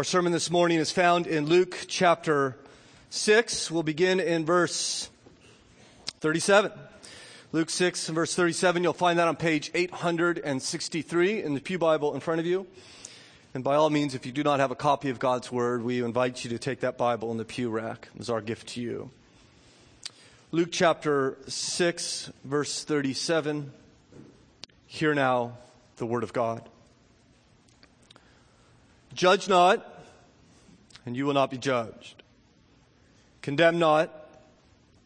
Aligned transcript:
Our 0.00 0.04
sermon 0.04 0.32
this 0.32 0.50
morning 0.50 0.78
is 0.78 0.90
found 0.90 1.26
in 1.26 1.44
Luke 1.44 1.84
chapter 1.86 2.56
6. 3.10 3.70
We'll 3.70 3.82
begin 3.82 4.18
in 4.18 4.46
verse 4.46 5.10
37. 6.20 6.72
Luke 7.52 7.68
6 7.68 8.08
and 8.08 8.14
verse 8.14 8.34
37. 8.34 8.82
You'll 8.82 8.94
find 8.94 9.18
that 9.18 9.28
on 9.28 9.36
page 9.36 9.70
863 9.74 11.42
in 11.42 11.52
the 11.52 11.60
Pew 11.60 11.78
Bible 11.78 12.14
in 12.14 12.20
front 12.20 12.40
of 12.40 12.46
you. 12.46 12.66
And 13.52 13.62
by 13.62 13.74
all 13.74 13.90
means, 13.90 14.14
if 14.14 14.24
you 14.24 14.32
do 14.32 14.42
not 14.42 14.58
have 14.58 14.70
a 14.70 14.74
copy 14.74 15.10
of 15.10 15.18
God's 15.18 15.52
Word, 15.52 15.82
we 15.82 16.02
invite 16.02 16.44
you 16.44 16.50
to 16.52 16.58
take 16.58 16.80
that 16.80 16.96
Bible 16.96 17.30
in 17.30 17.36
the 17.36 17.44
pew 17.44 17.68
rack 17.68 18.08
as 18.18 18.30
our 18.30 18.40
gift 18.40 18.68
to 18.68 18.80
you. 18.80 19.10
Luke 20.50 20.70
chapter 20.72 21.36
6, 21.46 22.32
verse 22.46 22.84
37. 22.84 23.70
Hear 24.86 25.14
now 25.14 25.58
the 25.96 26.06
Word 26.06 26.22
of 26.22 26.32
God. 26.32 26.66
Judge 29.12 29.48
not, 29.48 29.89
and 31.06 31.16
you 31.16 31.26
will 31.26 31.34
not 31.34 31.50
be 31.50 31.58
judged. 31.58 32.22
Condemn 33.42 33.78
not, 33.78 34.10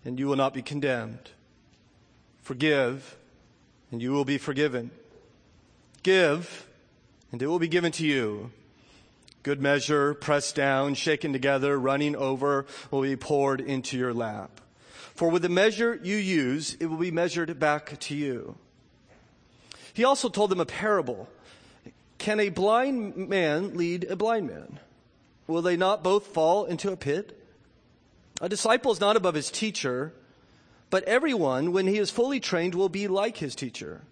and 0.05 0.19
you 0.19 0.27
will 0.27 0.37
not 0.37 0.55
be 0.55 0.63
condemned. 0.63 1.31
Forgive, 2.43 3.17
and 3.91 4.03
you 4.03 4.13
will 4.13 4.25
be 4.25 4.39
forgiven. 4.39 4.91
Give, 6.03 6.67
and 7.33 7.41
it 7.41 7.47
will 7.47 7.59
be 7.59 7.69
given 7.69 7.93
to 7.93 8.07
you. 8.07 8.51
Good 9.43 9.61
measure, 9.61 10.15
pressed 10.15 10.55
down, 10.55 10.95
shaken 10.95 11.33
together, 11.33 11.79
running 11.79 12.17
over, 12.17 12.67
will 12.91 13.03
be 13.03 13.17
poured 13.17 13.61
into 13.61 13.97
your 13.97 14.15
lap. 14.15 14.61
For 15.15 15.29
with 15.31 15.43
the 15.43 15.49
measure 15.49 16.01
you 16.03 16.17
use, 16.17 16.77
it 16.81 16.87
will 16.87 16.97
be 16.97 17.11
measured 17.11 17.59
back 17.61 17.99
to 18.01 18.17
you. 18.17 18.57
He 19.93 20.03
also 20.03 20.29
told 20.29 20.51
them 20.51 20.61
a 20.61 20.67
parable 20.67 21.29
can 22.19 22.41
a 22.41 22.49
blind 22.49 23.17
man 23.29 23.75
lead 23.75 24.05
a 24.05 24.17
blind 24.17 24.47
man? 24.47 24.81
Will 25.47 25.63
they 25.63 25.77
not 25.77 26.03
both 26.03 26.29
fall 26.29 26.65
into 26.65 26.91
a 26.93 26.97
pit? 26.97 27.41
A 28.41 28.49
disciple 28.49 28.93
is 28.93 29.01
not 29.01 29.17
above 29.17 29.35
his 29.35 29.51
teacher, 29.51 30.13
but 30.91 31.05
everyone, 31.05 31.73
when 31.73 31.87
he 31.87 31.99
is 31.99 32.11
fully 32.11 32.41
trained, 32.41 32.75
will 32.75 32.89
be 32.89 33.09
like 33.09 33.37
his 33.37 33.55
teacher. 33.55 34.03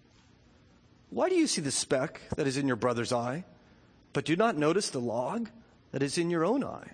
Why 1.11 1.28
do 1.28 1.34
you 1.34 1.47
see 1.47 1.61
the 1.61 1.70
speck 1.70 2.20
that 2.36 2.47
is 2.47 2.56
in 2.56 2.66
your 2.66 2.77
brother's 2.77 3.12
eye, 3.12 3.44
but 4.12 4.24
do 4.24 4.36
not 4.36 4.56
notice 4.56 4.91
the 4.91 5.00
log 5.00 5.48
that 5.91 6.02
is 6.02 6.19
in 6.19 6.30
your 6.30 6.44
own 6.44 6.64
eye? 6.64 6.92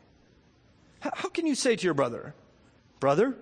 How 1.00 1.28
can 1.28 1.46
you 1.46 1.54
say 1.54 1.76
to 1.76 1.84
your 1.84 1.94
brother, 1.94 2.34
Brother, 2.98 3.36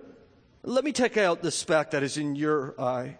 let 0.63 0.83
me 0.83 0.91
take 0.91 1.17
out 1.17 1.41
the 1.41 1.51
speck 1.51 1.91
that 1.91 2.03
is 2.03 2.17
in 2.17 2.35
your 2.35 2.79
eye, 2.79 3.17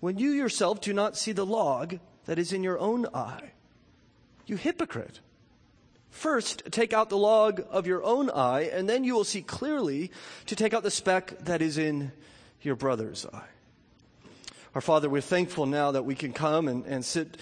when 0.00 0.18
you 0.18 0.30
yourself 0.30 0.80
do 0.80 0.92
not 0.92 1.16
see 1.16 1.32
the 1.32 1.44
log 1.44 1.98
that 2.24 2.38
is 2.38 2.52
in 2.52 2.62
your 2.62 2.78
own 2.78 3.06
eye? 3.12 3.52
You 4.46 4.56
hypocrite. 4.56 5.20
First, 6.18 6.64
take 6.72 6.92
out 6.92 7.10
the 7.10 7.16
log 7.16 7.64
of 7.70 7.86
your 7.86 8.02
own 8.02 8.28
eye, 8.28 8.62
and 8.72 8.88
then 8.88 9.04
you 9.04 9.14
will 9.14 9.22
see 9.22 9.40
clearly 9.40 10.10
to 10.46 10.56
take 10.56 10.74
out 10.74 10.82
the 10.82 10.90
speck 10.90 11.38
that 11.44 11.62
is 11.62 11.78
in 11.78 12.10
your 12.60 12.74
brother's 12.74 13.24
eye. 13.32 13.46
Our 14.74 14.80
Father, 14.80 15.08
we're 15.08 15.20
thankful 15.20 15.66
now 15.66 15.92
that 15.92 16.04
we 16.04 16.16
can 16.16 16.32
come 16.32 16.66
and, 16.66 16.84
and 16.86 17.04
sit 17.04 17.36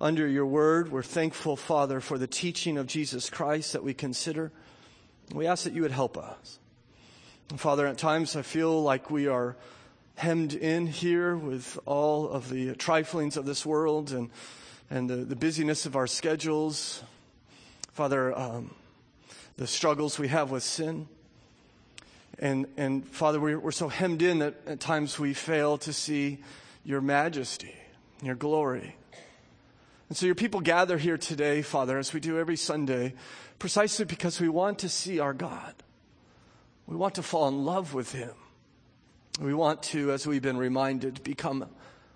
under 0.00 0.28
your 0.28 0.46
word. 0.46 0.92
We're 0.92 1.02
thankful, 1.02 1.56
Father, 1.56 2.00
for 2.00 2.18
the 2.18 2.28
teaching 2.28 2.78
of 2.78 2.86
Jesus 2.86 3.28
Christ 3.28 3.72
that 3.72 3.82
we 3.82 3.94
consider. 3.94 4.52
We 5.34 5.48
ask 5.48 5.64
that 5.64 5.72
you 5.72 5.82
would 5.82 5.90
help 5.90 6.16
us. 6.16 6.60
And 7.50 7.58
Father, 7.58 7.84
at 7.88 7.98
times 7.98 8.36
I 8.36 8.42
feel 8.42 8.80
like 8.80 9.10
we 9.10 9.26
are 9.26 9.56
hemmed 10.14 10.54
in 10.54 10.86
here 10.86 11.36
with 11.36 11.80
all 11.84 12.28
of 12.28 12.48
the 12.48 12.76
triflings 12.76 13.36
of 13.36 13.44
this 13.44 13.66
world 13.66 14.12
and 14.12 14.30
and 14.88 15.10
the, 15.10 15.16
the 15.16 15.36
busyness 15.36 15.84
of 15.84 15.96
our 15.96 16.06
schedules. 16.06 17.02
Father, 18.00 18.34
um, 18.34 18.74
the 19.58 19.66
struggles 19.66 20.18
we 20.18 20.28
have 20.28 20.50
with 20.50 20.62
sin. 20.62 21.06
And, 22.38 22.64
and 22.78 23.06
Father, 23.06 23.38
we're, 23.38 23.58
we're 23.58 23.72
so 23.72 23.88
hemmed 23.88 24.22
in 24.22 24.38
that 24.38 24.54
at 24.66 24.80
times 24.80 25.18
we 25.18 25.34
fail 25.34 25.76
to 25.76 25.92
see 25.92 26.38
your 26.82 27.02
majesty, 27.02 27.74
your 28.22 28.36
glory. 28.36 28.96
And 30.08 30.16
so 30.16 30.24
your 30.24 30.34
people 30.34 30.62
gather 30.62 30.96
here 30.96 31.18
today, 31.18 31.60
Father, 31.60 31.98
as 31.98 32.14
we 32.14 32.20
do 32.20 32.38
every 32.38 32.56
Sunday, 32.56 33.12
precisely 33.58 34.06
because 34.06 34.40
we 34.40 34.48
want 34.48 34.78
to 34.78 34.88
see 34.88 35.20
our 35.20 35.34
God. 35.34 35.74
We 36.86 36.96
want 36.96 37.16
to 37.16 37.22
fall 37.22 37.48
in 37.48 37.66
love 37.66 37.92
with 37.92 38.12
Him. 38.12 38.32
We 39.38 39.52
want 39.52 39.82
to, 39.82 40.10
as 40.12 40.26
we've 40.26 40.40
been 40.40 40.56
reminded, 40.56 41.22
become 41.22 41.66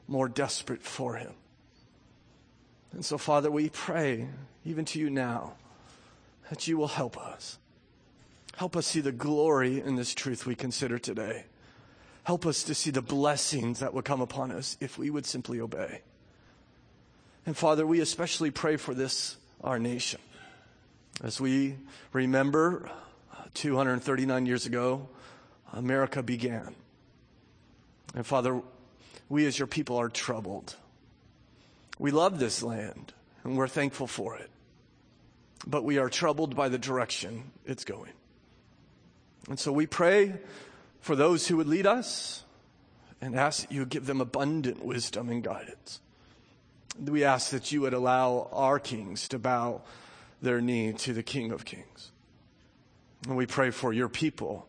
more 0.09 0.31
desperate 0.31 0.83
for 0.83 1.17
Him. 1.17 1.35
And 2.93 3.05
so, 3.05 3.19
Father, 3.19 3.51
we 3.51 3.69
pray, 3.69 4.29
even 4.65 4.87
to 4.87 4.99
you 4.99 5.11
now, 5.11 5.57
that 6.51 6.67
you 6.69 6.77
will 6.77 6.89
help 6.89 7.17
us. 7.19 7.59
Help 8.57 8.77
us 8.77 8.87
see 8.87 9.01
the 9.01 9.13
glory 9.13 9.81
in 9.81 9.97
this 9.97 10.15
truth 10.15 10.47
we 10.47 10.55
consider 10.55 10.99
today. 10.99 11.45
Help 12.25 12.47
us 12.47 12.63
to 12.65 12.75
see 12.75 12.91
the 12.91 13.03
blessings 13.03 13.81
that 13.81 13.93
would 13.93 14.05
come 14.05 14.21
upon 14.21 14.51
us 14.51 14.77
if 14.81 14.97
we 14.97 15.11
would 15.11 15.27
simply 15.27 15.61
obey. 15.61 16.01
And 17.47 17.57
Father, 17.57 17.87
we 17.87 18.01
especially 18.01 18.51
pray 18.51 18.77
for 18.77 18.95
this, 18.95 19.37
our 19.63 19.79
nation. 19.79 20.21
As 21.23 21.41
we 21.41 21.77
remember, 22.13 22.91
uh, 23.33 23.45
239 23.53 24.47
years 24.47 24.67
ago, 24.67 25.09
America 25.73 26.23
began. 26.23 26.75
And 28.15 28.27
Father, 28.27 28.63
we 29.29 29.47
as 29.47 29.59
your 29.59 29.69
people 29.69 29.97
are 29.97 30.09
troubled. 30.09 30.77
We 31.99 32.11
love 32.11 32.39
this 32.39 32.63
land 32.63 33.13
and 33.43 33.57
we're 33.57 33.69
thankful 33.69 34.07
for 34.07 34.37
it. 34.37 34.51
But 35.67 35.85
we 35.85 35.99
are 35.99 36.09
troubled 36.09 36.55
by 36.55 36.69
the 36.69 36.79
direction 36.79 37.51
it's 37.65 37.85
going. 37.85 38.13
And 39.49 39.59
so 39.59 39.73
we 39.73 39.87
pray 39.87 40.35
for 41.01 41.17
those 41.17 41.47
who 41.47 41.57
would 41.57 41.69
lead 41.69 41.87
us 41.87 42.45
and 43.21 43.35
ask 43.35 43.63
that 43.63 43.73
you 43.73 43.87
give 43.87 44.07
them 44.07 44.21
abundant 44.21 44.85
wisdom 44.85 45.29
and 45.29 45.43
guidance. 45.43 46.01
We 46.99 47.25
ask 47.25 47.51
that 47.51 47.73
you 47.73 47.81
would 47.83 47.95
allow 47.95 48.49
our 48.53 48.79
kings 48.79 49.29
to 49.29 49.39
bow 49.39 49.83
their 50.41 50.61
knee 50.61 50.93
to 50.93 51.13
the 51.13 51.23
King 51.23 51.51
of 51.51 51.65
Kings. 51.65 52.13
And 53.27 53.37
we 53.37 53.47
pray 53.47 53.71
for 53.71 53.93
your 53.93 54.09
people, 54.09 54.67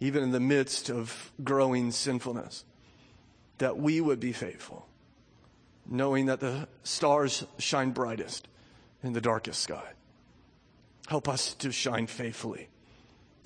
even 0.00 0.22
in 0.22 0.30
the 0.32 0.40
midst 0.40 0.90
of 0.90 1.30
growing 1.44 1.90
sinfulness, 1.90 2.64
that 3.58 3.76
we 3.76 4.00
would 4.00 4.18
be 4.18 4.32
faithful 4.32 4.88
knowing 5.88 6.26
that 6.26 6.40
the 6.40 6.68
stars 6.82 7.44
shine 7.58 7.90
brightest 7.90 8.48
in 9.02 9.12
the 9.12 9.20
darkest 9.20 9.60
sky. 9.60 9.90
Help 11.08 11.28
us 11.28 11.54
to 11.54 11.72
shine 11.72 12.06
faithfully 12.06 12.68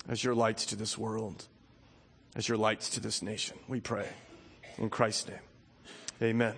as 0.07 0.23
your 0.23 0.35
lights 0.35 0.65
to 0.67 0.75
this 0.75 0.97
world, 0.97 1.45
as 2.35 2.47
your 2.47 2.57
lights 2.57 2.89
to 2.91 2.99
this 2.99 3.21
nation. 3.21 3.57
We 3.67 3.81
pray 3.81 4.07
in 4.77 4.89
Christ's 4.89 5.29
name. 5.29 5.39
Amen. 6.21 6.53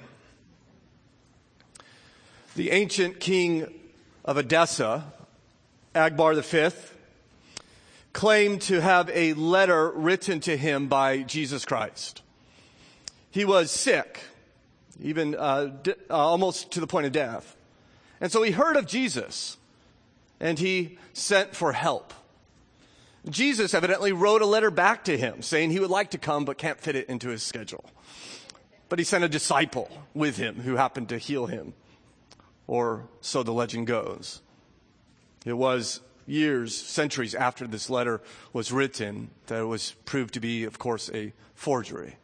The 2.55 2.71
ancient 2.71 3.19
king 3.19 3.73
of 4.25 4.38
Edessa, 4.38 5.05
Abgar 5.95 6.35
V, 6.41 6.75
claimed 8.11 8.61
to 8.63 8.81
have 8.81 9.09
a 9.13 9.33
letter 9.33 9.91
written 9.91 10.39
to 10.41 10.57
him 10.57 10.88
by 10.88 11.19
Jesus 11.23 11.65
Christ. 11.65 12.21
He 13.31 13.45
was 13.45 13.71
sick 13.71 14.19
even 15.01 15.35
uh, 15.35 15.71
uh, 15.88 16.13
almost 16.13 16.71
to 16.71 16.79
the 16.79 16.88
point 16.88 17.05
of 17.05 17.11
death. 17.11 17.55
And 18.19 18.31
so 18.31 18.43
he 18.43 18.51
heard 18.51 18.75
of 18.75 18.85
Jesus 18.85 19.57
and 20.39 20.57
he 20.59 20.97
sent 21.13 21.55
for 21.55 21.72
help. 21.73 22.13
Jesus 23.29 23.73
evidently 23.73 24.11
wrote 24.11 24.41
a 24.41 24.45
letter 24.45 24.72
back 24.72 25.03
to 25.05 25.17
him 25.17 25.41
saying 25.41 25.72
he 25.72 25.79
would 25.79 25.89
like 25.89 26.11
to 26.11 26.17
come 26.17 26.45
but 26.45 26.57
can't 26.57 26.79
fit 26.79 26.95
it 26.95 27.09
into 27.09 27.29
his 27.29 27.44
schedule. 27.44 27.85
But 28.88 29.00
he 29.00 29.05
sent 29.05 29.23
a 29.23 29.29
disciple 29.29 29.89
with 30.13 30.38
him 30.38 30.61
who 30.61 30.75
happened 30.75 31.09
to 31.09 31.17
heal 31.17 31.45
him, 31.45 31.73
or 32.66 33.07
so 33.22 33.44
the 33.44 33.51
legend 33.51 33.88
goes. 33.88 34.41
It 35.45 35.53
was 35.53 36.01
years, 36.25 36.75
centuries 36.75 37.36
after 37.36 37.68
this 37.68 37.89
letter 37.89 38.21
was 38.53 38.71
written 38.71 39.30
that 39.47 39.62
it 39.62 39.65
was 39.65 39.91
proved 40.06 40.33
to 40.36 40.39
be, 40.39 40.63
of 40.63 40.80
course, 40.80 41.09
a 41.13 41.33
forgery. 41.53 42.15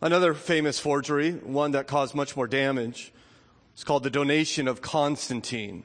Another 0.00 0.34
famous 0.34 0.78
forgery, 0.78 1.32
one 1.32 1.72
that 1.72 1.86
caused 1.86 2.14
much 2.14 2.36
more 2.36 2.46
damage, 2.46 3.12
is 3.76 3.84
called 3.84 4.02
the 4.02 4.10
donation 4.10 4.68
of 4.68 4.82
Constantine. 4.82 5.84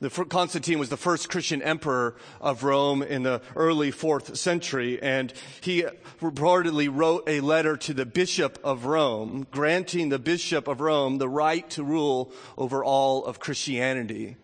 The, 0.00 0.08
Constantine 0.08 0.78
was 0.78 0.88
the 0.88 0.96
first 0.96 1.28
Christian 1.28 1.60
emperor 1.60 2.16
of 2.40 2.64
Rome 2.64 3.02
in 3.02 3.22
the 3.22 3.42
early 3.54 3.90
fourth 3.90 4.34
century, 4.38 5.00
and 5.02 5.30
he 5.60 5.84
reportedly 6.22 6.88
wrote 6.90 7.24
a 7.26 7.40
letter 7.40 7.76
to 7.76 7.92
the 7.92 8.06
bishop 8.06 8.58
of 8.64 8.86
Rome, 8.86 9.46
granting 9.50 10.08
the 10.08 10.18
bishop 10.18 10.68
of 10.68 10.80
Rome 10.80 11.18
the 11.18 11.28
right 11.28 11.68
to 11.70 11.84
rule 11.84 12.32
over 12.56 12.82
all 12.82 13.26
of 13.26 13.40
Christianity, 13.40 14.36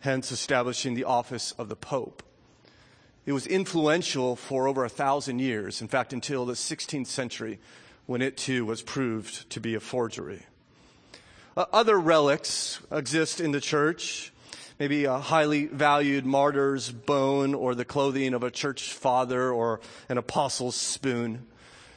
hence 0.00 0.32
establishing 0.32 0.94
the 0.94 1.04
office 1.04 1.52
of 1.52 1.68
the 1.68 1.76
pope. 1.76 2.22
It 3.26 3.32
was 3.32 3.46
influential 3.46 4.34
for 4.34 4.66
over 4.66 4.82
a 4.82 4.88
thousand 4.88 5.40
years, 5.40 5.82
in 5.82 5.88
fact, 5.88 6.14
until 6.14 6.46
the 6.46 6.54
16th 6.54 7.08
century, 7.08 7.58
when 8.06 8.22
it 8.22 8.38
too 8.38 8.64
was 8.64 8.80
proved 8.80 9.50
to 9.50 9.60
be 9.60 9.74
a 9.74 9.80
forgery. 9.80 10.46
Other 11.54 11.98
relics 11.98 12.80
exist 12.90 13.42
in 13.42 13.52
the 13.52 13.60
church. 13.60 14.32
Maybe 14.78 15.04
a 15.04 15.18
highly 15.18 15.66
valued 15.66 16.26
martyr's 16.26 16.90
bone 16.90 17.54
or 17.54 17.74
the 17.74 17.84
clothing 17.84 18.34
of 18.34 18.42
a 18.42 18.50
church 18.50 18.92
father 18.92 19.50
or 19.50 19.80
an 20.08 20.18
apostle's 20.18 20.76
spoon. 20.76 21.46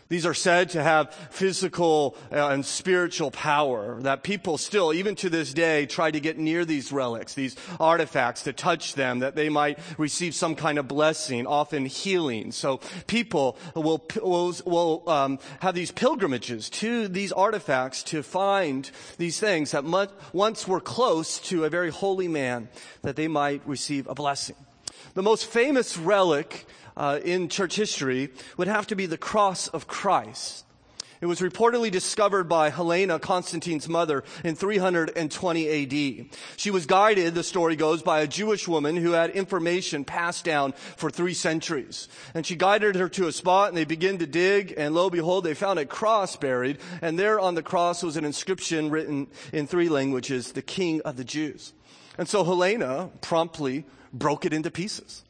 These 0.10 0.26
are 0.26 0.34
said 0.34 0.72
to 0.72 0.82
have 0.82 1.14
physical 1.30 2.18
uh, 2.32 2.48
and 2.48 2.66
spiritual 2.66 3.30
power 3.30 4.02
that 4.02 4.24
people 4.24 4.58
still, 4.58 4.92
even 4.92 5.14
to 5.18 5.30
this 5.30 5.54
day, 5.54 5.86
try 5.86 6.10
to 6.10 6.20
get 6.20 6.40
near 6.40 6.66
these 6.66 6.92
relics, 6.92 7.36
these 7.36 7.56
artifacts 7.80 8.42
to 8.44 8.54
touch 8.54 8.96
them, 8.96 9.20
that 9.20 9.36
they 9.36 9.50
might 9.50 9.78
receive 10.00 10.34
some 10.34 10.56
kind 10.56 10.80
of 10.80 10.88
blessing, 10.88 11.46
often 11.46 11.86
healing. 11.86 12.52
So 12.52 12.80
people 13.06 13.56
will, 13.76 14.04
will, 14.20 14.56
will 14.66 15.04
um, 15.08 15.38
have 15.60 15.76
these 15.76 15.92
pilgrimages 15.92 16.72
to 16.72 17.08
these 17.08 17.32
artifacts 17.32 18.02
to 18.06 18.24
find 18.24 18.90
these 19.20 19.40
things 19.40 19.72
that 19.72 19.86
much, 19.86 20.10
once 20.34 20.68
were 20.68 20.82
close 20.82 21.38
to 21.50 21.66
a 21.66 21.70
very 21.70 21.92
holy 21.92 22.28
man, 22.28 22.68
that 23.04 23.16
they 23.16 23.28
might 23.28 23.62
receive 23.68 24.08
a 24.08 24.16
blessing. 24.16 24.56
The 25.14 25.22
most 25.22 25.46
famous 25.46 25.98
relic 25.98 26.66
uh, 26.98 27.20
in 27.24 27.50
church 27.50 27.76
history 27.76 28.30
would 28.58 28.68
have 28.68 28.88
to 28.88 28.96
be 28.96 29.06
the 29.06 29.18
cross 29.18 29.68
of 29.68 29.88
Christ. 29.88 30.66
It 31.22 31.26
was 31.26 31.42
reportedly 31.42 31.92
discovered 31.92 32.46
by 32.46 32.70
Helena, 32.70 33.20
Constantine's 33.20 33.90
mother, 33.90 34.24
in 34.46 34.56
320 34.56 35.68
AD. 35.68 36.26
She 36.56 36.72
was 36.72 36.86
guided, 36.86 37.36
the 37.36 37.44
story 37.44 37.76
goes, 37.76 38.02
by 38.02 38.22
a 38.22 38.28
Jewish 38.28 38.70
woman 38.70 38.96
who 38.96 39.12
had 39.12 39.32
information 39.32 40.06
passed 40.06 40.46
down 40.46 40.72
for 40.72 41.10
three 41.10 41.34
centuries. 41.34 42.08
And 42.34 42.46
she 42.46 42.56
guided 42.56 42.96
her 42.96 43.10
to 43.10 43.28
a 43.28 43.34
spot 43.34 43.68
and 43.68 43.78
they 43.78 43.84
began 43.84 44.18
to 44.20 44.28
dig 44.28 44.74
and 44.78 44.96
lo 44.96 45.10
behold, 45.10 45.44
they 45.44 45.54
found 45.54 45.78
a 45.78 45.86
cross 45.86 46.38
buried 46.38 46.78
and 47.02 47.20
there 47.20 47.40
on 47.40 47.56
the 47.56 47.64
cross 47.64 48.02
was 48.02 48.16
an 48.16 48.24
inscription 48.24 48.90
written 48.90 49.28
in 49.52 49.68
three 49.68 49.90
languages, 49.90 50.54
the 50.54 50.62
King 50.62 51.02
of 51.02 51.18
the 51.18 51.26
Jews. 51.26 51.74
And 52.18 52.30
so 52.30 52.46
Helena 52.46 53.10
promptly 53.20 53.86
broke 54.14 54.46
it 54.46 54.54
into 54.54 54.72
pieces. 54.72 55.24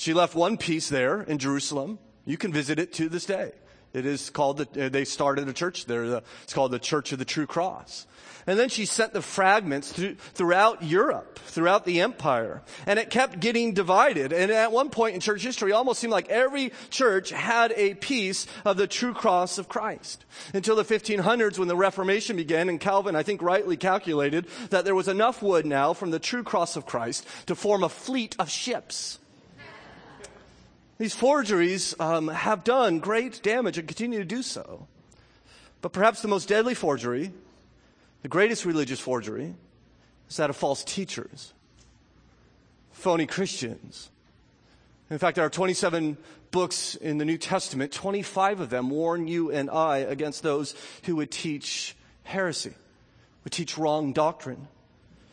She 0.00 0.14
left 0.14 0.34
one 0.34 0.56
piece 0.56 0.88
there 0.88 1.20
in 1.20 1.36
Jerusalem. 1.36 1.98
You 2.24 2.38
can 2.38 2.54
visit 2.54 2.78
it 2.78 2.94
to 2.94 3.10
this 3.10 3.26
day. 3.26 3.52
It 3.92 4.06
is 4.06 4.30
called, 4.30 4.56
the, 4.56 4.86
uh, 4.86 4.88
they 4.88 5.04
started 5.04 5.46
a 5.46 5.52
church 5.52 5.84
there. 5.84 6.22
It's 6.42 6.54
called 6.54 6.72
the 6.72 6.78
Church 6.78 7.12
of 7.12 7.18
the 7.18 7.26
True 7.26 7.46
Cross. 7.46 8.06
And 8.46 8.58
then 8.58 8.70
she 8.70 8.86
sent 8.86 9.12
the 9.12 9.20
fragments 9.20 9.92
through, 9.92 10.14
throughout 10.14 10.82
Europe, 10.82 11.38
throughout 11.40 11.84
the 11.84 12.00
empire. 12.00 12.62
And 12.86 12.98
it 12.98 13.10
kept 13.10 13.40
getting 13.40 13.74
divided. 13.74 14.32
And 14.32 14.50
at 14.50 14.72
one 14.72 14.88
point 14.88 15.16
in 15.16 15.20
church 15.20 15.42
history, 15.42 15.72
it 15.72 15.74
almost 15.74 16.00
seemed 16.00 16.14
like 16.14 16.30
every 16.30 16.72
church 16.88 17.28
had 17.28 17.74
a 17.76 17.92
piece 17.92 18.46
of 18.64 18.78
the 18.78 18.86
true 18.86 19.12
cross 19.12 19.58
of 19.58 19.68
Christ. 19.68 20.24
Until 20.54 20.76
the 20.76 20.82
1500s 20.82 21.58
when 21.58 21.68
the 21.68 21.76
Reformation 21.76 22.36
began 22.36 22.70
and 22.70 22.80
Calvin, 22.80 23.16
I 23.16 23.22
think 23.22 23.42
rightly 23.42 23.76
calculated 23.76 24.46
that 24.70 24.86
there 24.86 24.94
was 24.94 25.08
enough 25.08 25.42
wood 25.42 25.66
now 25.66 25.92
from 25.92 26.10
the 26.10 26.18
true 26.18 26.42
cross 26.42 26.74
of 26.74 26.86
Christ 26.86 27.26
to 27.48 27.54
form 27.54 27.84
a 27.84 27.90
fleet 27.90 28.34
of 28.38 28.48
ships. 28.48 29.18
These 31.00 31.14
forgeries 31.14 31.98
um, 31.98 32.28
have 32.28 32.62
done 32.62 32.98
great 32.98 33.42
damage 33.42 33.78
and 33.78 33.88
continue 33.88 34.18
to 34.18 34.24
do 34.26 34.42
so. 34.42 34.86
But 35.80 35.94
perhaps 35.94 36.20
the 36.20 36.28
most 36.28 36.46
deadly 36.46 36.74
forgery, 36.74 37.32
the 38.20 38.28
greatest 38.28 38.66
religious 38.66 39.00
forgery, 39.00 39.54
is 40.28 40.36
that 40.36 40.50
of 40.50 40.56
false 40.56 40.84
teachers, 40.84 41.54
phony 42.92 43.24
Christians. 43.24 44.10
In 45.08 45.16
fact, 45.16 45.36
there 45.36 45.46
are 45.46 45.48
27 45.48 46.18
books 46.50 46.96
in 46.96 47.16
the 47.16 47.24
New 47.24 47.38
Testament, 47.38 47.92
25 47.92 48.60
of 48.60 48.68
them 48.68 48.90
warn 48.90 49.26
you 49.26 49.50
and 49.50 49.70
I 49.70 50.00
against 50.00 50.42
those 50.42 50.74
who 51.04 51.16
would 51.16 51.30
teach 51.30 51.96
heresy, 52.24 52.74
would 53.42 53.54
teach 53.54 53.78
wrong 53.78 54.12
doctrine. 54.12 54.68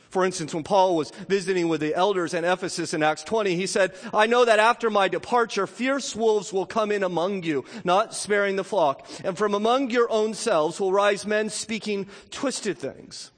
For 0.10 0.26
instance, 0.26 0.54
when 0.54 0.64
Paul 0.64 0.96
was 0.96 1.12
visiting 1.28 1.68
with 1.68 1.82
the 1.82 1.94
elders 1.94 2.34
in 2.34 2.46
Ephesus 2.46 2.94
in 2.94 3.04
Acts 3.04 3.24
20, 3.24 3.56
he 3.56 3.68
said, 3.68 3.94
I 4.14 4.26
know 4.26 4.46
that 4.46 4.60
after 4.60 4.90
my 4.90 5.08
departure, 5.08 5.68
fierce 5.68 6.16
wolves 6.16 6.54
will 6.54 6.66
come 6.66 6.92
in 6.92 7.04
among 7.04 7.44
you, 7.44 7.66
not 7.84 8.14
sparing 8.14 8.56
the 8.56 8.64
flock. 8.64 9.08
And 9.24 9.38
from 9.38 9.54
among 9.54 9.90
your 9.90 10.10
own 10.10 10.34
selves 10.34 10.80
will 10.80 10.94
rise 10.94 11.26
men 11.26 11.50
speaking 11.50 12.08
twisted 12.32 12.78
things 12.78 13.32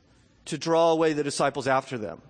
to 0.45 0.57
draw 0.57 0.91
away 0.91 1.13
the 1.13 1.23
disciples 1.23 1.67
after 1.67 1.97
them. 1.97 2.21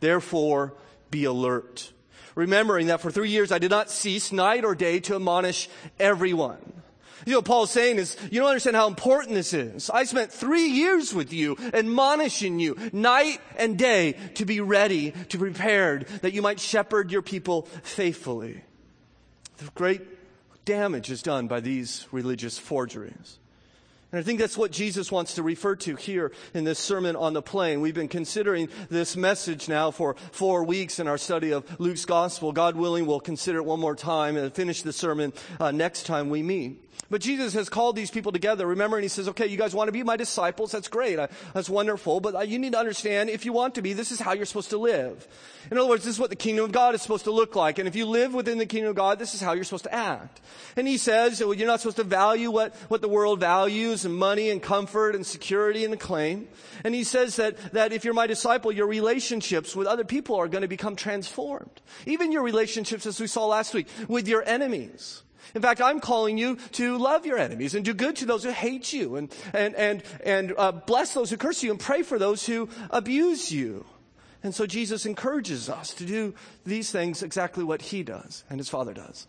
Therefore, 0.00 0.74
be 1.10 1.24
alert. 1.24 1.92
Remembering 2.34 2.86
that 2.86 3.00
for 3.00 3.10
three 3.10 3.30
years 3.30 3.50
I 3.50 3.58
did 3.58 3.70
not 3.70 3.90
cease 3.90 4.32
night 4.32 4.64
or 4.64 4.74
day 4.74 5.00
to 5.00 5.16
admonish 5.16 5.68
everyone. 5.98 6.82
You 7.26 7.34
know, 7.34 7.42
Paul's 7.42 7.70
saying 7.70 7.98
is, 7.98 8.16
you 8.30 8.40
don't 8.40 8.48
understand 8.48 8.76
how 8.76 8.86
important 8.86 9.34
this 9.34 9.52
is. 9.52 9.90
I 9.90 10.04
spent 10.04 10.32
three 10.32 10.68
years 10.68 11.12
with 11.12 11.32
you, 11.32 11.56
admonishing 11.74 12.60
you 12.60 12.76
night 12.92 13.40
and 13.56 13.78
day 13.78 14.12
to 14.34 14.44
be 14.44 14.60
ready, 14.60 15.12
to 15.30 15.38
be 15.38 15.50
prepared, 15.50 16.06
that 16.22 16.32
you 16.32 16.42
might 16.42 16.60
shepherd 16.60 17.10
your 17.10 17.22
people 17.22 17.62
faithfully. 17.82 18.62
The 19.58 19.70
great 19.74 20.02
damage 20.64 21.10
is 21.10 21.22
done 21.22 21.48
by 21.48 21.60
these 21.60 22.06
religious 22.12 22.58
forgeries. 22.58 23.38
And 24.10 24.18
I 24.18 24.22
think 24.22 24.38
that's 24.38 24.56
what 24.56 24.70
Jesus 24.70 25.12
wants 25.12 25.34
to 25.34 25.42
refer 25.42 25.76
to 25.76 25.94
here 25.94 26.32
in 26.54 26.64
this 26.64 26.78
Sermon 26.78 27.14
on 27.14 27.34
the 27.34 27.42
Plain. 27.42 27.82
We've 27.82 27.94
been 27.94 28.08
considering 28.08 28.70
this 28.88 29.18
message 29.18 29.68
now 29.68 29.90
for 29.90 30.14
four 30.32 30.64
weeks 30.64 30.98
in 30.98 31.06
our 31.06 31.18
study 31.18 31.52
of 31.52 31.78
Luke's 31.78 32.06
Gospel. 32.06 32.52
God 32.52 32.74
willing, 32.74 33.04
we'll 33.04 33.20
consider 33.20 33.58
it 33.58 33.66
one 33.66 33.80
more 33.80 33.94
time 33.94 34.38
and 34.38 34.50
finish 34.54 34.80
the 34.80 34.94
sermon 34.94 35.34
uh, 35.60 35.72
next 35.72 36.06
time 36.06 36.30
we 36.30 36.42
meet. 36.42 36.87
But 37.10 37.22
Jesus 37.22 37.54
has 37.54 37.70
called 37.70 37.96
these 37.96 38.10
people 38.10 38.32
together. 38.32 38.66
Remember, 38.66 38.98
and 38.98 39.02
he 39.02 39.08
says, 39.08 39.28
okay, 39.28 39.46
you 39.46 39.56
guys 39.56 39.74
want 39.74 39.88
to 39.88 39.92
be 39.92 40.02
my 40.02 40.16
disciples? 40.16 40.72
That's 40.72 40.88
great. 40.88 41.18
I, 41.18 41.28
that's 41.54 41.70
wonderful. 41.70 42.20
But 42.20 42.34
uh, 42.34 42.40
you 42.40 42.58
need 42.58 42.72
to 42.72 42.78
understand, 42.78 43.30
if 43.30 43.46
you 43.46 43.52
want 43.54 43.76
to 43.76 43.82
be, 43.82 43.94
this 43.94 44.12
is 44.12 44.20
how 44.20 44.34
you're 44.34 44.44
supposed 44.44 44.68
to 44.70 44.78
live. 44.78 45.26
In 45.70 45.78
other 45.78 45.88
words, 45.88 46.04
this 46.04 46.16
is 46.16 46.20
what 46.20 46.28
the 46.28 46.36
kingdom 46.36 46.66
of 46.66 46.72
God 46.72 46.94
is 46.94 47.00
supposed 47.00 47.24
to 47.24 47.30
look 47.30 47.56
like. 47.56 47.78
And 47.78 47.88
if 47.88 47.96
you 47.96 48.04
live 48.04 48.34
within 48.34 48.58
the 48.58 48.66
kingdom 48.66 48.90
of 48.90 48.96
God, 48.96 49.18
this 49.18 49.34
is 49.34 49.40
how 49.40 49.54
you're 49.54 49.64
supposed 49.64 49.84
to 49.84 49.94
act. 49.94 50.42
And 50.76 50.86
he 50.86 50.98
says, 50.98 51.40
well, 51.40 51.54
you're 51.54 51.66
not 51.66 51.80
supposed 51.80 51.96
to 51.96 52.04
value 52.04 52.50
what, 52.50 52.74
what 52.88 53.00
the 53.00 53.08
world 53.08 53.40
values 53.40 54.04
and 54.04 54.14
money 54.14 54.50
and 54.50 54.62
comfort 54.62 55.14
and 55.14 55.24
security 55.24 55.86
and 55.86 55.94
acclaim. 55.94 56.46
And 56.84 56.94
he 56.94 57.04
says 57.04 57.36
that, 57.36 57.72
that 57.72 57.92
if 57.92 58.04
you're 58.04 58.12
my 58.12 58.26
disciple, 58.26 58.70
your 58.70 58.86
relationships 58.86 59.74
with 59.74 59.86
other 59.86 60.04
people 60.04 60.36
are 60.36 60.48
going 60.48 60.62
to 60.62 60.68
become 60.68 60.94
transformed. 60.94 61.80
Even 62.04 62.32
your 62.32 62.42
relationships, 62.42 63.06
as 63.06 63.18
we 63.18 63.26
saw 63.26 63.46
last 63.46 63.72
week, 63.72 63.88
with 64.08 64.28
your 64.28 64.42
enemies. 64.46 65.22
In 65.54 65.62
fact, 65.62 65.80
I'm 65.80 66.00
calling 66.00 66.38
you 66.38 66.56
to 66.72 66.98
love 66.98 67.26
your 67.26 67.38
enemies 67.38 67.74
and 67.74 67.84
do 67.84 67.94
good 67.94 68.16
to 68.16 68.26
those 68.26 68.44
who 68.44 68.50
hate 68.50 68.92
you 68.92 69.16
and, 69.16 69.32
and, 69.52 69.74
and, 69.74 70.02
and 70.24 70.54
uh, 70.56 70.72
bless 70.72 71.14
those 71.14 71.30
who 71.30 71.36
curse 71.36 71.62
you 71.62 71.70
and 71.70 71.80
pray 71.80 72.02
for 72.02 72.18
those 72.18 72.46
who 72.46 72.68
abuse 72.90 73.50
you. 73.50 73.84
And 74.42 74.54
so 74.54 74.66
Jesus 74.66 75.04
encourages 75.06 75.68
us 75.68 75.94
to 75.94 76.04
do 76.04 76.34
these 76.64 76.90
things 76.90 77.22
exactly 77.22 77.64
what 77.64 77.82
he 77.82 78.02
does 78.02 78.44
and 78.48 78.60
his 78.60 78.68
father 78.68 78.94
does. 78.94 79.26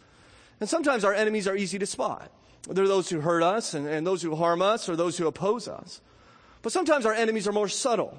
And 0.60 0.70
sometimes 0.70 1.03
our 1.03 1.13
enemies 1.13 1.48
are 1.48 1.55
easy 1.55 1.79
to 1.79 1.86
spot. 1.86 2.32
They're 2.70 2.88
those 2.88 3.10
who 3.10 3.22
hurt 3.22 3.41
us 3.41 3.74
and, 3.74 3.88
and 3.88 4.05
those 4.05 4.22
who 4.22 4.36
harm 4.36 4.62
us 4.62 4.89
or 4.89 4.96
those 4.96 5.17
who 5.17 5.25
oppose 5.25 5.67
us. 5.67 6.01
But 6.62 6.74
sometimes 6.74 7.05
our 7.05 7.13
enemies 7.13 7.48
are 7.48 7.53
more 7.53 7.70
subtle 7.70 8.17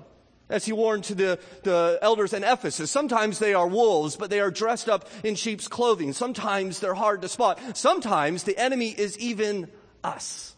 as 0.50 0.66
he 0.66 0.72
warned 0.72 1.04
to 1.04 1.14
the, 1.14 1.38
the 1.62 1.98
elders 2.02 2.32
in 2.32 2.44
Ephesus. 2.44 2.90
Sometimes 2.90 3.38
they 3.38 3.54
are 3.54 3.66
wolves, 3.66 4.16
but 4.16 4.28
they 4.28 4.40
are 4.40 4.50
dressed 4.50 4.88
up 4.88 5.08
in 5.24 5.34
sheep's 5.36 5.68
clothing. 5.68 6.12
Sometimes 6.12 6.80
they're 6.80 6.94
hard 6.94 7.22
to 7.22 7.28
spot. 7.28 7.58
Sometimes 7.74 8.42
the 8.42 8.58
enemy 8.58 8.90
is 8.90 9.18
even 9.18 9.70
us. 10.04 10.54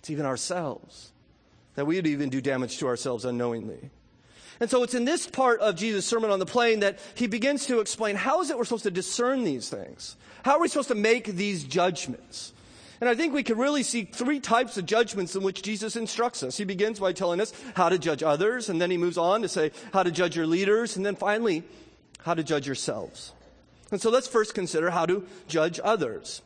It's 0.00 0.10
even 0.10 0.24
ourselves. 0.24 1.12
That 1.74 1.86
we 1.86 1.96
would 1.96 2.06
even 2.06 2.30
do 2.30 2.40
damage 2.40 2.78
to 2.78 2.86
ourselves 2.86 3.24
unknowingly. 3.24 3.90
And 4.60 4.70
so 4.70 4.82
it's 4.84 4.94
in 4.94 5.04
this 5.04 5.26
part 5.26 5.60
of 5.60 5.74
Jesus' 5.74 6.06
Sermon 6.06 6.30
on 6.30 6.38
the 6.38 6.46
Plain 6.46 6.80
that 6.80 7.00
he 7.14 7.26
begins 7.26 7.66
to 7.66 7.80
explain 7.80 8.14
how 8.14 8.40
is 8.42 8.50
it 8.50 8.56
we're 8.56 8.64
supposed 8.64 8.84
to 8.84 8.90
discern 8.90 9.42
these 9.42 9.68
things? 9.68 10.16
How 10.44 10.52
are 10.52 10.60
we 10.60 10.68
supposed 10.68 10.88
to 10.88 10.94
make 10.94 11.26
these 11.26 11.64
judgments? 11.64 12.52
And 13.02 13.08
I 13.08 13.16
think 13.16 13.34
we 13.34 13.42
can 13.42 13.58
really 13.58 13.82
see 13.82 14.04
three 14.04 14.38
types 14.38 14.76
of 14.76 14.86
judgments 14.86 15.34
in 15.34 15.42
which 15.42 15.62
Jesus 15.62 15.96
instructs 15.96 16.44
us. 16.44 16.56
He 16.56 16.62
begins 16.62 17.00
by 17.00 17.12
telling 17.12 17.40
us 17.40 17.52
how 17.74 17.88
to 17.88 17.98
judge 17.98 18.22
others, 18.22 18.68
and 18.68 18.80
then 18.80 18.92
he 18.92 18.96
moves 18.96 19.18
on 19.18 19.42
to 19.42 19.48
say 19.48 19.72
how 19.92 20.04
to 20.04 20.12
judge 20.12 20.36
your 20.36 20.46
leaders, 20.46 20.96
and 20.96 21.04
then 21.04 21.16
finally, 21.16 21.64
how 22.20 22.34
to 22.34 22.44
judge 22.44 22.64
yourselves. 22.64 23.32
And 23.90 24.00
so 24.00 24.08
let's 24.08 24.28
first 24.28 24.54
consider 24.54 24.88
how 24.90 25.06
to 25.06 25.26
judge 25.48 25.80
others. 25.82 26.42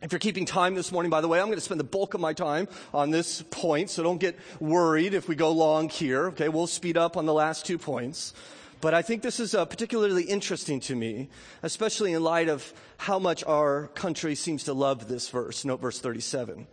If 0.00 0.10
you're 0.10 0.20
keeping 0.20 0.46
time 0.46 0.74
this 0.74 0.90
morning, 0.90 1.10
by 1.10 1.20
the 1.20 1.28
way, 1.28 1.38
I'm 1.38 1.48
going 1.48 1.58
to 1.58 1.60
spend 1.60 1.80
the 1.80 1.84
bulk 1.84 2.14
of 2.14 2.20
my 2.22 2.32
time 2.32 2.66
on 2.94 3.10
this 3.10 3.42
point, 3.50 3.90
so 3.90 4.02
don't 4.02 4.16
get 4.16 4.38
worried 4.58 5.12
if 5.12 5.28
we 5.28 5.34
go 5.34 5.52
long 5.52 5.90
here. 5.90 6.28
Okay, 6.28 6.48
we'll 6.48 6.66
speed 6.66 6.96
up 6.96 7.18
on 7.18 7.26
the 7.26 7.34
last 7.34 7.66
two 7.66 7.76
points. 7.76 8.32
But 8.80 8.94
I 8.94 9.02
think 9.02 9.22
this 9.22 9.40
is 9.40 9.54
uh, 9.54 9.64
particularly 9.66 10.22
interesting 10.22 10.80
to 10.80 10.96
me, 10.96 11.28
especially 11.62 12.12
in 12.12 12.22
light 12.22 12.48
of 12.48 12.72
how 12.96 13.18
much 13.18 13.44
our 13.44 13.88
country 13.88 14.34
seems 14.34 14.64
to 14.64 14.72
love 14.72 15.06
this 15.08 15.28
verse. 15.28 15.64
Note 15.64 15.80
verse 15.80 16.00
37. 16.00 16.66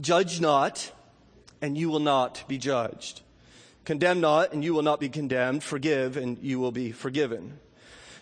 Judge 0.00 0.40
not, 0.40 0.92
and 1.60 1.76
you 1.76 1.90
will 1.90 2.00
not 2.00 2.44
be 2.48 2.58
judged. 2.58 3.20
Condemn 3.84 4.20
not, 4.20 4.52
and 4.52 4.64
you 4.64 4.72
will 4.74 4.82
not 4.82 4.98
be 4.98 5.08
condemned. 5.08 5.62
Forgive, 5.62 6.16
and 6.16 6.38
you 6.38 6.58
will 6.58 6.72
be 6.72 6.90
forgiven. 6.90 7.58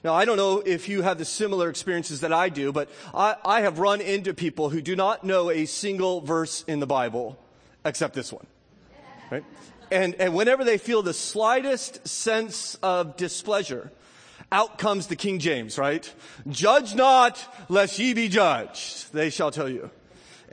Now, 0.02 0.12
I 0.12 0.26
don't 0.26 0.36
know 0.36 0.58
if 0.58 0.88
you 0.88 1.00
have 1.02 1.16
the 1.16 1.24
similar 1.24 1.70
experiences 1.70 2.20
that 2.20 2.32
I 2.32 2.50
do, 2.50 2.72
but 2.72 2.90
I, 3.14 3.36
I 3.44 3.60
have 3.62 3.78
run 3.78 4.02
into 4.02 4.34
people 4.34 4.68
who 4.68 4.82
do 4.82 4.94
not 4.94 5.24
know 5.24 5.50
a 5.50 5.64
single 5.64 6.20
verse 6.20 6.62
in 6.64 6.80
the 6.80 6.86
Bible 6.86 7.38
except 7.84 8.14
this 8.14 8.32
one. 8.32 8.46
Right? 9.30 9.44
And, 9.94 10.16
and 10.16 10.34
whenever 10.34 10.64
they 10.64 10.76
feel 10.76 11.02
the 11.02 11.14
slightest 11.14 12.08
sense 12.08 12.74
of 12.82 13.16
displeasure, 13.16 13.92
out 14.50 14.76
comes 14.76 15.06
the 15.06 15.14
King 15.14 15.38
James, 15.38 15.78
right? 15.78 16.12
Judge 16.48 16.96
not, 16.96 17.38
lest 17.68 17.96
ye 18.00 18.12
be 18.12 18.28
judged, 18.28 19.12
they 19.12 19.30
shall 19.30 19.52
tell 19.52 19.68
you. 19.68 19.90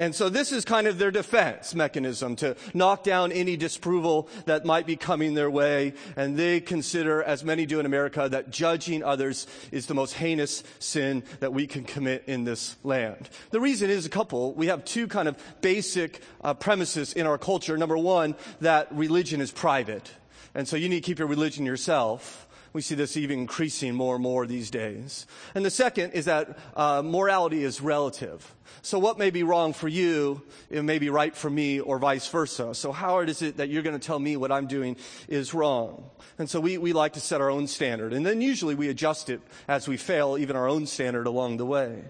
And 0.01 0.15
so 0.15 0.29
this 0.29 0.51
is 0.51 0.65
kind 0.65 0.87
of 0.87 0.97
their 0.97 1.11
defense 1.11 1.75
mechanism 1.75 2.35
to 2.37 2.55
knock 2.73 3.03
down 3.03 3.31
any 3.31 3.55
disapproval 3.55 4.29
that 4.45 4.65
might 4.65 4.87
be 4.87 4.95
coming 4.95 5.35
their 5.35 5.51
way. 5.51 5.93
And 6.15 6.35
they 6.35 6.59
consider, 6.59 7.21
as 7.21 7.43
many 7.43 7.67
do 7.67 7.79
in 7.79 7.85
America, 7.85 8.27
that 8.27 8.49
judging 8.49 9.03
others 9.03 9.45
is 9.71 9.85
the 9.85 9.93
most 9.93 10.13
heinous 10.13 10.63
sin 10.79 11.21
that 11.39 11.53
we 11.53 11.67
can 11.67 11.83
commit 11.83 12.23
in 12.25 12.45
this 12.45 12.77
land. 12.83 13.29
The 13.51 13.59
reason 13.59 13.91
is 13.91 14.07
a 14.07 14.09
couple. 14.09 14.55
We 14.55 14.67
have 14.67 14.83
two 14.85 15.07
kind 15.07 15.27
of 15.27 15.37
basic 15.61 16.23
uh, 16.43 16.55
premises 16.55 17.13
in 17.13 17.27
our 17.27 17.37
culture. 17.37 17.77
Number 17.77 17.95
one, 17.95 18.33
that 18.59 18.87
religion 18.91 19.39
is 19.39 19.51
private. 19.51 20.11
And 20.55 20.67
so 20.67 20.77
you 20.77 20.89
need 20.89 21.03
to 21.03 21.05
keep 21.05 21.19
your 21.19 21.27
religion 21.27 21.63
yourself. 21.63 22.47
We 22.73 22.81
see 22.81 22.95
this 22.95 23.17
even 23.17 23.39
increasing 23.39 23.95
more 23.95 24.15
and 24.15 24.23
more 24.23 24.47
these 24.47 24.71
days. 24.71 25.27
And 25.53 25.65
the 25.65 25.69
second 25.69 26.11
is 26.11 26.25
that 26.25 26.57
uh, 26.75 27.01
morality 27.03 27.63
is 27.63 27.81
relative. 27.81 28.55
So 28.81 28.97
what 28.97 29.17
may 29.17 29.29
be 29.29 29.43
wrong 29.43 29.73
for 29.73 29.89
you, 29.89 30.41
it 30.69 30.83
may 30.83 30.97
be 30.97 31.09
right 31.09 31.35
for 31.35 31.49
me, 31.49 31.81
or 31.81 31.99
vice 31.99 32.27
versa. 32.29 32.73
So 32.73 32.93
how 32.93 33.19
is 33.19 33.41
it 33.41 33.57
that 33.57 33.69
you're 33.69 33.83
going 33.83 33.99
to 33.99 34.05
tell 34.05 34.19
me 34.19 34.37
what 34.37 34.51
I'm 34.51 34.67
doing 34.67 34.95
is 35.27 35.53
wrong? 35.53 36.09
And 36.39 36.49
so 36.49 36.61
we, 36.61 36.77
we 36.77 36.93
like 36.93 37.13
to 37.13 37.19
set 37.19 37.41
our 37.41 37.49
own 37.49 37.67
standard. 37.67 38.13
And 38.13 38.25
then 38.25 38.39
usually 38.39 38.73
we 38.73 38.87
adjust 38.87 39.29
it 39.29 39.41
as 39.67 39.87
we 39.87 39.97
fail, 39.97 40.37
even 40.37 40.55
our 40.55 40.67
own 40.67 40.87
standard 40.87 41.27
along 41.27 41.57
the 41.57 41.65
way. 41.65 42.05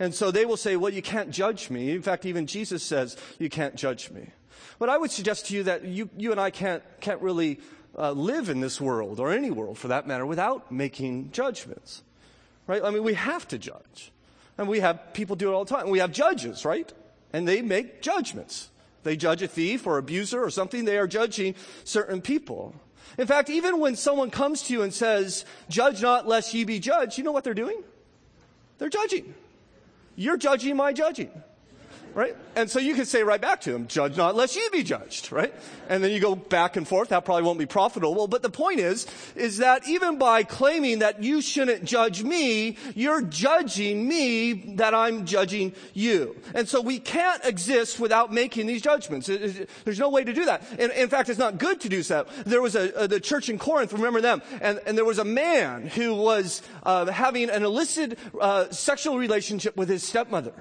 And 0.00 0.14
so 0.14 0.30
they 0.30 0.44
will 0.44 0.56
say, 0.56 0.76
well, 0.76 0.92
you 0.92 1.02
can't 1.02 1.30
judge 1.30 1.70
me. 1.70 1.92
In 1.92 2.02
fact, 2.02 2.26
even 2.26 2.46
Jesus 2.46 2.82
says, 2.82 3.16
you 3.38 3.48
can't 3.48 3.76
judge 3.76 4.10
me. 4.10 4.30
But 4.78 4.88
I 4.88 4.98
would 4.98 5.10
suggest 5.10 5.46
to 5.46 5.54
you 5.54 5.62
that 5.64 5.84
you, 5.84 6.08
you 6.16 6.32
and 6.32 6.40
I 6.40 6.50
can't, 6.50 6.82
can't 7.00 7.20
really 7.20 7.60
uh, 7.98 8.12
live 8.12 8.48
in 8.48 8.60
this 8.60 8.80
world, 8.80 9.20
or 9.20 9.32
any 9.32 9.50
world 9.50 9.78
for 9.78 9.88
that 9.88 10.06
matter, 10.06 10.24
without 10.24 10.70
making 10.70 11.30
judgments. 11.32 12.02
Right? 12.66 12.82
I 12.84 12.90
mean, 12.90 13.02
we 13.02 13.14
have 13.14 13.48
to 13.48 13.58
judge. 13.58 14.12
And 14.56 14.68
we 14.68 14.80
have 14.80 15.12
people 15.14 15.36
do 15.36 15.50
it 15.50 15.54
all 15.54 15.64
the 15.64 15.74
time. 15.74 15.90
We 15.90 16.00
have 16.00 16.12
judges, 16.12 16.64
right? 16.64 16.92
And 17.32 17.48
they 17.48 17.62
make 17.62 18.02
judgments. 18.02 18.70
They 19.02 19.16
judge 19.16 19.42
a 19.42 19.48
thief 19.48 19.86
or 19.86 19.98
abuser 19.98 20.42
or 20.42 20.50
something, 20.50 20.84
they 20.84 20.98
are 20.98 21.06
judging 21.06 21.54
certain 21.84 22.20
people. 22.20 22.74
In 23.18 23.26
fact, 23.26 23.50
even 23.50 23.80
when 23.80 23.96
someone 23.96 24.30
comes 24.30 24.62
to 24.64 24.72
you 24.72 24.82
and 24.82 24.94
says, 24.94 25.44
Judge 25.68 26.02
not 26.02 26.28
lest 26.28 26.54
ye 26.54 26.64
be 26.64 26.78
judged, 26.78 27.18
you 27.18 27.24
know 27.24 27.32
what 27.32 27.42
they're 27.42 27.54
doing? 27.54 27.82
They're 28.78 28.88
judging. 28.88 29.34
You're 30.16 30.36
judging 30.36 30.76
my 30.76 30.92
judging 30.92 31.30
right? 32.14 32.36
And 32.56 32.70
so 32.70 32.78
you 32.78 32.94
can 32.94 33.06
say 33.06 33.22
right 33.22 33.40
back 33.40 33.60
to 33.62 33.74
him, 33.74 33.86
judge 33.86 34.16
not 34.16 34.34
lest 34.34 34.56
you 34.56 34.68
be 34.70 34.82
judged, 34.82 35.32
right? 35.32 35.54
And 35.88 36.02
then 36.02 36.10
you 36.10 36.20
go 36.20 36.34
back 36.34 36.76
and 36.76 36.86
forth. 36.86 37.10
That 37.10 37.24
probably 37.24 37.44
won't 37.44 37.58
be 37.58 37.66
profitable. 37.66 38.14
Well, 38.14 38.26
but 38.26 38.42
the 38.42 38.50
point 38.50 38.80
is, 38.80 39.06
is 39.36 39.58
that 39.58 39.86
even 39.88 40.18
by 40.18 40.42
claiming 40.42 41.00
that 41.00 41.22
you 41.22 41.40
shouldn't 41.40 41.84
judge 41.84 42.22
me, 42.22 42.76
you're 42.94 43.22
judging 43.22 44.06
me 44.06 44.74
that 44.76 44.94
I'm 44.94 45.26
judging 45.26 45.72
you. 45.94 46.36
And 46.54 46.68
so 46.68 46.80
we 46.80 46.98
can't 46.98 47.44
exist 47.44 48.00
without 48.00 48.32
making 48.32 48.66
these 48.66 48.82
judgments. 48.82 49.26
There's 49.26 49.98
no 49.98 50.10
way 50.10 50.24
to 50.24 50.32
do 50.32 50.44
that. 50.46 50.62
And 50.78 50.92
in 50.92 51.08
fact, 51.08 51.28
it's 51.28 51.38
not 51.38 51.58
good 51.58 51.80
to 51.82 51.88
do 51.88 52.02
so. 52.02 52.26
There 52.44 52.62
was 52.62 52.74
a, 52.74 52.90
a 52.96 53.08
the 53.08 53.20
church 53.20 53.48
in 53.48 53.58
Corinth, 53.58 53.92
remember 53.92 54.20
them, 54.20 54.42
and, 54.60 54.80
and 54.86 54.96
there 54.96 55.04
was 55.04 55.18
a 55.18 55.24
man 55.24 55.86
who 55.86 56.14
was 56.14 56.62
uh, 56.84 57.06
having 57.06 57.50
an 57.50 57.64
illicit 57.64 58.18
uh, 58.40 58.70
sexual 58.70 59.18
relationship 59.18 59.76
with 59.76 59.88
his 59.88 60.02
stepmother. 60.02 60.54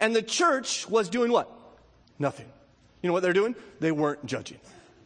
And 0.00 0.14
the 0.14 0.22
church 0.22 0.88
was 0.88 1.08
doing 1.08 1.30
what? 1.30 1.50
Nothing. 2.18 2.46
You 3.02 3.08
know 3.08 3.12
what 3.12 3.22
they're 3.22 3.32
doing? 3.32 3.54
They 3.80 3.92
weren't 3.92 4.24
judging. 4.26 4.58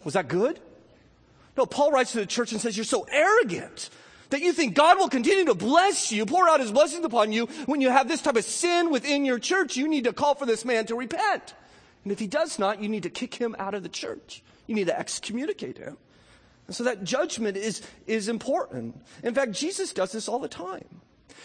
Was 0.05 0.15
that 0.15 0.29
good? 0.29 0.61
No, 1.57 1.67
Paul 1.67 1.91
writes 1.91 2.13
to 2.13 2.19
the 2.19 2.27
church 2.27 2.53
and 2.53 2.61
says, 2.61 2.77
You're 2.77 2.85
so 2.85 3.07
arrogant 3.11 3.91
that 4.31 4.41
you 4.41 4.53
think 4.53 4.75
God 4.75 4.99
will 4.99 5.09
continue 5.09 5.47
to 5.47 5.55
bless 5.55 6.13
you, 6.13 6.27
pour 6.27 6.49
out 6.49 6.61
his 6.61 6.71
blessings 6.71 7.05
upon 7.05 7.33
you 7.33 7.47
when 7.67 7.81
you 7.81 7.91
have 7.91 8.09
this 8.09 8.23
type 8.23 8.37
of 8.37 8.45
sin 8.45 8.91
within 8.91 9.25
your 9.25 9.39
church. 9.39 9.77
You 9.77 9.89
need 9.89 10.05
to 10.05 10.13
call 10.13 10.35
for 10.35 10.47
this 10.47 10.65
man 10.65 10.87
to 10.87 10.95
repent. 10.95 11.55
And 12.05 12.13
if 12.13 12.19
he 12.19 12.27
does 12.27 12.59
not, 12.59 12.81
you 12.81 12.89
need 12.89 13.03
to 13.03 13.11
kick 13.11 13.35
him 13.35 13.57
out 13.59 13.75
of 13.75 13.83
the 13.83 13.89
church. 13.89 14.43
You 14.67 14.75
need 14.75 14.87
to 14.87 14.99
excommunicate 14.99 15.79
him. 15.79 15.97
And 16.67 16.77
so 16.77 16.85
that 16.85 17.03
judgment 17.03 17.57
is, 17.57 17.83
is 18.07 18.29
important. 18.29 19.01
In 19.23 19.35
fact, 19.35 19.53
Jesus 19.53 19.93
does 19.93 20.13
this 20.13 20.29
all 20.29 20.39
the 20.39 20.49
time. 20.49 21.01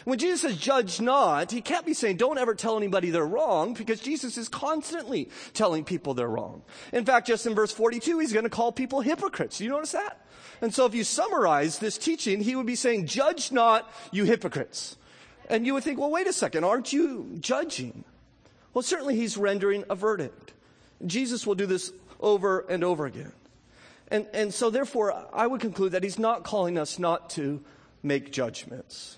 When 0.05 0.19
Jesus 0.19 0.41
says 0.41 0.57
judge 0.57 0.99
not, 0.99 1.51
he 1.51 1.61
can't 1.61 1.85
be 1.85 1.93
saying 1.93 2.17
don't 2.17 2.37
ever 2.37 2.55
tell 2.55 2.77
anybody 2.77 3.09
they're 3.09 3.25
wrong 3.25 3.73
because 3.73 3.99
Jesus 3.99 4.37
is 4.37 4.49
constantly 4.49 5.29
telling 5.53 5.83
people 5.83 6.13
they're 6.13 6.27
wrong. 6.27 6.63
In 6.91 7.05
fact, 7.05 7.27
just 7.27 7.45
in 7.45 7.55
verse 7.55 7.71
42, 7.71 8.19
he's 8.19 8.33
going 8.33 8.43
to 8.43 8.49
call 8.49 8.71
people 8.71 9.01
hypocrites. 9.01 9.57
Do 9.57 9.63
you 9.63 9.69
notice 9.69 9.93
that? 9.93 10.25
And 10.61 10.73
so 10.73 10.85
if 10.85 10.93
you 10.93 11.03
summarize 11.03 11.79
this 11.79 11.97
teaching, 11.97 12.41
he 12.41 12.55
would 12.55 12.65
be 12.65 12.75
saying, 12.75 13.07
judge 13.07 13.51
not, 13.51 13.91
you 14.11 14.25
hypocrites. 14.25 14.97
And 15.49 15.65
you 15.65 15.73
would 15.73 15.83
think, 15.83 15.99
well, 15.99 16.11
wait 16.11 16.27
a 16.27 16.33
second, 16.33 16.63
aren't 16.63 16.93
you 16.93 17.37
judging? 17.39 18.03
Well, 18.73 18.81
certainly 18.81 19.15
he's 19.15 19.37
rendering 19.37 19.83
a 19.89 19.95
verdict. 19.95 20.53
Jesus 21.05 21.45
will 21.45 21.55
do 21.55 21.65
this 21.65 21.91
over 22.19 22.61
and 22.69 22.83
over 22.83 23.05
again. 23.05 23.33
And, 24.09 24.27
and 24.33 24.53
so 24.53 24.69
therefore, 24.69 25.27
I 25.33 25.47
would 25.47 25.61
conclude 25.61 25.93
that 25.93 26.03
he's 26.03 26.19
not 26.19 26.43
calling 26.43 26.77
us 26.77 26.99
not 26.99 27.29
to 27.31 27.63
make 28.01 28.31
judgments. 28.31 29.17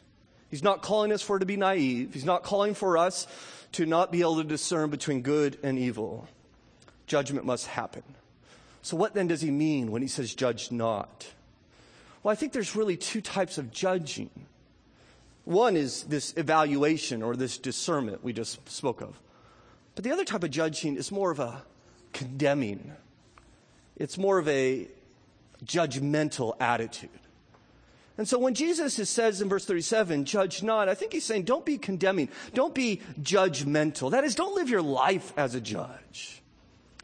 He's 0.56 0.64
not 0.64 0.82
calling 0.82 1.12
us 1.12 1.22
for 1.22 1.38
to 1.38 1.46
be 1.46 1.58
naive. 1.58 2.14
He's 2.14 2.24
not 2.24 2.44
calling 2.44 2.76
for 2.76 2.98
us 2.98 3.28
to 3.74 3.86
not 3.86 4.10
be 4.10 4.22
able 4.22 4.38
to 4.38 4.44
discern 4.46 4.90
between 4.90 5.22
good 5.22 5.58
and 5.62 5.78
evil. 5.78 6.30
Judgment 7.08 7.46
must 7.46 7.68
happen. 7.68 8.04
So, 8.82 8.96
what 8.96 9.14
then 9.14 9.28
does 9.28 9.42
he 9.42 9.52
mean 9.52 9.92
when 9.92 10.02
he 10.02 10.08
says 10.08 10.34
judge 10.34 10.72
not? 10.72 11.28
Well, 12.24 12.32
I 12.32 12.36
think 12.36 12.54
there's 12.54 12.74
really 12.74 12.96
two 12.96 13.20
types 13.20 13.58
of 13.58 13.70
judging. 13.70 14.30
One 15.44 15.76
is 15.76 16.04
this 16.04 16.34
evaluation 16.38 17.22
or 17.22 17.36
this 17.36 17.58
discernment 17.58 18.24
we 18.24 18.32
just 18.32 18.66
spoke 18.70 19.02
of. 19.02 19.20
But 19.94 20.06
the 20.06 20.12
other 20.14 20.24
type 20.24 20.46
of 20.46 20.52
judging 20.52 20.96
is 20.96 21.12
more 21.12 21.32
of 21.32 21.40
a 21.40 21.64
condemning, 22.14 22.94
it's 23.98 24.18
more 24.18 24.38
of 24.38 24.48
a 24.48 24.88
judgmental 25.66 26.56
attitude. 26.62 27.10
And 28.18 28.28
so 28.28 28.40
when 28.40 28.54
Jesus 28.54 28.96
says 29.10 29.42
in 29.42 29.50
verse 29.50 29.66
37, 29.66 30.24
judge 30.26 30.64
not, 30.64 30.88
I 30.88 30.96
think 30.96 31.12
he's 31.12 31.26
saying 31.26 31.44
don't 31.44 31.66
be 31.66 31.78
condemning. 31.78 32.30
Don't 32.54 32.74
be 32.74 33.02
judgmental. 33.22 34.12
That 34.12 34.24
is, 34.24 34.36
don't 34.36 34.56
live 34.56 34.70
your 34.70 34.82
life 34.82 35.34
as 35.36 35.54
a 35.54 35.62
judge. 35.62 36.42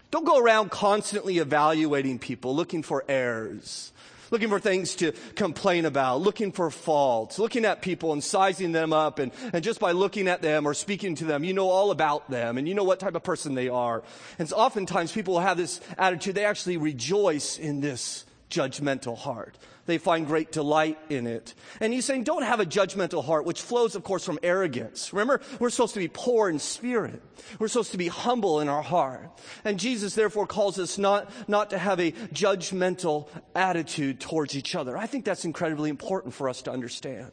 Don't 0.09 0.25
go 0.25 0.37
around 0.37 0.71
constantly 0.71 1.37
evaluating 1.37 2.19
people, 2.19 2.53
looking 2.55 2.83
for 2.83 3.05
errors, 3.07 3.93
looking 4.29 4.49
for 4.49 4.59
things 4.59 4.95
to 4.95 5.13
complain 5.35 5.85
about, 5.85 6.21
looking 6.21 6.51
for 6.51 6.69
faults, 6.69 7.39
looking 7.39 7.63
at 7.63 7.81
people 7.81 8.11
and 8.13 8.23
sizing 8.23 8.73
them 8.73 8.91
up. 8.91 9.19
And, 9.19 9.31
and 9.53 9.63
just 9.63 9.79
by 9.79 9.91
looking 9.91 10.27
at 10.27 10.41
them 10.41 10.65
or 10.65 10.73
speaking 10.73 11.15
to 11.15 11.25
them, 11.25 11.43
you 11.45 11.53
know 11.53 11.69
all 11.69 11.91
about 11.91 12.29
them 12.29 12.57
and 12.57 12.67
you 12.67 12.73
know 12.73 12.83
what 12.83 12.99
type 12.99 13.15
of 13.15 13.23
person 13.23 13.53
they 13.55 13.69
are. 13.69 14.03
And 14.37 14.47
so 14.47 14.57
oftentimes 14.57 15.11
people 15.11 15.39
have 15.39 15.57
this 15.57 15.79
attitude, 15.97 16.35
they 16.35 16.45
actually 16.45 16.77
rejoice 16.77 17.57
in 17.57 17.81
this 17.81 18.25
judgmental 18.51 19.17
heart. 19.17 19.57
They 19.87 19.97
find 19.97 20.27
great 20.27 20.51
delight 20.51 20.99
in 21.09 21.25
it. 21.25 21.55
And 21.79 21.91
he's 21.91 22.05
saying, 22.05 22.23
don't 22.23 22.43
have 22.43 22.59
a 22.59 22.65
judgmental 22.65 23.25
heart, 23.25 23.45
which 23.45 23.61
flows, 23.61 23.95
of 23.95 24.03
course, 24.03 24.23
from 24.23 24.37
arrogance. 24.43 25.11
Remember, 25.11 25.41
we're 25.59 25.71
supposed 25.71 25.95
to 25.95 25.99
be 25.99 26.07
poor 26.07 26.49
in 26.49 26.59
spirit. 26.59 27.21
We're 27.57 27.67
supposed 27.67 27.91
to 27.91 27.97
be 27.97 28.07
humble 28.07 28.59
in 28.59 28.69
our 28.69 28.83
heart. 28.83 29.31
And 29.65 29.79
Jesus 29.79 30.13
therefore 30.13 30.45
calls 30.45 30.77
us 30.77 30.99
not, 30.99 31.31
not 31.49 31.71
to 31.71 31.79
have 31.79 31.99
a 31.99 32.11
judgmental 32.11 33.27
attitude 33.55 34.19
towards 34.19 34.55
each 34.55 34.75
other. 34.75 34.95
I 34.95 35.07
think 35.07 35.25
that's 35.25 35.45
incredibly 35.45 35.89
important 35.89 36.35
for 36.35 36.47
us 36.47 36.61
to 36.63 36.71
understand. 36.71 37.31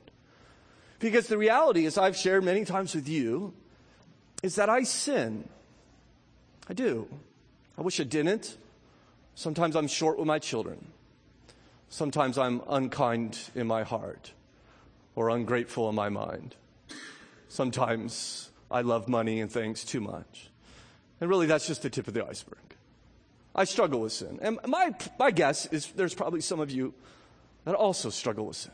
Because 1.01 1.27
the 1.27 1.39
reality, 1.39 1.85
as 1.85 1.99
I've 1.99 2.17
shared 2.17 2.45
many 2.45 2.65
times 2.65 2.95
with 2.95 3.09
you, 3.09 3.53
is 4.43 4.55
that 4.55 4.71
I 4.71 4.85
sin. 4.85 5.49
I 6.69 6.73
do. 6.73 7.09
I 7.77 7.83
wish 7.83 8.01
I 8.01 8.05
didn't. 8.05 8.57
Sometimes 9.35 9.77
I'm 9.77 9.87
short 9.87 10.19
with 10.19 10.27
my 10.27 10.39
children. 10.39 10.85
Sometimes 11.91 12.37
I'm 12.39 12.63
unkind 12.69 13.39
in 13.55 13.67
my 13.67 13.83
heart 13.83 14.33
or 15.15 15.31
ungrateful 15.31 15.89
in 15.89 15.95
my 15.95 16.09
mind. 16.09 16.55
Sometimes 17.49 18.51
I 18.71 18.83
love 18.83 19.09
money 19.09 19.41
and 19.41 19.51
things 19.51 19.85
too 19.85 20.01
much. 20.01 20.51
And 21.21 21.29
really, 21.31 21.47
that's 21.47 21.67
just 21.67 21.83
the 21.83 21.91
tip 21.91 22.07
of 22.07 22.15
the 22.15 22.25
iceberg. 22.27 22.59
I 23.55 23.65
struggle 23.65 24.01
with 24.01 24.13
sin. 24.13 24.39
And 24.41 24.59
my, 24.67 24.95
my 25.19 25.31
guess 25.31 25.67
is 25.67 25.89
there's 25.93 26.15
probably 26.15 26.41
some 26.41 26.61
of 26.61 26.71
you 26.71 26.95
that 27.65 27.75
also 27.75 28.11
struggle 28.11 28.47
with 28.47 28.57
sin. 28.57 28.73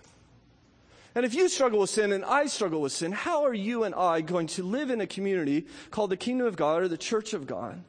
And 1.15 1.25
if 1.25 1.33
you 1.35 1.49
struggle 1.49 1.79
with 1.79 1.91
sin 1.91 2.13
and 2.13 2.25
I 2.25 2.47
struggle 2.47 2.81
with 2.81 2.93
sin, 2.93 3.13
how 3.13 3.45
are 3.45 3.55
you 3.55 3.85
and 3.85 3.95
I 3.95 4.21
going 4.21 4.49
to 4.49 4.65
live 4.65 4.91
in 4.91 5.01
a 5.01 5.07
community 5.07 5.67
called 5.91 6.11
the 6.11 6.17
kingdom 6.17 6.47
of 6.47 6.57
God 6.57 6.83
or 6.83 6.89
the 6.89 6.99
church 6.99 7.33
of 7.33 7.47
God 7.47 7.83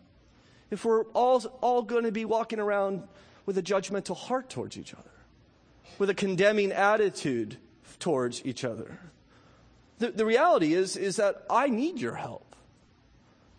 if 0.70 0.86
we're 0.86 1.04
all, 1.08 1.42
all 1.62 1.82
going 1.82 2.04
to 2.04 2.12
be 2.12 2.26
walking 2.26 2.60
around 2.60 3.04
with 3.46 3.58
a 3.58 3.64
judgmental 3.64 4.16
heart 4.16 4.50
towards 4.50 4.78
each 4.78 4.94
other? 4.94 5.10
With 5.98 6.10
a 6.10 6.14
condemning 6.14 6.72
attitude 6.72 7.58
towards 8.00 8.46
each 8.46 8.64
other. 8.64 9.00
The, 10.00 10.12
the 10.12 10.26
reality 10.26 10.74
is, 10.74 10.98
is 10.98 11.16
that 11.16 11.46
I 11.50 11.68
need 11.70 12.00
your 12.00 12.16
help. 12.16 12.56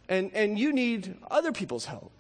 And, 0.08 0.30
and 0.34 0.58
you 0.58 0.72
need 0.72 1.16
other 1.30 1.52
people's 1.52 1.86
help. 1.86 2.12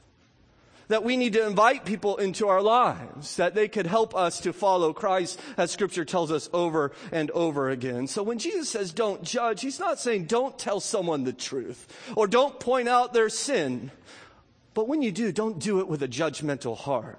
that 0.88 1.02
we 1.02 1.16
need 1.16 1.32
to 1.32 1.46
invite 1.46 1.84
people 1.84 2.16
into 2.16 2.48
our 2.48 2.62
lives, 2.62 3.36
that 3.36 3.54
they 3.54 3.68
could 3.68 3.86
help 3.86 4.14
us 4.14 4.40
to 4.40 4.52
follow 4.52 4.92
Christ 4.92 5.40
as 5.56 5.70
scripture 5.70 6.04
tells 6.04 6.30
us 6.30 6.48
over 6.52 6.92
and 7.10 7.30
over 7.32 7.70
again. 7.70 8.06
So 8.06 8.22
when 8.22 8.38
Jesus 8.38 8.68
says 8.68 8.92
don't 8.92 9.22
judge, 9.22 9.62
he's 9.62 9.80
not 9.80 9.98
saying 9.98 10.26
don't 10.26 10.58
tell 10.58 10.80
someone 10.80 11.24
the 11.24 11.32
truth 11.32 11.88
or 12.14 12.26
don't 12.26 12.58
point 12.60 12.88
out 12.88 13.12
their 13.12 13.28
sin. 13.28 13.90
But 14.74 14.88
when 14.88 15.02
you 15.02 15.10
do, 15.10 15.32
don't 15.32 15.58
do 15.58 15.80
it 15.80 15.88
with 15.88 16.02
a 16.02 16.08
judgmental 16.08 16.76
heart. 16.76 17.18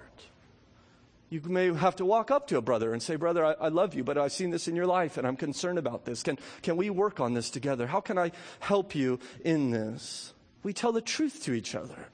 You 1.29 1.41
may 1.41 1.74
have 1.74 1.98
to 1.98 2.05
walk 2.05 2.31
up 2.31 2.48
to 2.48 2.57
a 2.57 2.62
brother 2.62 2.93
and 2.93 3.03
say, 3.03 3.17
Brother, 3.17 3.46
I, 3.46 3.51
I, 3.53 3.67
love 3.67 3.93
you, 3.93 4.03
but 4.03 4.17
I've 4.17 4.31
seen 4.31 4.50
this 4.50 4.69
in 4.69 4.75
your 4.75 4.86
life 4.86 5.17
and 5.17 5.27
I'm 5.27 5.36
concerned 5.36 5.77
about 5.77 6.05
this. 6.05 6.24
Can, 6.24 6.39
can 6.62 6.77
we 6.77 6.89
work 6.89 7.19
on 7.19 7.34
this 7.34 7.50
together? 7.50 7.86
How 7.86 8.00
can 8.00 8.17
I 8.17 8.31
help 8.60 8.96
you 8.96 9.19
in 9.43 9.72
this? 9.72 10.34
We 10.63 10.72
tell 10.72 10.93
the 10.93 11.01
truth 11.01 11.43
to 11.43 11.53
each 11.53 11.75
other. 11.75 12.07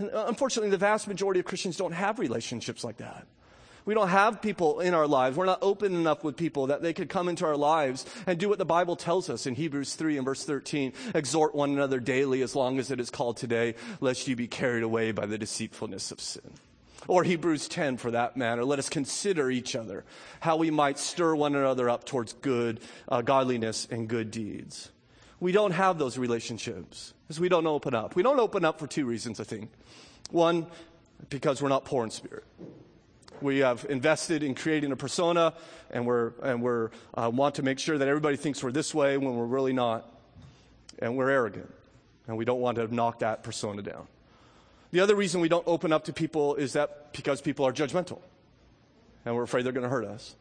And 0.00 0.10
uh, 0.10 0.24
unfortunately, 0.26 0.70
the 0.70 0.76
vast 0.76 1.06
majority 1.06 1.38
of 1.38 1.46
Christians 1.46 1.76
don't 1.76 1.92
have 1.92 2.18
relationships 2.18 2.82
like 2.82 2.96
that. 2.96 3.26
We 3.84 3.94
don't 3.94 4.08
have 4.08 4.42
people 4.42 4.80
in 4.80 4.92
our 4.92 5.06
lives. 5.06 5.36
We're 5.36 5.46
not 5.46 5.60
open 5.62 5.94
enough 5.94 6.22
with 6.22 6.36
people 6.36 6.66
that 6.66 6.82
they 6.82 6.92
could 6.92 7.08
come 7.08 7.28
into 7.28 7.46
our 7.46 7.56
lives 7.56 8.04
and 8.26 8.38
do 8.38 8.48
what 8.48 8.58
the 8.58 8.66
Bible 8.66 8.96
tells 8.96 9.30
us 9.30 9.46
in 9.46 9.54
Hebrews 9.54 9.94
3 9.94 10.18
and 10.18 10.26
verse 10.26 10.44
13. 10.44 10.92
Exhort 11.14 11.54
one 11.54 11.70
another 11.70 11.98
daily 11.98 12.42
as 12.42 12.54
long 12.54 12.78
as 12.78 12.90
it 12.90 13.00
is 13.00 13.08
called 13.08 13.38
today, 13.38 13.76
lest 14.00 14.28
you 14.28 14.36
be 14.36 14.46
carried 14.46 14.82
away 14.82 15.12
by 15.12 15.26
the 15.26 15.38
deceitfulness 15.38 16.10
of 16.10 16.20
sin. 16.20 16.52
Or 17.06 17.22
Hebrews 17.22 17.68
10 17.68 17.96
for 17.96 18.10
that 18.10 18.36
matter. 18.36 18.64
Let 18.64 18.78
us 18.78 18.88
consider 18.88 19.50
each 19.50 19.76
other, 19.76 20.04
how 20.40 20.56
we 20.56 20.70
might 20.70 20.98
stir 20.98 21.34
one 21.34 21.54
another 21.54 21.88
up 21.88 22.04
towards 22.04 22.32
good, 22.34 22.80
uh, 23.08 23.22
godliness 23.22 23.86
and 23.90 24.08
good 24.08 24.30
deeds. 24.30 24.90
We 25.40 25.52
don't 25.52 25.70
have 25.70 25.98
those 25.98 26.18
relationships 26.18 27.14
because 27.22 27.38
we 27.38 27.48
don't 27.48 27.66
open 27.66 27.94
up. 27.94 28.16
We 28.16 28.22
don't 28.22 28.40
open 28.40 28.64
up 28.64 28.80
for 28.80 28.86
two 28.86 29.06
reasons, 29.06 29.38
I 29.38 29.44
think. 29.44 29.70
One, 30.30 30.66
because 31.30 31.62
we're 31.62 31.68
not 31.68 31.84
poor 31.84 32.04
in 32.04 32.10
spirit. 32.10 32.44
We 33.40 33.58
have 33.58 33.86
invested 33.88 34.42
in 34.42 34.56
creating 34.56 34.90
a 34.90 34.96
persona, 34.96 35.54
and 35.92 36.04
we're 36.04 36.32
and 36.42 36.60
we're 36.60 36.90
uh, 37.14 37.30
want 37.32 37.54
to 37.56 37.62
make 37.62 37.78
sure 37.78 37.96
that 37.96 38.08
everybody 38.08 38.36
thinks 38.36 38.64
we're 38.64 38.72
this 38.72 38.92
way 38.92 39.16
when 39.16 39.36
we're 39.36 39.46
really 39.46 39.72
not, 39.72 40.12
and 40.98 41.16
we're 41.16 41.30
arrogant, 41.30 41.72
and 42.26 42.36
we 42.36 42.44
don't 42.44 42.60
want 42.60 42.76
to 42.78 42.92
knock 42.92 43.20
that 43.20 43.44
persona 43.44 43.80
down. 43.80 44.08
The 44.90 45.00
other 45.00 45.14
reason 45.14 45.40
we 45.40 45.48
don't 45.48 45.66
open 45.66 45.92
up 45.92 46.04
to 46.04 46.12
people 46.12 46.54
is 46.54 46.72
that 46.72 47.12
because 47.12 47.40
people 47.40 47.66
are 47.66 47.72
judgmental, 47.72 48.20
and 49.24 49.36
we're 49.36 49.42
afraid 49.42 49.64
they're 49.64 49.72
going 49.72 49.82
to 49.82 49.90
hurt 49.90 50.06
us. 50.06 50.34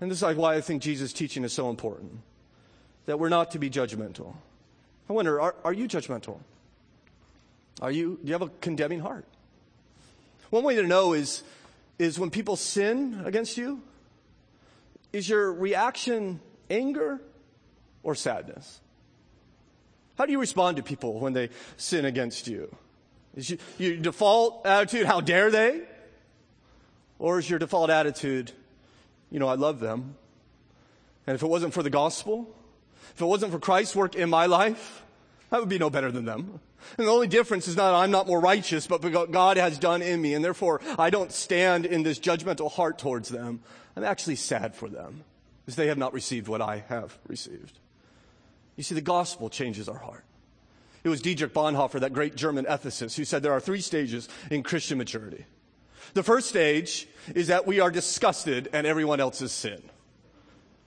And 0.00 0.10
this 0.10 0.18
is 0.18 0.22
like 0.22 0.36
why 0.36 0.54
I 0.54 0.60
think 0.60 0.82
Jesus' 0.82 1.12
teaching 1.12 1.42
is 1.42 1.52
so 1.52 1.70
important, 1.70 2.20
that 3.06 3.18
we're 3.18 3.30
not 3.30 3.52
to 3.52 3.58
be 3.58 3.70
judgmental. 3.70 4.34
I 5.08 5.12
wonder, 5.12 5.40
are, 5.40 5.54
are 5.64 5.72
you 5.72 5.88
judgmental? 5.88 6.40
Are 7.80 7.90
you, 7.90 8.18
do 8.22 8.26
you 8.26 8.32
have 8.32 8.42
a 8.42 8.50
condemning 8.60 9.00
heart? 9.00 9.24
One 10.50 10.64
way 10.64 10.76
to 10.76 10.82
know 10.82 11.12
is, 11.12 11.42
is 11.98 12.18
when 12.18 12.30
people 12.30 12.56
sin 12.56 13.22
against 13.24 13.56
you, 13.56 13.80
is 15.12 15.28
your 15.28 15.52
reaction 15.52 16.40
anger 16.68 17.20
or 18.02 18.14
sadness? 18.14 18.80
How 20.18 20.26
do 20.26 20.32
you 20.32 20.40
respond 20.40 20.76
to 20.76 20.82
people 20.82 21.20
when 21.20 21.32
they 21.32 21.50
sin 21.76 22.04
against 22.04 22.48
you? 22.48 22.74
Is 23.36 23.56
your 23.78 23.96
default 23.96 24.66
attitude, 24.66 25.06
how 25.06 25.20
dare 25.20 25.50
they? 25.50 25.82
Or 27.18 27.38
is 27.38 27.48
your 27.48 27.58
default 27.58 27.90
attitude, 27.90 28.52
you 29.30 29.38
know, 29.38 29.48
I 29.48 29.54
love 29.54 29.80
them. 29.80 30.16
And 31.26 31.34
if 31.34 31.42
it 31.42 31.46
wasn't 31.46 31.74
for 31.74 31.82
the 31.82 31.90
gospel, 31.90 32.48
if 33.14 33.20
it 33.20 33.24
wasn't 33.24 33.52
for 33.52 33.58
Christ's 33.58 33.96
work 33.96 34.14
in 34.14 34.30
my 34.30 34.46
life, 34.46 35.02
I 35.50 35.58
would 35.58 35.68
be 35.68 35.78
no 35.78 35.90
better 35.90 36.10
than 36.10 36.24
them. 36.24 36.60
And 36.98 37.06
the 37.06 37.10
only 37.10 37.26
difference 37.26 37.68
is 37.68 37.76
not 37.76 37.94
I'm 37.94 38.10
not 38.10 38.26
more 38.26 38.40
righteous, 38.40 38.86
but 38.86 39.02
what 39.02 39.32
God 39.32 39.56
has 39.56 39.78
done 39.78 40.02
in 40.02 40.20
me. 40.20 40.34
And 40.34 40.44
therefore, 40.44 40.80
I 40.98 41.10
don't 41.10 41.32
stand 41.32 41.86
in 41.86 42.02
this 42.02 42.18
judgmental 42.18 42.70
heart 42.70 42.98
towards 42.98 43.28
them. 43.28 43.60
I'm 43.96 44.04
actually 44.04 44.36
sad 44.36 44.74
for 44.74 44.88
them 44.88 45.24
because 45.64 45.76
they 45.76 45.88
have 45.88 45.98
not 45.98 46.12
received 46.12 46.48
what 46.48 46.60
I 46.60 46.84
have 46.88 47.18
received. 47.26 47.78
You 48.76 48.82
see, 48.82 48.94
the 48.94 49.00
gospel 49.00 49.48
changes 49.48 49.88
our 49.88 49.98
heart. 49.98 50.25
It 51.06 51.08
was 51.08 51.22
Dietrich 51.22 51.54
Bonhoeffer, 51.54 52.00
that 52.00 52.12
great 52.12 52.34
German 52.34 52.64
ethicist, 52.64 53.16
who 53.16 53.24
said 53.24 53.44
there 53.44 53.52
are 53.52 53.60
three 53.60 53.80
stages 53.80 54.28
in 54.50 54.64
Christian 54.64 54.98
maturity. 54.98 55.46
The 56.14 56.24
first 56.24 56.48
stage 56.48 57.06
is 57.32 57.46
that 57.46 57.64
we 57.64 57.78
are 57.78 57.92
disgusted 57.92 58.68
at 58.72 58.84
everyone 58.84 59.20
else's 59.20 59.52
sin. 59.52 59.80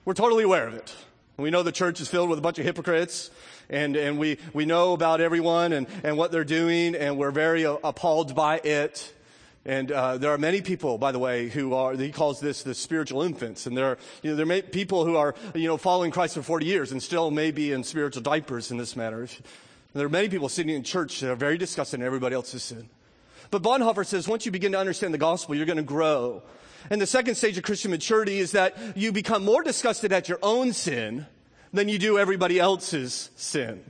We're 0.04 0.12
totally 0.12 0.44
aware 0.44 0.68
of 0.68 0.74
it. 0.74 0.94
We 1.38 1.48
know 1.48 1.62
the 1.62 1.72
church 1.72 2.02
is 2.02 2.08
filled 2.08 2.28
with 2.28 2.38
a 2.38 2.42
bunch 2.42 2.58
of 2.58 2.66
hypocrites 2.66 3.30
and, 3.70 3.96
and 3.96 4.18
we, 4.18 4.36
we 4.52 4.66
know 4.66 4.92
about 4.92 5.22
everyone 5.22 5.72
and, 5.72 5.86
and 6.04 6.18
what 6.18 6.32
they're 6.32 6.44
doing, 6.44 6.94
and 6.96 7.16
we're 7.16 7.30
very 7.30 7.62
appalled 7.62 8.34
by 8.34 8.58
it. 8.58 9.14
And 9.64 9.90
uh, 9.90 10.18
there 10.18 10.32
are 10.32 10.38
many 10.38 10.60
people, 10.60 10.98
by 10.98 11.12
the 11.12 11.18
way, 11.18 11.48
who 11.48 11.72
are, 11.72 11.94
he 11.94 12.12
calls 12.12 12.40
this 12.40 12.62
the 12.62 12.74
spiritual 12.74 13.22
infants. 13.22 13.66
And 13.66 13.74
there 13.74 13.86
are, 13.86 13.98
you 14.22 14.30
know, 14.30 14.36
there 14.36 14.44
may 14.44 14.60
people 14.60 15.06
who 15.06 15.16
are, 15.16 15.34
you 15.54 15.66
know, 15.66 15.78
following 15.78 16.10
Christ 16.10 16.34
for 16.34 16.42
40 16.42 16.66
years 16.66 16.92
and 16.92 17.02
still 17.02 17.30
may 17.30 17.52
be 17.52 17.72
in 17.72 17.84
spiritual 17.84 18.22
diapers 18.22 18.70
in 18.70 18.76
this 18.76 18.96
matter. 18.96 19.26
There 19.92 20.06
are 20.06 20.10
many 20.10 20.28
people 20.28 20.48
sitting 20.48 20.74
in 20.74 20.82
church 20.84 21.20
that 21.20 21.30
are 21.30 21.36
very 21.36 21.58
disgusted 21.58 22.00
in 22.00 22.06
everybody 22.06 22.34
else's 22.34 22.62
sin. 22.62 22.88
But 23.50 23.62
Bonhoeffer 23.62 24.06
says 24.06 24.28
once 24.28 24.46
you 24.46 24.52
begin 24.52 24.72
to 24.72 24.78
understand 24.78 25.12
the 25.12 25.18
gospel, 25.18 25.54
you're 25.54 25.66
going 25.66 25.76
to 25.76 25.82
grow. 25.82 26.42
And 26.88 27.00
the 27.00 27.06
second 27.06 27.34
stage 27.34 27.58
of 27.58 27.64
Christian 27.64 27.90
maturity 27.90 28.38
is 28.38 28.52
that 28.52 28.76
you 28.96 29.12
become 29.12 29.44
more 29.44 29.62
disgusted 29.62 30.12
at 30.12 30.28
your 30.28 30.38
own 30.42 30.72
sin 30.72 31.26
than 31.72 31.88
you 31.88 31.98
do 31.98 32.18
everybody 32.18 32.58
else's 32.58 33.30
sin. 33.36 33.84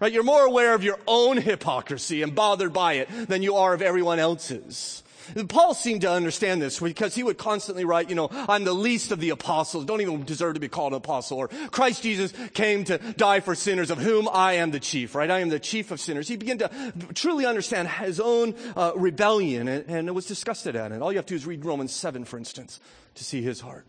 Right? 0.00 0.12
You're 0.12 0.22
more 0.22 0.44
aware 0.44 0.74
of 0.74 0.82
your 0.82 0.98
own 1.06 1.36
hypocrisy 1.36 2.22
and 2.22 2.34
bothered 2.34 2.72
by 2.72 2.94
it 2.94 3.08
than 3.28 3.42
you 3.42 3.56
are 3.56 3.74
of 3.74 3.82
everyone 3.82 4.18
else's. 4.18 5.02
Paul 5.48 5.74
seemed 5.74 6.02
to 6.02 6.10
understand 6.10 6.60
this 6.60 6.80
because 6.80 7.14
he 7.14 7.22
would 7.22 7.38
constantly 7.38 7.84
write, 7.84 8.08
you 8.08 8.14
know, 8.14 8.28
I'm 8.30 8.64
the 8.64 8.72
least 8.72 9.12
of 9.12 9.20
the 9.20 9.30
apostles, 9.30 9.84
don't 9.84 10.00
even 10.00 10.24
deserve 10.24 10.54
to 10.54 10.60
be 10.60 10.68
called 10.68 10.92
an 10.92 10.98
apostle, 10.98 11.38
or 11.38 11.48
Christ 11.70 12.02
Jesus 12.02 12.32
came 12.54 12.84
to 12.84 12.98
die 12.98 13.40
for 13.40 13.54
sinners 13.54 13.90
of 13.90 13.98
whom 13.98 14.28
I 14.32 14.54
am 14.54 14.70
the 14.70 14.80
chief, 14.80 15.14
right? 15.14 15.30
I 15.30 15.40
am 15.40 15.48
the 15.48 15.60
chief 15.60 15.90
of 15.90 16.00
sinners. 16.00 16.28
He 16.28 16.36
began 16.36 16.58
to 16.58 16.70
truly 17.14 17.46
understand 17.46 17.88
his 17.88 18.20
own 18.20 18.54
uh, 18.76 18.92
rebellion 18.96 19.68
and, 19.68 19.88
and 19.88 20.14
was 20.14 20.26
disgusted 20.26 20.76
at 20.76 20.92
it. 20.92 21.02
All 21.02 21.12
you 21.12 21.18
have 21.18 21.26
to 21.26 21.34
do 21.34 21.36
is 21.36 21.46
read 21.46 21.64
Romans 21.64 21.92
7, 21.92 22.24
for 22.24 22.38
instance, 22.38 22.80
to 23.14 23.24
see 23.24 23.42
his 23.42 23.60
heart. 23.60 23.86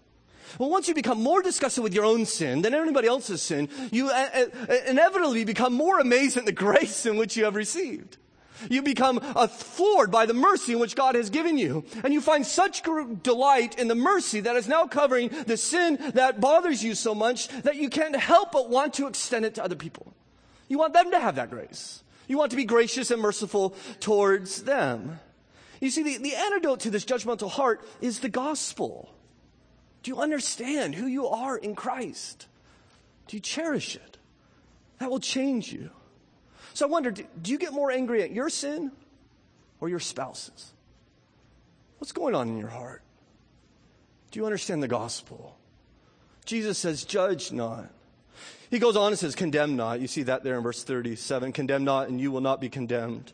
Well, 0.59 0.69
once 0.69 0.87
you 0.87 0.93
become 0.93 1.21
more 1.21 1.41
disgusted 1.41 1.83
with 1.83 1.93
your 1.93 2.05
own 2.05 2.25
sin 2.25 2.61
than 2.61 2.73
anybody 2.73 3.07
else's 3.07 3.41
sin, 3.41 3.69
you 3.91 4.09
uh, 4.09 4.29
uh, 4.69 4.73
inevitably 4.87 5.45
become 5.45 5.73
more 5.73 5.99
amazed 5.99 6.37
at 6.37 6.45
the 6.45 6.51
grace 6.51 7.05
in 7.05 7.17
which 7.17 7.35
you 7.35 7.45
have 7.45 7.55
received. 7.55 8.17
You 8.69 8.81
become 8.81 9.19
floored 9.19 10.11
by 10.11 10.25
the 10.25 10.33
mercy 10.33 10.73
in 10.73 10.79
which 10.79 10.95
God 10.95 11.15
has 11.15 11.29
given 11.29 11.57
you. 11.57 11.83
And 12.03 12.13
you 12.13 12.21
find 12.21 12.45
such 12.45 12.83
delight 13.23 13.79
in 13.79 13.87
the 13.87 13.95
mercy 13.95 14.39
that 14.41 14.55
is 14.55 14.67
now 14.67 14.87
covering 14.87 15.29
the 15.29 15.57
sin 15.57 15.97
that 16.13 16.39
bothers 16.39 16.83
you 16.83 16.95
so 16.95 17.15
much 17.15 17.47
that 17.63 17.75
you 17.75 17.89
can't 17.89 18.15
help 18.15 18.51
but 18.51 18.69
want 18.69 18.93
to 18.95 19.07
extend 19.07 19.45
it 19.45 19.55
to 19.55 19.63
other 19.63 19.75
people. 19.75 20.13
You 20.67 20.77
want 20.77 20.93
them 20.93 21.11
to 21.11 21.19
have 21.19 21.35
that 21.35 21.49
grace. 21.49 22.03
You 22.27 22.37
want 22.37 22.51
to 22.51 22.57
be 22.57 22.65
gracious 22.65 23.11
and 23.11 23.21
merciful 23.21 23.75
towards 23.99 24.63
them. 24.63 25.19
You 25.81 25.89
see, 25.89 26.03
the, 26.03 26.17
the 26.17 26.35
antidote 26.35 26.79
to 26.81 26.89
this 26.89 27.03
judgmental 27.03 27.49
heart 27.49 27.85
is 27.99 28.19
the 28.19 28.29
gospel. 28.29 29.13
Do 30.01 30.11
you 30.11 30.19
understand 30.19 30.95
who 30.95 31.07
you 31.07 31.27
are 31.27 31.57
in 31.57 31.75
Christ? 31.75 32.47
Do 33.27 33.37
you 33.37 33.41
cherish 33.41 33.95
it? 33.95 34.17
That 34.99 35.09
will 35.09 35.19
change 35.19 35.71
you. 35.73 35.89
So 36.73 36.87
I 36.87 36.89
wonder 36.89 37.11
do, 37.11 37.23
do 37.41 37.51
you 37.51 37.57
get 37.57 37.73
more 37.73 37.91
angry 37.91 38.23
at 38.23 38.31
your 38.31 38.49
sin 38.49 38.91
or 39.79 39.89
your 39.89 39.99
spouse's? 39.99 40.73
What's 41.99 42.11
going 42.11 42.35
on 42.35 42.49
in 42.49 42.57
your 42.57 42.69
heart? 42.69 43.01
Do 44.31 44.39
you 44.39 44.45
understand 44.45 44.81
the 44.81 44.87
gospel? 44.87 45.55
Jesus 46.45 46.77
says, 46.77 47.05
Judge 47.05 47.51
not. 47.51 47.89
He 48.69 48.79
goes 48.79 48.97
on 48.97 49.11
and 49.11 49.19
says, 49.19 49.35
Condemn 49.35 49.75
not. 49.75 50.01
You 50.01 50.07
see 50.07 50.23
that 50.23 50.43
there 50.43 50.57
in 50.57 50.63
verse 50.63 50.83
37. 50.83 51.53
Condemn 51.53 51.83
not, 51.83 52.09
and 52.09 52.19
you 52.19 52.31
will 52.31 52.41
not 52.41 52.59
be 52.59 52.69
condemned. 52.69 53.31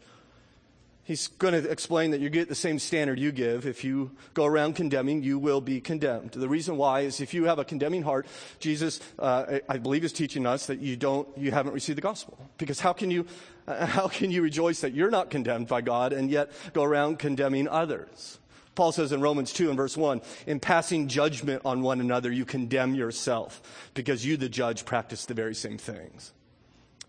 He's 1.10 1.28
going 1.28 1.56
to 1.56 1.68
explain 1.72 2.12
that 2.12 2.22
you 2.22 2.30
get 2.30 2.50
the 2.50 2.54
same 2.54 2.78
standard 2.78 3.18
you 3.18 3.32
give. 3.32 3.66
If 3.66 3.84
you 3.84 4.12
go 4.36 4.46
around 4.46 4.76
condemning, 4.76 5.24
you 5.24 5.40
will 5.40 5.60
be 5.60 5.82
condemned. 5.82 6.34
The 6.34 6.48
reason 6.48 6.78
why 6.78 7.00
is 7.00 7.20
if 7.20 7.34
you 7.34 7.46
have 7.46 7.58
a 7.58 7.66
condemning 7.66 8.04
heart, 8.04 8.28
Jesus, 8.60 9.00
uh, 9.18 9.58
I 9.68 9.80
believe, 9.80 10.04
is 10.04 10.14
teaching 10.14 10.46
us 10.46 10.68
that 10.68 10.82
you 10.82 10.96
don't, 10.96 11.28
you 11.36 11.50
haven't 11.50 11.74
received 11.74 11.98
the 11.98 12.04
gospel. 12.04 12.38
Because 12.60 12.80
how 12.80 12.94
can 12.94 13.10
you, 13.10 13.26
uh, 13.68 13.86
how 13.88 14.08
can 14.08 14.30
you 14.30 14.44
rejoice 14.44 14.82
that 14.82 14.94
you're 14.94 15.10
not 15.10 15.32
condemned 15.32 15.68
by 15.68 15.82
God 15.82 16.14
and 16.14 16.30
yet 16.30 16.52
go 16.74 16.84
around 16.84 17.18
condemning 17.18 17.68
others? 17.68 18.38
Paul 18.76 18.92
says 18.92 19.12
in 19.12 19.20
Romans 19.20 19.52
2 19.52 19.70
and 19.70 19.78
verse 19.78 19.98
1, 19.98 20.22
in 20.46 20.60
passing 20.60 21.08
judgment 21.08 21.64
on 21.66 21.82
one 21.82 22.02
another, 22.02 22.32
you 22.32 22.46
condemn 22.46 22.94
yourself 22.94 23.90
because 23.96 24.24
you, 24.24 24.38
the 24.38 24.48
judge, 24.48 24.86
practice 24.86 25.26
the 25.26 25.34
very 25.34 25.56
same 25.56 25.80
things. 25.80 26.34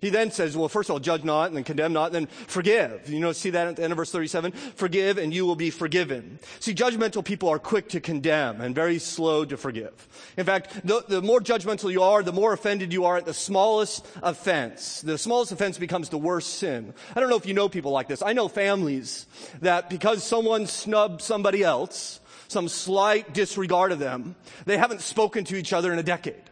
He 0.00 0.08
then 0.08 0.30
says, 0.30 0.56
well, 0.56 0.68
first 0.68 0.88
of 0.88 0.94
all, 0.94 1.00
judge 1.00 1.24
not 1.24 1.48
and 1.48 1.56
then 1.56 1.64
condemn 1.64 1.92
not 1.92 2.06
and 2.06 2.14
then 2.14 2.26
forgive. 2.26 3.08
You 3.10 3.20
know, 3.20 3.32
see 3.32 3.50
that 3.50 3.68
at 3.68 3.76
the 3.76 3.82
end 3.82 3.92
of 3.92 3.98
verse 3.98 4.10
37? 4.10 4.52
Forgive 4.52 5.18
and 5.18 5.32
you 5.32 5.44
will 5.44 5.56
be 5.56 5.70
forgiven. 5.70 6.38
See, 6.58 6.74
judgmental 6.74 7.24
people 7.24 7.50
are 7.50 7.58
quick 7.58 7.90
to 7.90 8.00
condemn 8.00 8.60
and 8.60 8.74
very 8.74 8.98
slow 8.98 9.44
to 9.44 9.56
forgive. 9.56 10.08
In 10.36 10.46
fact, 10.46 10.86
the, 10.86 11.04
the 11.06 11.20
more 11.20 11.40
judgmental 11.40 11.92
you 11.92 12.02
are, 12.02 12.22
the 12.22 12.32
more 12.32 12.52
offended 12.52 12.92
you 12.92 13.04
are 13.04 13.18
at 13.18 13.26
the 13.26 13.34
smallest 13.34 14.06
offense. 14.22 15.02
The 15.02 15.18
smallest 15.18 15.52
offense 15.52 15.76
becomes 15.76 16.08
the 16.08 16.18
worst 16.18 16.54
sin. 16.54 16.94
I 17.14 17.20
don't 17.20 17.28
know 17.28 17.36
if 17.36 17.46
you 17.46 17.54
know 17.54 17.68
people 17.68 17.92
like 17.92 18.08
this. 18.08 18.22
I 18.22 18.32
know 18.32 18.48
families 18.48 19.26
that 19.60 19.90
because 19.90 20.24
someone 20.24 20.66
snubbed 20.66 21.20
somebody 21.20 21.62
else, 21.62 22.20
some 22.48 22.68
slight 22.68 23.34
disregard 23.34 23.92
of 23.92 23.98
them, 23.98 24.34
they 24.64 24.78
haven't 24.78 25.02
spoken 25.02 25.44
to 25.44 25.56
each 25.56 25.72
other 25.72 25.92
in 25.92 25.98
a 25.98 26.02
decade 26.02 26.49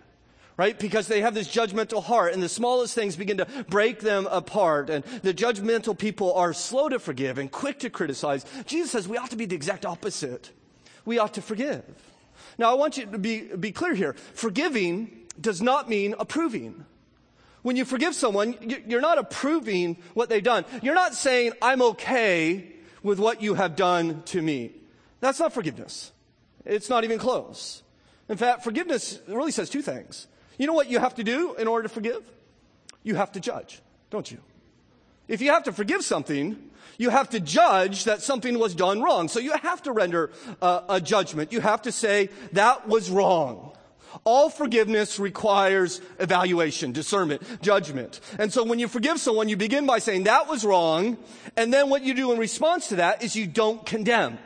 right? 0.58 0.78
Because 0.78 1.06
they 1.06 1.22
have 1.22 1.34
this 1.34 1.48
judgmental 1.48 2.02
heart 2.02 2.34
and 2.34 2.42
the 2.42 2.48
smallest 2.48 2.94
things 2.94 3.16
begin 3.16 3.38
to 3.38 3.46
break 3.68 4.00
them 4.00 4.26
apart 4.26 4.90
and 4.90 5.04
the 5.22 5.32
judgmental 5.32 5.96
people 5.96 6.34
are 6.34 6.52
slow 6.52 6.90
to 6.90 6.98
forgive 6.98 7.38
and 7.38 7.50
quick 7.50 7.78
to 7.78 7.88
criticize. 7.88 8.44
Jesus 8.66 8.90
says 8.90 9.08
we 9.08 9.16
ought 9.16 9.30
to 9.30 9.36
be 9.36 9.46
the 9.46 9.54
exact 9.54 9.86
opposite. 9.86 10.50
We 11.06 11.18
ought 11.18 11.34
to 11.34 11.42
forgive. 11.42 11.84
Now 12.58 12.72
I 12.72 12.74
want 12.74 12.98
you 12.98 13.06
to 13.06 13.18
be, 13.18 13.42
be 13.42 13.70
clear 13.70 13.94
here. 13.94 14.14
Forgiving 14.34 15.26
does 15.40 15.62
not 15.62 15.88
mean 15.88 16.16
approving. 16.18 16.84
When 17.62 17.76
you 17.76 17.84
forgive 17.84 18.14
someone, 18.14 18.56
you're 18.88 19.00
not 19.00 19.18
approving 19.18 19.96
what 20.14 20.28
they've 20.28 20.42
done. 20.42 20.64
You're 20.82 20.94
not 20.94 21.14
saying, 21.14 21.52
I'm 21.62 21.82
okay 21.82 22.72
with 23.04 23.20
what 23.20 23.42
you 23.42 23.54
have 23.54 23.76
done 23.76 24.22
to 24.26 24.42
me. 24.42 24.72
That's 25.20 25.38
not 25.38 25.52
forgiveness. 25.52 26.10
It's 26.64 26.88
not 26.88 27.04
even 27.04 27.18
close. 27.18 27.82
In 28.28 28.36
fact, 28.36 28.64
forgiveness 28.64 29.20
really 29.28 29.52
says 29.52 29.70
two 29.70 29.82
things. 29.82 30.26
You 30.58 30.66
know 30.66 30.74
what 30.74 30.90
you 30.90 30.98
have 30.98 31.14
to 31.14 31.24
do 31.24 31.54
in 31.54 31.66
order 31.68 31.84
to 31.84 31.88
forgive? 31.88 32.22
You 33.02 33.14
have 33.14 33.32
to 33.32 33.40
judge, 33.40 33.80
don't 34.10 34.30
you? 34.30 34.38
If 35.28 35.40
you 35.40 35.52
have 35.52 35.64
to 35.64 35.72
forgive 35.72 36.02
something, 36.02 36.56
you 36.98 37.10
have 37.10 37.30
to 37.30 37.40
judge 37.40 38.04
that 38.04 38.22
something 38.22 38.58
was 38.58 38.74
done 38.74 39.00
wrong. 39.00 39.28
So 39.28 39.38
you 39.38 39.52
have 39.52 39.82
to 39.84 39.92
render 39.92 40.30
a, 40.60 40.82
a 40.88 41.00
judgment. 41.00 41.52
You 41.52 41.60
have 41.60 41.82
to 41.82 41.92
say, 41.92 42.30
that 42.52 42.88
was 42.88 43.08
wrong. 43.08 43.72
All 44.24 44.50
forgiveness 44.50 45.20
requires 45.20 46.00
evaluation, 46.18 46.92
discernment, 46.92 47.42
judgment. 47.62 48.20
And 48.38 48.52
so 48.52 48.64
when 48.64 48.78
you 48.78 48.88
forgive 48.88 49.20
someone, 49.20 49.48
you 49.48 49.56
begin 49.56 49.86
by 49.86 49.98
saying, 50.00 50.24
that 50.24 50.48
was 50.48 50.64
wrong. 50.64 51.18
And 51.56 51.72
then 51.72 51.88
what 51.88 52.02
you 52.02 52.14
do 52.14 52.32
in 52.32 52.38
response 52.38 52.88
to 52.88 52.96
that 52.96 53.22
is 53.22 53.36
you 53.36 53.46
don't 53.46 53.84
condemn 53.86 54.38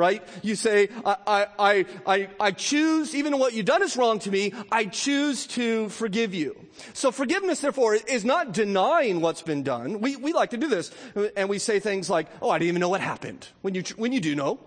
right? 0.00 0.26
You 0.42 0.56
say, 0.56 0.88
I, 1.04 1.46
I, 1.58 1.86
I, 2.06 2.28
I 2.40 2.50
choose, 2.52 3.14
even 3.14 3.38
what 3.38 3.52
you've 3.52 3.66
done 3.66 3.82
is 3.82 3.96
wrong 3.96 4.18
to 4.20 4.30
me, 4.30 4.54
I 4.72 4.86
choose 4.86 5.46
to 5.48 5.90
forgive 5.90 6.32
you. 6.34 6.56
So 6.94 7.12
forgiveness, 7.12 7.60
therefore, 7.60 7.94
is 7.94 8.24
not 8.24 8.52
denying 8.52 9.20
what's 9.20 9.42
been 9.42 9.62
done. 9.62 10.00
We, 10.00 10.16
we 10.16 10.32
like 10.32 10.50
to 10.50 10.56
do 10.56 10.68
this, 10.68 10.90
and 11.36 11.50
we 11.50 11.58
say 11.58 11.78
things 11.78 12.08
like, 12.08 12.28
oh, 12.40 12.48
I 12.48 12.58
didn't 12.58 12.70
even 12.70 12.80
know 12.80 12.88
what 12.88 13.02
happened. 13.02 13.46
When 13.60 13.74
you, 13.74 13.82
when 13.96 14.12
you 14.12 14.20
do 14.20 14.34
know. 14.34 14.58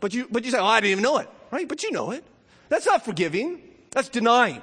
But 0.00 0.14
you, 0.14 0.26
but 0.30 0.44
you 0.44 0.50
say, 0.50 0.58
oh, 0.58 0.64
I 0.64 0.80
didn't 0.80 0.92
even 0.92 1.02
know 1.02 1.18
it, 1.18 1.28
right? 1.50 1.68
But 1.68 1.82
you 1.82 1.92
know 1.92 2.10
it. 2.10 2.24
That's 2.70 2.86
not 2.86 3.04
forgiving. 3.04 3.60
That's 3.90 4.08
denying. 4.08 4.62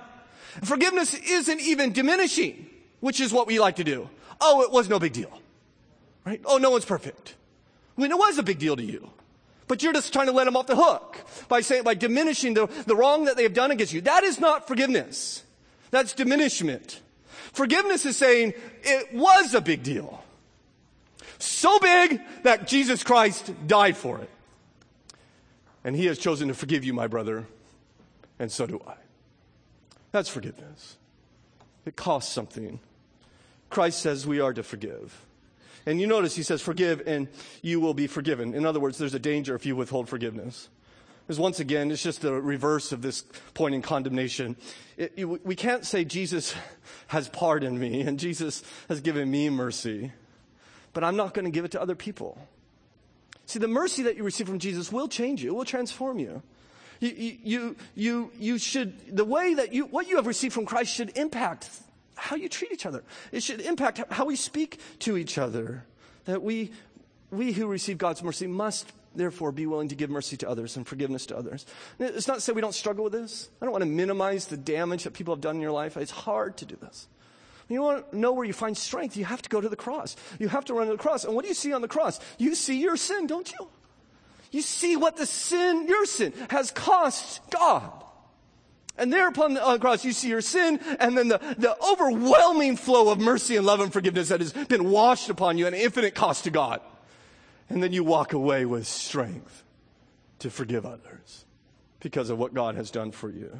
Forgiveness 0.63 1.13
isn't 1.13 1.61
even 1.61 1.93
diminishing, 1.93 2.67
which 2.99 3.19
is 3.21 3.31
what 3.31 3.45
we 3.45 3.59
like 3.59 3.75
to 3.75 3.83
do. 3.83 4.09
Oh, 4.41 4.63
it 4.63 4.71
was 4.71 4.89
no 4.89 4.97
big 4.97 5.13
deal. 5.13 5.31
Right? 6.25 6.41
Oh, 6.43 6.57
no 6.57 6.71
one's 6.71 6.85
perfect. 6.85 7.35
When 7.95 8.11
it 8.11 8.17
was 8.17 8.37
a 8.37 8.43
big 8.43 8.59
deal 8.59 8.75
to 8.75 8.83
you. 8.83 9.09
But 9.69 9.83
you're 9.83 9.93
just 9.93 10.11
trying 10.11 10.25
to 10.25 10.31
let 10.31 10.45
them 10.45 10.57
off 10.57 10.65
the 10.65 10.75
hook 10.75 11.23
by 11.47 11.61
saying, 11.61 11.83
by 11.83 11.93
diminishing 11.93 12.55
the, 12.55 12.65
the 12.87 12.95
wrong 12.95 13.25
that 13.25 13.37
they 13.37 13.43
have 13.43 13.53
done 13.53 13.69
against 13.69 13.93
you. 13.93 14.01
That 14.01 14.23
is 14.23 14.39
not 14.39 14.67
forgiveness. 14.67 15.43
That's 15.91 16.13
diminishment. 16.13 17.01
Forgiveness 17.53 18.03
is 18.03 18.17
saying 18.17 18.53
it 18.81 19.13
was 19.13 19.53
a 19.53 19.61
big 19.61 19.83
deal. 19.83 20.23
So 21.37 21.77
big 21.77 22.19
that 22.41 22.67
Jesus 22.67 23.03
Christ 23.03 23.53
died 23.67 23.95
for 23.95 24.17
it. 24.17 24.29
And 25.83 25.95
he 25.95 26.07
has 26.07 26.17
chosen 26.17 26.47
to 26.47 26.55
forgive 26.55 26.83
you, 26.83 26.93
my 26.93 27.05
brother, 27.05 27.45
and 28.39 28.51
so 28.51 28.65
do 28.65 28.81
I. 28.87 28.95
That's 30.11 30.29
forgiveness. 30.29 30.97
It 31.85 31.95
costs 31.95 32.33
something. 32.33 32.79
Christ 33.69 34.01
says 34.01 34.25
we 34.25 34.39
are 34.39 34.51
to 34.51 34.63
forgive. 34.63 35.25
And 35.85 35.99
you 35.99 36.07
notice 36.07 36.35
he 36.35 36.43
says, 36.43 36.61
forgive 36.61 37.01
and 37.05 37.27
you 37.61 37.79
will 37.79 37.93
be 37.93 38.07
forgiven. 38.07 38.53
In 38.53 38.65
other 38.65 38.79
words, 38.79 38.97
there's 38.97 39.13
a 39.13 39.19
danger 39.19 39.55
if 39.55 39.65
you 39.65 39.75
withhold 39.75 40.09
forgiveness. 40.09 40.69
Because 41.25 41.39
once 41.39 41.59
again, 41.59 41.91
it's 41.91 42.01
just 42.01 42.21
the 42.21 42.33
reverse 42.33 42.91
of 42.91 43.03
this 43.03 43.23
point 43.53 43.75
in 43.75 43.81
condemnation. 43.83 44.55
It, 44.97 45.13
it, 45.15 45.25
we 45.25 45.55
can't 45.55 45.85
say 45.85 46.03
Jesus 46.03 46.55
has 47.07 47.29
pardoned 47.29 47.79
me 47.79 48.01
and 48.01 48.19
Jesus 48.19 48.63
has 48.87 48.99
given 49.01 49.29
me 49.29 49.49
mercy, 49.49 50.11
but 50.91 51.03
I'm 51.03 51.15
not 51.15 51.35
going 51.35 51.45
to 51.45 51.51
give 51.51 51.65
it 51.65 51.71
to 51.71 51.81
other 51.81 51.95
people. 51.95 52.37
See, 53.45 53.59
the 53.59 53.67
mercy 53.67 54.03
that 54.03 54.17
you 54.17 54.23
receive 54.23 54.47
from 54.47 54.59
Jesus 54.59 54.91
will 54.91 55.07
change 55.07 55.43
you. 55.43 55.51
It 55.51 55.55
will 55.55 55.65
transform 55.65 56.19
you. 56.19 56.41
You, 56.99 57.37
you, 57.43 57.75
you, 57.95 58.31
you 58.37 58.57
should, 58.57 59.15
the 59.15 59.23
way 59.23 59.53
that 59.53 59.71
you, 59.71 59.85
what 59.85 60.07
you 60.07 60.17
have 60.17 60.27
received 60.27 60.53
from 60.53 60.65
Christ 60.65 60.93
should 60.93 61.15
impact 61.17 61.69
how 62.19 62.35
you 62.35 62.49
treat 62.49 62.71
each 62.71 62.85
other. 62.85 63.03
It 63.31 63.43
should 63.43 63.61
impact 63.61 64.01
how 64.11 64.25
we 64.25 64.35
speak 64.35 64.79
to 64.99 65.17
each 65.17 65.37
other. 65.37 65.85
That 66.25 66.43
we, 66.43 66.71
we 67.31 67.53
who 67.53 67.67
receive 67.67 67.97
God's 67.97 68.23
mercy 68.23 68.47
must 68.47 68.91
therefore 69.15 69.51
be 69.51 69.65
willing 69.65 69.87
to 69.89 69.95
give 69.95 70.09
mercy 70.09 70.37
to 70.37 70.49
others 70.49 70.77
and 70.77 70.87
forgiveness 70.87 71.25
to 71.27 71.37
others. 71.37 71.65
It's 71.99 72.27
not 72.27 72.35
to 72.35 72.41
say 72.41 72.53
we 72.53 72.61
don't 72.61 72.75
struggle 72.75 73.03
with 73.05 73.13
this. 73.13 73.49
I 73.61 73.65
don't 73.65 73.71
want 73.71 73.83
to 73.83 73.89
minimize 73.89 74.47
the 74.47 74.57
damage 74.57 75.03
that 75.03 75.13
people 75.13 75.33
have 75.33 75.41
done 75.41 75.55
in 75.55 75.61
your 75.61 75.71
life. 75.71 75.97
It's 75.97 76.11
hard 76.11 76.57
to 76.57 76.65
do 76.65 76.75
this. 76.75 77.07
You 77.67 77.81
want 77.83 78.11
to 78.11 78.17
know 78.17 78.33
where 78.33 78.45
you 78.45 78.53
find 78.53 78.75
strength, 78.75 79.15
you 79.15 79.25
have 79.25 79.43
to 79.43 79.49
go 79.49 79.61
to 79.61 79.69
the 79.69 79.75
cross. 79.75 80.15
You 80.39 80.47
have 80.47 80.65
to 80.65 80.73
run 80.73 80.87
to 80.87 80.93
the 80.93 80.97
cross. 80.97 81.23
And 81.23 81.35
what 81.35 81.43
do 81.43 81.49
you 81.49 81.53
see 81.53 81.71
on 81.71 81.81
the 81.81 81.87
cross? 81.87 82.19
You 82.39 82.55
see 82.55 82.81
your 82.81 82.97
sin, 82.97 83.27
don't 83.27 83.51
you? 83.51 83.67
You 84.51 84.63
see 84.63 84.95
what 84.95 85.17
the 85.17 85.27
sin, 85.27 85.87
your 85.87 86.05
sin, 86.05 86.33
has 86.49 86.71
cost 86.71 87.41
God. 87.51 87.98
And 88.99 89.11
there 89.11 89.27
upon 89.27 89.53
the 89.53 89.77
cross, 89.79 90.03
you 90.03 90.11
see 90.11 90.27
your 90.27 90.41
sin 90.41 90.79
and 90.99 91.17
then 91.17 91.29
the, 91.29 91.39
the 91.57 91.75
overwhelming 91.81 92.75
flow 92.75 93.11
of 93.11 93.19
mercy 93.19 93.55
and 93.55 93.65
love 93.65 93.79
and 93.79 93.91
forgiveness 93.91 94.29
that 94.29 94.41
has 94.41 94.51
been 94.51 94.89
washed 94.89 95.29
upon 95.29 95.57
you 95.57 95.65
at 95.65 95.73
an 95.73 95.79
infinite 95.79 96.13
cost 96.13 96.43
to 96.43 96.51
God. 96.51 96.81
And 97.69 97.81
then 97.81 97.93
you 97.93 98.03
walk 98.03 98.33
away 98.33 98.65
with 98.65 98.85
strength 98.87 99.63
to 100.39 100.49
forgive 100.49 100.85
others 100.85 101.45
because 101.99 102.29
of 102.29 102.37
what 102.37 102.53
God 102.53 102.75
has 102.75 102.91
done 102.91 103.11
for 103.11 103.29
you. 103.29 103.59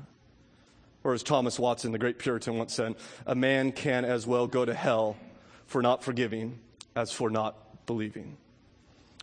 Or 1.04 1.14
as 1.14 1.24
Thomas 1.24 1.58
Watson, 1.58 1.94
the 1.94 1.98
great 1.98 2.20
Puritan, 2.20 2.58
once 2.58 2.74
said, 2.74 2.96
a 3.26 3.36
man 3.36 3.72
can 3.72 4.04
as 4.04 4.28
well 4.28 4.48
go 4.48 4.66
to 4.66 4.74
hell 4.74 5.16
for 5.66 5.82
not 5.82 6.04
forgiving 6.04 6.60
as 6.96 7.12
for 7.12 7.30
not 7.30 7.86
believing. 7.86 8.36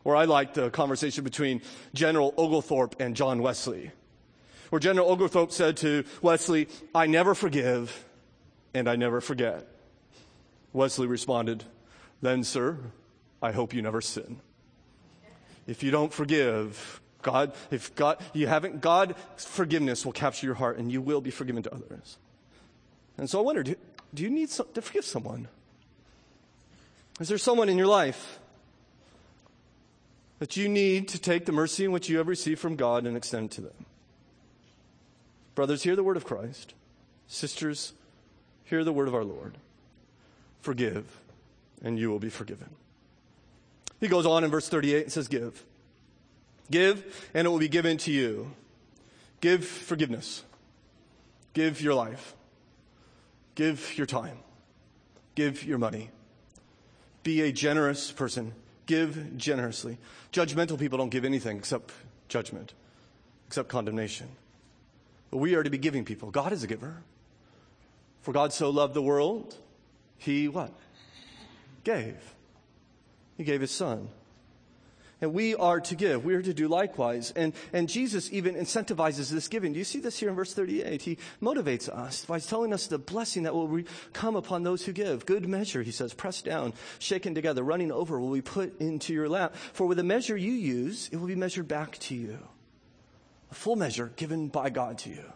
Or 0.04 0.16
I 0.16 0.24
like 0.24 0.54
the 0.54 0.70
conversation 0.70 1.24
between 1.24 1.60
General 1.92 2.32
Oglethorpe 2.38 2.96
and 3.00 3.14
John 3.14 3.42
Wesley 3.42 3.90
where 4.70 4.80
General 4.80 5.10
Oglethorpe 5.10 5.52
said 5.52 5.76
to 5.78 6.04
Wesley, 6.22 6.68
I 6.94 7.06
never 7.06 7.34
forgive 7.34 8.04
and 8.74 8.88
I 8.88 8.96
never 8.96 9.20
forget. 9.20 9.66
Wesley 10.72 11.06
responded, 11.06 11.64
Then, 12.20 12.44
sir, 12.44 12.78
I 13.42 13.52
hope 13.52 13.72
you 13.72 13.82
never 13.82 14.00
sin. 14.00 14.40
If 15.66 15.82
you 15.82 15.90
don't 15.90 16.12
forgive, 16.12 17.00
God, 17.22 17.54
if 17.70 17.94
God, 17.94 18.18
you 18.32 18.46
haven't, 18.46 18.80
God's 18.80 19.14
forgiveness 19.38 20.04
will 20.04 20.12
capture 20.12 20.46
your 20.46 20.54
heart 20.54 20.78
and 20.78 20.92
you 20.92 21.00
will 21.00 21.20
be 21.20 21.30
forgiven 21.30 21.62
to 21.64 21.74
others. 21.74 22.18
And 23.18 23.28
so 23.28 23.38
I 23.38 23.42
wonder, 23.42 23.62
do, 23.62 23.74
do 24.14 24.22
you 24.22 24.30
need 24.30 24.50
some, 24.50 24.66
to 24.74 24.82
forgive 24.82 25.04
someone? 25.04 25.48
Is 27.18 27.28
there 27.28 27.38
someone 27.38 27.68
in 27.68 27.78
your 27.78 27.86
life 27.86 28.38
that 30.38 30.56
you 30.56 30.68
need 30.68 31.08
to 31.08 31.18
take 31.18 31.46
the 31.46 31.52
mercy 31.52 31.84
in 31.84 31.92
which 31.92 32.08
you 32.08 32.18
have 32.18 32.28
received 32.28 32.60
from 32.60 32.76
God 32.76 33.06
and 33.06 33.16
extend 33.16 33.50
to 33.52 33.62
them? 33.62 33.85
Brothers, 35.56 35.82
hear 35.82 35.96
the 35.96 36.04
word 36.04 36.18
of 36.18 36.24
Christ. 36.26 36.74
Sisters, 37.26 37.94
hear 38.64 38.84
the 38.84 38.92
word 38.92 39.08
of 39.08 39.14
our 39.14 39.24
Lord. 39.24 39.56
Forgive, 40.60 41.20
and 41.82 41.98
you 41.98 42.10
will 42.10 42.18
be 42.18 42.28
forgiven. 42.28 42.68
He 43.98 44.06
goes 44.06 44.26
on 44.26 44.44
in 44.44 44.50
verse 44.50 44.68
38 44.68 45.04
and 45.04 45.12
says, 45.12 45.28
Give. 45.28 45.64
Give, 46.70 47.30
and 47.32 47.46
it 47.46 47.50
will 47.50 47.58
be 47.58 47.68
given 47.68 47.96
to 47.98 48.12
you. 48.12 48.52
Give 49.40 49.64
forgiveness. 49.64 50.44
Give 51.54 51.80
your 51.80 51.94
life. 51.94 52.34
Give 53.54 53.96
your 53.96 54.06
time. 54.06 54.36
Give 55.34 55.64
your 55.64 55.78
money. 55.78 56.10
Be 57.22 57.40
a 57.40 57.50
generous 57.50 58.12
person. 58.12 58.52
Give 58.84 59.38
generously. 59.38 59.96
Judgmental 60.32 60.78
people 60.78 60.98
don't 60.98 61.08
give 61.08 61.24
anything 61.24 61.56
except 61.56 61.94
judgment, 62.28 62.74
except 63.46 63.70
condemnation. 63.70 64.28
But 65.30 65.38
we 65.38 65.54
are 65.54 65.62
to 65.62 65.70
be 65.70 65.78
giving 65.78 66.04
people. 66.04 66.30
God 66.30 66.52
is 66.52 66.62
a 66.62 66.66
giver. 66.66 67.02
For 68.22 68.32
God 68.32 68.52
so 68.52 68.70
loved 68.70 68.94
the 68.94 69.02
world, 69.02 69.56
he 70.18 70.48
what? 70.48 70.72
Gave. 71.84 72.16
He 73.36 73.44
gave 73.44 73.60
his 73.60 73.70
son. 73.70 74.08
And 75.20 75.32
we 75.32 75.54
are 75.54 75.80
to 75.80 75.94
give. 75.94 76.24
We 76.24 76.34
are 76.34 76.42
to 76.42 76.52
do 76.52 76.68
likewise. 76.68 77.32
And, 77.34 77.54
and 77.72 77.88
Jesus 77.88 78.30
even 78.32 78.54
incentivizes 78.54 79.30
this 79.30 79.48
giving. 79.48 79.72
Do 79.72 79.78
you 79.78 79.84
see 79.84 80.00
this 80.00 80.18
here 80.18 80.28
in 80.28 80.34
verse 80.34 80.52
38? 80.52 81.00
He 81.00 81.18
motivates 81.40 81.88
us 81.88 82.24
by 82.26 82.38
telling 82.38 82.74
us 82.74 82.86
the 82.86 82.98
blessing 82.98 83.44
that 83.44 83.54
will 83.54 83.82
come 84.12 84.36
upon 84.36 84.62
those 84.62 84.84
who 84.84 84.92
give. 84.92 85.24
Good 85.24 85.48
measure, 85.48 85.82
he 85.82 85.90
says, 85.90 86.12
pressed 86.12 86.44
down, 86.44 86.74
shaken 86.98 87.34
together, 87.34 87.62
running 87.62 87.90
over 87.90 88.20
will 88.20 88.32
be 88.32 88.42
put 88.42 88.78
into 88.78 89.14
your 89.14 89.28
lap. 89.28 89.54
For 89.72 89.86
with 89.86 89.96
the 89.96 90.04
measure 90.04 90.36
you 90.36 90.52
use, 90.52 91.08
it 91.12 91.16
will 91.16 91.28
be 91.28 91.34
measured 91.34 91.68
back 91.68 91.96
to 91.98 92.14
you. 92.14 92.38
A 93.50 93.54
full 93.54 93.76
measure 93.76 94.12
given 94.16 94.48
by 94.48 94.70
God 94.70 94.98
to 94.98 95.10
you. 95.10 95.32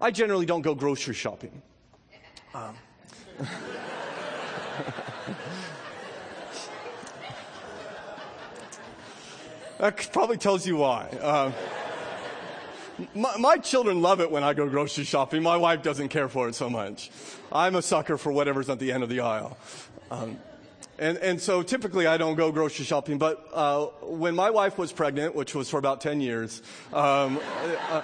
I 0.00 0.10
generally 0.10 0.46
don't 0.46 0.62
go 0.62 0.74
grocery 0.74 1.14
shopping. 1.14 1.62
Um. 2.54 2.76
That 9.80 10.12
probably 10.12 10.36
tells 10.36 10.66
you 10.66 10.76
why. 10.76 11.08
Um, 11.08 11.54
my, 13.14 13.38
my, 13.38 13.56
children 13.56 14.02
love 14.02 14.20
it 14.20 14.30
when 14.30 14.44
I 14.44 14.52
go 14.52 14.68
grocery 14.68 15.04
shopping. 15.04 15.42
My 15.42 15.56
wife 15.56 15.82
doesn't 15.82 16.10
care 16.10 16.28
for 16.28 16.50
it 16.50 16.54
so 16.54 16.68
much. 16.68 17.10
I'm 17.50 17.74
a 17.74 17.80
sucker 17.80 18.18
for 18.18 18.30
whatever's 18.30 18.68
at 18.68 18.78
the 18.78 18.92
end 18.92 19.02
of 19.02 19.08
the 19.08 19.20
aisle. 19.20 19.56
Um, 20.10 20.38
and, 21.00 21.16
and 21.18 21.40
so 21.40 21.62
typically 21.62 22.06
I 22.06 22.18
don't 22.18 22.36
go 22.36 22.52
grocery 22.52 22.84
shopping, 22.84 23.16
but 23.16 23.48
uh, 23.54 23.86
when 24.02 24.34
my 24.34 24.50
wife 24.50 24.76
was 24.76 24.92
pregnant, 24.92 25.34
which 25.34 25.54
was 25.54 25.70
for 25.70 25.78
about 25.78 26.02
10 26.02 26.20
years, 26.20 26.62
um, 26.92 27.40
uh, 27.88 28.02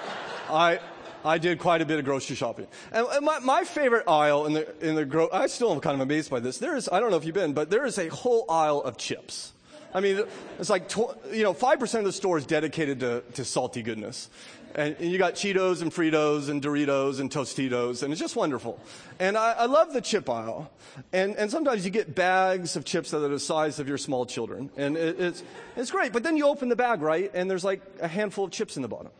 I, 0.48 0.80
I 1.22 1.36
did 1.36 1.58
quite 1.58 1.82
a 1.82 1.84
bit 1.84 1.98
of 1.98 2.06
grocery 2.06 2.36
shopping. 2.36 2.66
And 2.90 3.06
my, 3.22 3.38
my 3.40 3.64
favorite 3.64 4.08
aisle 4.08 4.46
in 4.46 4.54
the, 4.54 4.88
in 4.88 4.94
the 4.94 5.04
gro- 5.04 5.28
I 5.30 5.46
still 5.46 5.72
am 5.72 5.80
kind 5.80 5.94
of 5.94 6.00
amazed 6.00 6.30
by 6.30 6.40
this. 6.40 6.56
There 6.56 6.74
is, 6.74 6.88
I 6.90 6.98
don't 6.98 7.10
know 7.10 7.18
if 7.18 7.26
you've 7.26 7.34
been, 7.34 7.52
but 7.52 7.68
there 7.68 7.84
is 7.84 7.98
a 7.98 8.08
whole 8.08 8.50
aisle 8.50 8.80
of 8.82 8.96
chips. 8.96 9.52
I 9.92 10.00
mean, 10.00 10.24
it's 10.58 10.70
like, 10.70 10.88
tw- 10.88 11.16
you 11.32 11.42
know, 11.42 11.52
5% 11.52 11.98
of 11.98 12.04
the 12.04 12.12
store 12.12 12.38
is 12.38 12.46
dedicated 12.46 13.00
to, 13.00 13.22
to 13.34 13.44
salty 13.44 13.82
goodness. 13.82 14.30
And, 14.76 14.94
and, 15.00 15.10
you 15.10 15.16
got 15.16 15.36
Cheetos 15.36 15.80
and 15.80 15.90
Fritos 15.90 16.50
and 16.50 16.62
Doritos 16.62 17.18
and 17.18 17.30
Tostitos, 17.30 18.02
and 18.02 18.12
it's 18.12 18.20
just 18.20 18.36
wonderful. 18.36 18.78
And 19.18 19.36
I, 19.38 19.52
I 19.52 19.64
love 19.64 19.94
the 19.94 20.02
chip 20.02 20.28
aisle. 20.28 20.70
And, 21.14 21.34
and 21.36 21.50
sometimes 21.50 21.86
you 21.86 21.90
get 21.90 22.14
bags 22.14 22.76
of 22.76 22.84
chips 22.84 23.10
that 23.12 23.24
are 23.24 23.28
the 23.28 23.40
size 23.40 23.78
of 23.78 23.88
your 23.88 23.96
small 23.96 24.26
children. 24.26 24.68
And 24.76 24.98
it, 24.98 25.18
it's, 25.18 25.42
it's 25.76 25.90
great. 25.90 26.12
But 26.12 26.24
then 26.24 26.36
you 26.36 26.46
open 26.46 26.68
the 26.68 26.76
bag, 26.76 27.00
right? 27.00 27.30
And 27.32 27.50
there's 27.50 27.64
like 27.64 27.80
a 28.02 28.08
handful 28.08 28.44
of 28.44 28.50
chips 28.50 28.76
in 28.76 28.82
the 28.82 28.88
bottom. 28.88 29.12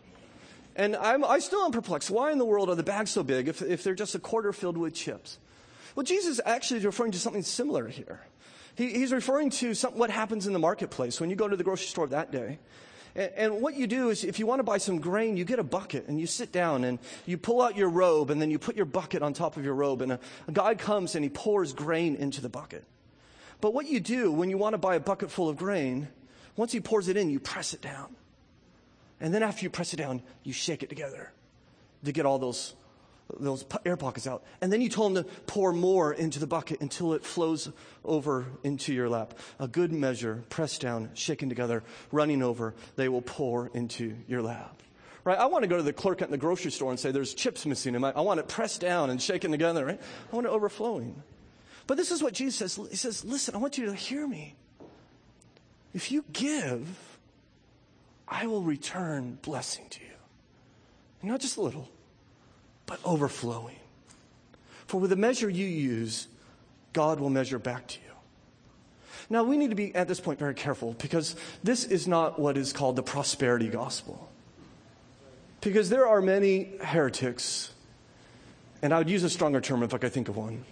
And 0.77 0.95
I'm, 0.95 1.25
I 1.25 1.39
still 1.39 1.65
am 1.65 1.73
perplexed. 1.73 2.11
Why 2.11 2.33
in 2.33 2.39
the 2.39 2.45
world 2.45 2.69
are 2.69 2.75
the 2.75 2.83
bags 2.83 3.11
so 3.11 3.23
big 3.23 3.49
if, 3.49 3.63
if 3.63 3.83
they're 3.83 3.95
just 3.95 4.15
a 4.15 4.19
quarter 4.19 4.53
filled 4.53 4.77
with 4.77 4.93
chips? 4.93 5.39
Well, 5.95 6.05
Jesus 6.05 6.39
actually 6.45 6.81
is 6.81 6.85
referring 6.85 7.13
to 7.13 7.19
something 7.19 7.43
similar 7.43 7.89
here. 7.89 8.21
He, 8.75 8.93
he's 8.93 9.11
referring 9.11 9.49
to 9.51 9.73
some, 9.73 9.97
what 9.97 10.11
happens 10.11 10.47
in 10.47 10.53
the 10.53 10.59
marketplace 10.59 11.19
when 11.19 11.31
you 11.31 11.37
go 11.37 11.49
to 11.49 11.57
the 11.57 11.65
grocery 11.65 11.87
store 11.87 12.07
that 12.09 12.31
day. 12.31 12.59
And, 13.17 13.33
and 13.37 13.63
what 13.63 13.75
you 13.75 13.87
do 13.87 14.11
is, 14.11 14.23
if 14.23 14.39
you 14.39 14.47
want 14.47 14.61
to 14.61 14.63
buy 14.63 14.79
some 14.79 15.01
grain, 15.01 15.37
you 15.37 15.45
get 15.45 15.59
a 15.59 15.65
bucket 15.65 16.07
and 16.07 16.21
you 16.21 16.27
sit 16.27 16.53
down 16.53 16.85
and 16.85 16.99
you 17.25 17.39
pull 17.39 17.63
out 17.63 17.77
your 17.77 17.89
robe 17.89 18.31
and 18.31 18.41
then 18.41 18.51
you 18.51 18.59
put 18.59 18.77
your 18.77 18.85
bucket 18.85 19.23
on 19.23 19.33
top 19.33 19.57
of 19.57 19.65
your 19.65 19.75
robe 19.75 20.03
and 20.03 20.13
a, 20.13 20.21
a 20.47 20.53
guy 20.53 20.75
comes 20.75 21.15
and 21.15 21.25
he 21.25 21.31
pours 21.31 21.73
grain 21.73 22.15
into 22.15 22.41
the 22.41 22.49
bucket. 22.49 22.85
But 23.61 23.73
what 23.73 23.87
you 23.87 24.01
do 24.01 24.31
when 24.31 24.51
you 24.51 24.59
want 24.59 24.75
to 24.75 24.79
buy 24.79 24.95
a 24.95 25.01
bucket 25.01 25.31
full 25.31 25.49
of 25.49 25.57
grain, 25.57 26.09
once 26.57 26.73
he 26.73 26.81
pours 26.81 27.09
it 27.09 27.17
in, 27.17 27.31
you 27.31 27.41
press 27.41 27.73
it 27.73 27.81
down. 27.81 28.15
And 29.19 29.33
then 29.33 29.43
after 29.43 29.65
you 29.65 29.71
press 29.71 29.95
it 29.95 29.97
down, 29.97 30.23
you 30.45 30.53
shake 30.53 30.83
it 30.83 30.91
together 30.91 31.33
to 32.05 32.13
get 32.13 32.27
all 32.27 32.39
those 32.39 32.75
those 33.39 33.65
air 33.85 33.97
pockets 33.97 34.27
out. 34.27 34.45
And 34.61 34.73
then 34.73 34.81
you 34.81 34.89
told 34.89 35.17
him 35.17 35.25
to 35.25 35.31
pour 35.47 35.73
more 35.73 36.13
into 36.13 36.39
the 36.39 36.47
bucket 36.47 36.81
until 36.81 37.13
it 37.13 37.25
flows 37.25 37.71
over 38.05 38.47
into 38.63 38.93
your 38.93 39.09
lap. 39.09 39.35
A 39.59 39.67
good 39.67 39.93
measure, 39.93 40.45
pressed 40.49 40.81
down, 40.81 41.11
shaken 41.15 41.49
together, 41.49 41.83
running 42.13 42.43
over, 42.43 42.75
they 42.95 43.09
will 43.09 43.23
pour 43.23 43.69
into 43.75 44.17
your 44.29 44.43
lap. 44.43 44.83
Right? 45.25 45.39
I 45.39 45.47
want 45.47 45.65
to 45.65 45.69
go 45.69 45.77
to 45.77 45.83
the 45.83 45.93
clerk 45.93 46.23
at 46.23 46.31
the 46.31 46.39
grocery 46.39 46.71
store 46.71 46.91
and 46.91 47.01
say, 47.01 47.11
there's 47.11 47.35
chips 47.35 47.67
missing. 47.67 48.03
I 48.05 48.21
want 48.21 48.39
it 48.39 48.47
pressed 48.47 48.81
down 48.81 49.11
and 49.11 49.21
shaken 49.21 49.51
together, 49.51 49.85
right? 49.85 50.01
I 50.33 50.35
want 50.35 50.47
it 50.47 50.51
overflowing. 50.51 51.21
But 51.89 51.97
this 51.97 52.13
is 52.13 52.23
what 52.23 52.33
Jesus 52.33 52.75
says. 52.75 52.89
He 52.91 52.97
says, 52.97 53.25
listen, 53.25 53.57
I 53.57 53.59
want 53.59 53.77
you 53.77 53.87
to 53.87 53.95
hear 53.95 54.27
me. 54.27 54.55
If 55.95 56.13
you 56.13 56.25
give, 56.33 57.19
I 58.29 58.47
will 58.47 58.63
return 58.63 59.39
blessing 59.43 59.87
to 59.91 60.01
you. 60.01 61.29
Not 61.29 61.41
just 61.41 61.57
a 61.57 61.61
little 61.61 61.89
but 62.87 63.01
overflowing. 63.05 63.77
For 64.87 65.01
with 65.01 65.11
the 65.11 65.17
measure 65.17 65.51
you 65.51 65.67
use, 65.67 66.29
God 66.93 67.21
will 67.21 67.31
measure 67.31 67.59
back 67.59 67.87
to 67.89 67.99
you. 67.99 68.07
Now, 69.29 69.43
we 69.43 69.57
need 69.57 69.71
to 69.71 69.77
be 69.77 69.95
at 69.95 70.07
this 70.07 70.21
point 70.21 70.39
very 70.39 70.55
careful 70.55 70.95
because 70.99 71.35
this 71.65 71.85
is 71.85 72.07
not 72.07 72.39
what 72.39 72.57
is 72.57 72.73
called 72.73 72.95
the 72.97 73.03
prosperity 73.03 73.69
gospel. 73.69 74.31
Because 75.61 75.89
there 75.89 76.07
are 76.07 76.23
many 76.23 76.71
heretics, 76.81 77.73
and 78.83 78.95
I 78.95 78.99
would 78.99 79.11
use 79.11 79.25
a 79.25 79.31
stronger 79.31 79.61
term 79.61 79.83
if 79.83 79.93
I 79.93 79.99
could 79.99 80.13
think 80.13 80.29
of 80.29 80.37
one. 80.37 80.65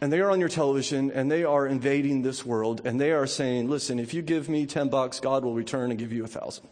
And 0.00 0.12
they 0.12 0.20
are 0.20 0.30
on 0.30 0.40
your 0.40 0.50
television 0.50 1.10
and 1.10 1.30
they 1.30 1.44
are 1.44 1.66
invading 1.66 2.20
this 2.20 2.44
world 2.44 2.82
and 2.84 3.00
they 3.00 3.12
are 3.12 3.26
saying, 3.26 3.70
listen, 3.70 3.98
if 3.98 4.12
you 4.12 4.20
give 4.20 4.50
me 4.50 4.66
10 4.66 4.90
bucks, 4.90 5.18
God 5.18 5.44
will 5.44 5.54
return 5.54 5.90
and 5.90 5.98
give 5.98 6.12
you 6.12 6.24
a 6.24 6.28
thousand. 6.28 6.68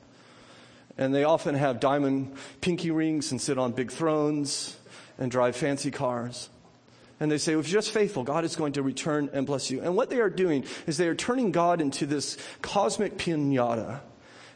And 0.99 1.15
they 1.15 1.25
often 1.25 1.55
have 1.55 1.81
diamond 1.81 2.35
pinky 2.61 2.91
rings 2.91 3.33
and 3.33 3.41
sit 3.41 3.59
on 3.59 3.73
big 3.73 3.91
thrones 3.91 4.77
and 5.19 5.31
drive 5.31 5.57
fancy 5.57 5.91
cars. 5.91 6.51
And 7.21 7.31
they 7.31 7.39
say, 7.39 7.53
if 7.57 7.69
you're 7.69 7.81
just 7.81 7.93
faithful, 7.93 8.25
God 8.25 8.45
is 8.45 8.57
going 8.57 8.73
to 8.73 8.83
return 8.83 9.31
and 9.33 9.47
bless 9.47 9.71
you. 9.71 9.81
And 9.81 9.95
what 9.95 10.11
they 10.11 10.21
are 10.21 10.29
doing 10.29 10.65
is 10.87 10.97
they 10.97 11.09
are 11.09 11.15
turning 11.15 11.53
God 11.53 11.81
into 11.81 12.05
this 12.05 12.37
cosmic 12.63 13.17
pinata, 13.17 14.01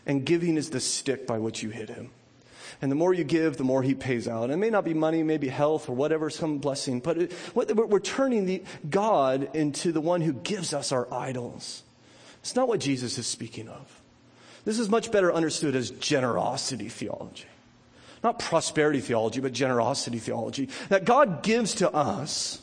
and 0.04 0.24
giving 0.26 0.56
is 0.56 0.70
the 0.70 0.80
stick 0.80 1.26
by 1.26 1.38
which 1.38 1.62
you 1.62 1.70
hit 1.70 1.88
him. 1.88 2.10
And 2.82 2.90
the 2.90 2.96
more 2.96 3.14
you 3.14 3.24
give, 3.24 3.56
the 3.56 3.64
more 3.64 3.82
he 3.82 3.94
pays 3.94 4.28
out. 4.28 4.44
And 4.44 4.52
it 4.52 4.56
may 4.56 4.70
not 4.70 4.84
be 4.84 4.94
money, 4.94 5.22
maybe 5.22 5.48
health 5.48 5.88
or 5.88 5.94
whatever, 5.94 6.28
some 6.28 6.58
blessing, 6.58 7.00
but 7.00 7.18
it, 7.18 7.32
we're 7.54 8.00
turning 8.00 8.44
the, 8.44 8.62
God 8.90 9.50
into 9.54 9.92
the 9.92 10.00
one 10.00 10.20
who 10.20 10.32
gives 10.32 10.74
us 10.74 10.92
our 10.92 11.12
idols. 11.12 11.84
It's 12.40 12.56
not 12.56 12.68
what 12.68 12.80
Jesus 12.80 13.16
is 13.16 13.26
speaking 13.26 13.68
of. 13.68 14.00
This 14.66 14.80
is 14.80 14.88
much 14.88 15.12
better 15.12 15.32
understood 15.32 15.76
as 15.76 15.90
generosity 15.90 16.88
theology. 16.88 17.46
Not 18.24 18.40
prosperity 18.40 19.00
theology, 19.00 19.40
but 19.40 19.52
generosity 19.52 20.18
theology. 20.18 20.68
That 20.88 21.04
God 21.04 21.44
gives 21.44 21.74
to 21.74 21.90
us, 21.90 22.60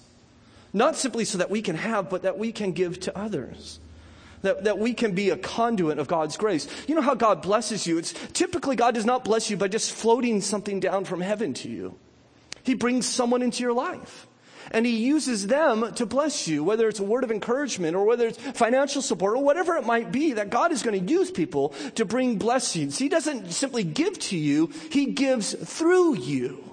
not 0.74 0.98
simply 0.98 1.24
so 1.24 1.38
that 1.38 1.50
we 1.50 1.62
can 1.62 1.78
have, 1.78 2.10
but 2.10 2.24
that 2.24 2.38
we 2.38 2.52
can 2.52 2.74
give 2.74 3.00
to 3.02 3.18
others. 3.18 3.80
That, 4.42 4.66
that 4.66 4.78
we 4.78 4.94
can 4.94 5.16
be 5.16 5.30
a 5.30 5.38
conduit 5.38 5.98
of 5.98 6.10
God's 6.10 6.36
grace. 6.36 6.68
You 6.90 6.96
know 6.96 7.02
how 7.02 7.16
God 7.16 7.42
blesses 7.42 7.88
you? 7.88 7.98
It's 7.98 8.14
typically 8.34 8.76
God 8.76 8.96
does 8.96 9.06
not 9.06 9.24
bless 9.24 9.50
you 9.50 9.56
by 9.56 9.70
just 9.70 9.94
floating 9.94 10.42
something 10.42 10.82
down 10.82 11.06
from 11.06 11.22
heaven 11.22 11.54
to 11.54 11.70
you. 11.70 11.98
He 12.64 12.74
brings 12.74 13.08
someone 13.08 13.42
into 13.42 13.64
your 13.64 13.72
life 13.72 14.28
and 14.74 14.86
he 14.86 14.98
uses 14.98 15.48
them 15.48 15.94
to 15.94 16.06
bless 16.06 16.48
you, 16.48 16.64
whether 16.64 16.90
it's 16.90 17.00
a 17.00 17.04
word 17.04 17.24
of 17.24 17.32
encouragement 17.32 17.96
or 17.96 18.04
whether 18.06 18.28
it's 18.28 18.38
financial 18.38 19.02
support 19.02 19.38
or 19.38 19.44
whatever 19.44 19.78
it 19.78 19.86
might 19.86 20.12
be, 20.12 20.34
that 20.34 20.50
God 20.50 20.72
is 20.72 20.82
going 20.82 21.06
to 21.06 21.14
use 21.14 21.30
people 21.30 21.70
to 21.96 22.04
bring 22.04 22.38
blessings. 22.38 22.98
He 22.98 23.08
doesn't 23.08 23.52
simply 23.52 23.84
give 23.84 24.18
to 24.20 24.38
you, 24.38 24.72
he 24.90 25.06
gives 25.06 25.54
through 25.54 26.16
you. 26.16 26.64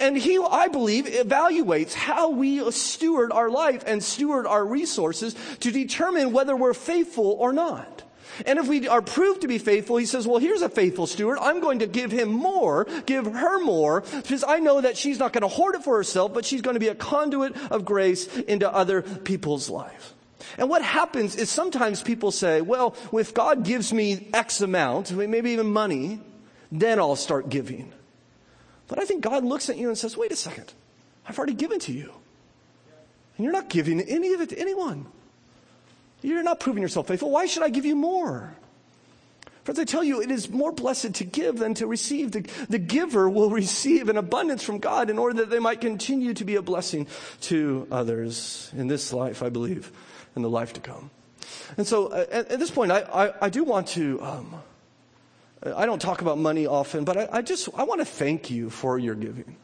And 0.00 0.16
he, 0.16 0.38
I 0.38 0.68
believe, 0.68 1.04
evaluates 1.04 1.92
how 1.92 2.30
we 2.30 2.70
steward 2.70 3.30
our 3.30 3.50
life 3.50 3.84
and 3.86 4.02
steward 4.02 4.46
our 4.46 4.64
resources 4.64 5.36
to 5.60 5.70
determine 5.70 6.32
whether 6.32 6.56
we're 6.56 6.72
faithful 6.72 7.32
or 7.32 7.52
not. 7.52 8.02
And 8.46 8.58
if 8.58 8.68
we 8.68 8.88
are 8.88 9.02
proved 9.02 9.42
to 9.42 9.48
be 9.48 9.58
faithful, 9.58 9.96
he 9.96 10.06
says, 10.06 10.26
well, 10.26 10.38
here's 10.38 10.62
a 10.62 10.68
faithful 10.68 11.06
steward. 11.06 11.38
I'm 11.40 11.60
going 11.60 11.80
to 11.80 11.86
give 11.86 12.10
him 12.10 12.28
more, 12.30 12.86
give 13.06 13.26
her 13.26 13.62
more, 13.62 14.00
because 14.00 14.44
I 14.46 14.58
know 14.58 14.80
that 14.80 14.96
she's 14.96 15.18
not 15.18 15.32
going 15.32 15.42
to 15.42 15.48
hoard 15.48 15.74
it 15.74 15.84
for 15.84 15.96
herself, 15.96 16.32
but 16.32 16.44
she's 16.44 16.62
going 16.62 16.74
to 16.74 16.80
be 16.80 16.88
a 16.88 16.94
conduit 16.94 17.56
of 17.70 17.84
grace 17.84 18.26
into 18.38 18.72
other 18.72 19.02
people's 19.02 19.68
lives. 19.68 20.14
And 20.58 20.68
what 20.68 20.82
happens 20.82 21.36
is 21.36 21.50
sometimes 21.50 22.02
people 22.02 22.30
say, 22.30 22.60
well, 22.60 22.96
if 23.12 23.32
God 23.32 23.64
gives 23.64 23.92
me 23.92 24.28
X 24.34 24.60
amount, 24.60 25.12
maybe 25.12 25.50
even 25.52 25.72
money, 25.72 26.20
then 26.70 26.98
I'll 26.98 27.16
start 27.16 27.48
giving. 27.48 27.92
But 28.88 28.98
I 28.98 29.04
think 29.04 29.22
God 29.22 29.44
looks 29.44 29.70
at 29.70 29.76
you 29.76 29.88
and 29.88 29.96
says, 29.96 30.16
wait 30.16 30.32
a 30.32 30.36
second. 30.36 30.72
I've 31.26 31.38
already 31.38 31.54
given 31.54 31.78
to 31.80 31.92
you. 31.92 32.12
And 33.36 33.44
you're 33.44 33.52
not 33.52 33.70
giving 33.70 34.00
any 34.00 34.34
of 34.34 34.40
it 34.40 34.50
to 34.50 34.58
anyone. 34.58 35.06
You're 36.22 36.42
not 36.42 36.60
proving 36.60 36.82
yourself 36.82 37.08
faithful. 37.08 37.30
Why 37.30 37.46
should 37.46 37.62
I 37.62 37.68
give 37.68 37.84
you 37.84 37.96
more? 37.96 38.54
Friends, 39.64 39.78
I 39.78 39.84
tell 39.84 40.02
you, 40.02 40.20
it 40.20 40.30
is 40.30 40.50
more 40.50 40.72
blessed 40.72 41.14
to 41.14 41.24
give 41.24 41.58
than 41.58 41.74
to 41.74 41.86
receive. 41.86 42.32
The, 42.32 42.40
the 42.68 42.80
giver 42.80 43.28
will 43.28 43.50
receive 43.50 44.08
an 44.08 44.16
abundance 44.16 44.64
from 44.64 44.78
God 44.78 45.08
in 45.08 45.18
order 45.18 45.34
that 45.40 45.50
they 45.50 45.60
might 45.60 45.80
continue 45.80 46.34
to 46.34 46.44
be 46.44 46.56
a 46.56 46.62
blessing 46.62 47.06
to 47.42 47.86
others 47.90 48.72
in 48.76 48.88
this 48.88 49.12
life, 49.12 49.40
I 49.40 49.50
believe, 49.50 49.92
and 50.34 50.44
the 50.44 50.50
life 50.50 50.72
to 50.72 50.80
come. 50.80 51.10
And 51.76 51.86
so 51.86 52.08
uh, 52.08 52.26
at, 52.30 52.50
at, 52.50 52.58
this 52.58 52.72
point, 52.72 52.90
I, 52.90 53.00
I, 53.02 53.46
I 53.46 53.50
do 53.50 53.62
want 53.62 53.86
to, 53.88 54.20
um, 54.22 54.54
I 55.64 55.86
don't 55.86 56.02
talk 56.02 56.22
about 56.22 56.38
money 56.38 56.66
often, 56.66 57.04
but 57.04 57.16
I, 57.16 57.28
I, 57.30 57.42
just, 57.42 57.68
I 57.76 57.84
want 57.84 58.00
to 58.00 58.04
thank 58.04 58.50
you 58.50 58.68
for 58.68 58.98
your 58.98 59.14
giving. 59.14 59.56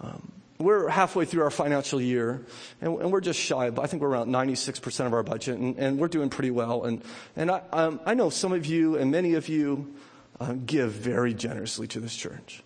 Um, 0.00 0.32
we're 0.58 0.88
halfway 0.88 1.24
through 1.24 1.44
our 1.44 1.50
financial 1.50 2.00
year, 2.00 2.44
and, 2.80 2.98
and, 3.00 3.12
we're 3.12 3.20
just 3.20 3.38
shy. 3.38 3.70
But 3.70 3.82
I 3.82 3.86
think 3.86 4.02
we're 4.02 4.08
around 4.08 4.28
96% 4.28 5.06
of 5.06 5.12
our 5.12 5.22
budget, 5.22 5.58
and, 5.58 5.78
and 5.78 5.98
we're 5.98 6.08
doing 6.08 6.30
pretty 6.30 6.50
well. 6.50 6.84
And, 6.84 7.02
and 7.36 7.50
I, 7.50 7.62
um, 7.72 8.00
I 8.04 8.14
know 8.14 8.28
some 8.28 8.52
of 8.52 8.66
you 8.66 8.96
and 8.96 9.10
many 9.10 9.34
of 9.34 9.48
you 9.48 9.94
um, 10.40 10.64
give 10.64 10.92
very 10.92 11.32
generously 11.32 11.86
to 11.88 12.00
this 12.00 12.14
church 12.14 12.62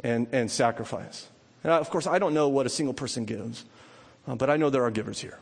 and, 0.00 0.26
and 0.32 0.50
sacrifice. 0.50 1.26
And 1.64 1.72
I, 1.72 1.78
of 1.78 1.90
course, 1.90 2.06
I 2.06 2.18
don't 2.18 2.34
know 2.34 2.48
what 2.48 2.66
a 2.66 2.70
single 2.70 2.94
person 2.94 3.24
gives, 3.24 3.64
uh, 4.28 4.34
but 4.34 4.50
I 4.50 4.56
know 4.56 4.70
there 4.70 4.84
are 4.84 4.90
givers 4.90 5.20
here. 5.20 5.38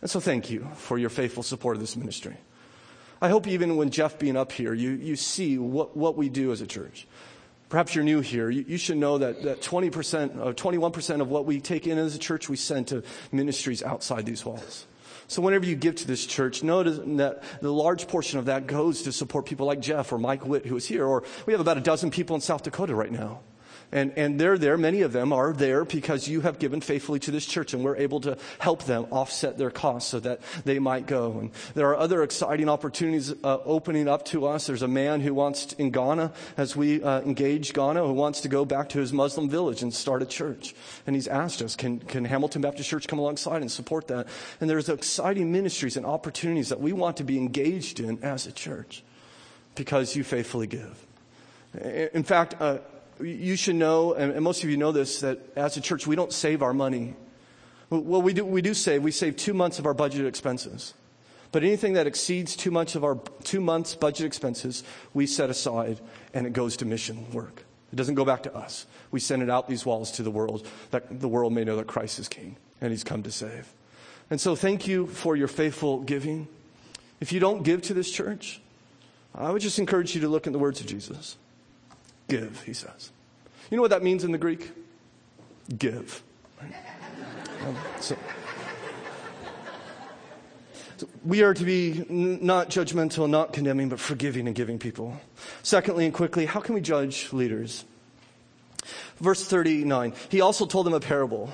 And 0.00 0.08
so 0.08 0.20
thank 0.20 0.50
you 0.50 0.68
for 0.76 0.98
your 0.98 1.10
faithful 1.10 1.42
support 1.42 1.76
of 1.76 1.80
this 1.80 1.96
ministry. 1.96 2.36
I 3.20 3.28
hope 3.28 3.48
even 3.48 3.76
when 3.76 3.90
Jeff 3.90 4.18
being 4.18 4.36
up 4.36 4.52
here, 4.52 4.72
you, 4.72 4.90
you 4.90 5.16
see 5.16 5.58
what, 5.58 5.96
what 5.96 6.16
we 6.16 6.28
do 6.28 6.52
as 6.52 6.60
a 6.60 6.66
church. 6.66 7.08
Perhaps 7.68 7.94
you're 7.94 8.04
new 8.04 8.20
here. 8.20 8.48
You, 8.48 8.64
you 8.66 8.78
should 8.78 8.96
know 8.96 9.18
that, 9.18 9.42
that 9.42 9.60
20%, 9.60 10.40
uh, 10.40 10.52
21% 10.52 11.20
of 11.20 11.28
what 11.28 11.44
we 11.44 11.60
take 11.60 11.86
in 11.86 11.98
as 11.98 12.14
a 12.14 12.18
church, 12.18 12.48
we 12.48 12.56
send 12.56 12.88
to 12.88 13.02
ministries 13.30 13.82
outside 13.82 14.24
these 14.24 14.44
walls. 14.44 14.86
So 15.26 15.42
whenever 15.42 15.66
you 15.66 15.76
give 15.76 15.96
to 15.96 16.06
this 16.06 16.24
church, 16.24 16.62
notice 16.62 16.98
that 17.18 17.42
the 17.60 17.70
large 17.70 18.08
portion 18.08 18.38
of 18.38 18.46
that 18.46 18.66
goes 18.66 19.02
to 19.02 19.12
support 19.12 19.44
people 19.44 19.66
like 19.66 19.80
Jeff 19.80 20.10
or 20.10 20.18
Mike 20.18 20.46
Witt, 20.46 20.64
who 20.64 20.76
is 20.76 20.86
here, 20.86 21.04
or 21.04 21.24
we 21.44 21.52
have 21.52 21.60
about 21.60 21.76
a 21.76 21.82
dozen 21.82 22.10
people 22.10 22.34
in 22.34 22.40
South 22.40 22.62
Dakota 22.62 22.94
right 22.94 23.12
now. 23.12 23.40
And, 23.90 24.12
and 24.16 24.38
they're 24.38 24.58
there, 24.58 24.76
many 24.76 25.00
of 25.00 25.12
them 25.12 25.32
are 25.32 25.52
there 25.52 25.84
because 25.84 26.28
you 26.28 26.42
have 26.42 26.58
given 26.58 26.80
faithfully 26.80 27.18
to 27.20 27.30
this 27.30 27.46
church 27.46 27.72
and 27.72 27.82
we're 27.82 27.96
able 27.96 28.20
to 28.20 28.36
help 28.58 28.84
them 28.84 29.06
offset 29.10 29.56
their 29.56 29.70
costs 29.70 30.10
so 30.10 30.20
that 30.20 30.40
they 30.64 30.78
might 30.78 31.06
go. 31.06 31.38
And 31.38 31.50
there 31.74 31.88
are 31.88 31.96
other 31.96 32.22
exciting 32.22 32.68
opportunities 32.68 33.32
uh, 33.42 33.58
opening 33.64 34.06
up 34.06 34.26
to 34.26 34.46
us. 34.46 34.66
There's 34.66 34.82
a 34.82 34.88
man 34.88 35.22
who 35.22 35.32
wants 35.32 35.66
to, 35.66 35.80
in 35.80 35.90
Ghana, 35.90 36.32
as 36.58 36.76
we 36.76 37.02
uh, 37.02 37.22
engage 37.22 37.72
Ghana, 37.72 38.06
who 38.06 38.12
wants 38.12 38.42
to 38.42 38.48
go 38.48 38.66
back 38.66 38.90
to 38.90 38.98
his 38.98 39.12
Muslim 39.12 39.48
village 39.48 39.82
and 39.82 39.92
start 39.92 40.22
a 40.22 40.26
church. 40.26 40.74
And 41.06 41.16
he's 41.16 41.28
asked 41.28 41.62
us, 41.62 41.74
can, 41.74 42.00
can 42.00 42.26
Hamilton 42.26 42.60
Baptist 42.60 42.90
Church 42.90 43.08
come 43.08 43.18
alongside 43.18 43.62
and 43.62 43.72
support 43.72 44.08
that? 44.08 44.28
And 44.60 44.68
there's 44.68 44.90
exciting 44.90 45.50
ministries 45.50 45.96
and 45.96 46.04
opportunities 46.04 46.68
that 46.68 46.80
we 46.80 46.92
want 46.92 47.16
to 47.18 47.24
be 47.24 47.38
engaged 47.38 48.00
in 48.00 48.22
as 48.22 48.46
a 48.46 48.52
church 48.52 49.02
because 49.74 50.14
you 50.14 50.24
faithfully 50.24 50.66
give. 50.66 51.06
In 52.12 52.24
fact, 52.24 52.54
uh, 52.60 52.78
you 53.20 53.56
should 53.56 53.76
know, 53.76 54.14
and 54.14 54.40
most 54.42 54.62
of 54.64 54.70
you 54.70 54.76
know 54.76 54.92
this, 54.92 55.20
that 55.20 55.38
as 55.56 55.76
a 55.76 55.80
church, 55.80 56.06
we 56.06 56.16
don't 56.16 56.32
save 56.32 56.62
our 56.62 56.74
money. 56.74 57.14
Well, 57.90 58.22
we 58.22 58.32
do, 58.32 58.44
we 58.44 58.62
do 58.62 58.74
save. 58.74 59.02
We 59.02 59.10
save 59.10 59.36
two 59.36 59.54
months 59.54 59.78
of 59.78 59.86
our 59.86 59.94
budget 59.94 60.26
expenses. 60.26 60.94
But 61.50 61.62
anything 61.62 61.94
that 61.94 62.06
exceeds 62.06 62.54
two 62.54 62.70
months 62.70 62.94
of 62.94 63.04
our 63.04 63.18
two 63.42 63.60
months 63.60 63.94
budget 63.94 64.26
expenses, 64.26 64.84
we 65.14 65.26
set 65.26 65.48
aside 65.48 66.00
and 66.34 66.46
it 66.46 66.52
goes 66.52 66.76
to 66.78 66.84
mission 66.84 67.30
work. 67.32 67.64
It 67.90 67.96
doesn't 67.96 68.16
go 68.16 68.24
back 68.24 68.42
to 68.42 68.54
us. 68.54 68.86
We 69.10 69.20
send 69.20 69.42
it 69.42 69.48
out 69.48 69.66
these 69.66 69.86
walls 69.86 70.10
to 70.12 70.22
the 70.22 70.30
world 70.30 70.66
that 70.90 71.20
the 71.20 71.28
world 71.28 71.54
may 71.54 71.64
know 71.64 71.76
that 71.76 71.86
Christ 71.86 72.18
is 72.18 72.28
king 72.28 72.56
and 72.82 72.90
he's 72.90 73.04
come 73.04 73.22
to 73.22 73.32
save. 73.32 73.72
And 74.30 74.38
so 74.38 74.54
thank 74.54 74.86
you 74.86 75.06
for 75.06 75.36
your 75.36 75.48
faithful 75.48 76.00
giving. 76.00 76.48
If 77.20 77.32
you 77.32 77.40
don't 77.40 77.62
give 77.62 77.80
to 77.82 77.94
this 77.94 78.10
church, 78.10 78.60
I 79.34 79.50
would 79.50 79.62
just 79.62 79.78
encourage 79.78 80.14
you 80.14 80.20
to 80.20 80.28
look 80.28 80.46
in 80.46 80.52
the 80.52 80.58
words 80.58 80.80
of 80.80 80.86
Jesus. 80.86 81.38
Give, 82.28 82.62
he 82.62 82.74
says. 82.74 83.10
You 83.70 83.76
know 83.76 83.82
what 83.82 83.90
that 83.90 84.02
means 84.02 84.22
in 84.22 84.32
the 84.32 84.38
Greek? 84.38 84.70
Give. 85.76 86.22
Um, 86.60 87.76
so, 88.00 88.16
so, 90.96 91.08
we 91.24 91.42
are 91.42 91.54
to 91.54 91.64
be 91.64 92.04
n- 92.08 92.38
not 92.42 92.70
judgmental, 92.70 93.28
not 93.28 93.52
condemning, 93.52 93.88
but 93.88 93.98
forgiving 93.98 94.46
and 94.46 94.54
giving 94.54 94.78
people. 94.78 95.20
Secondly, 95.62 96.04
and 96.04 96.14
quickly, 96.14 96.46
how 96.46 96.60
can 96.60 96.74
we 96.74 96.80
judge 96.80 97.32
leaders? 97.32 97.84
Verse 99.18 99.44
39 99.44 100.12
He 100.28 100.40
also 100.40 100.66
told 100.66 100.86
them 100.86 100.94
a 100.94 101.00
parable. 101.00 101.52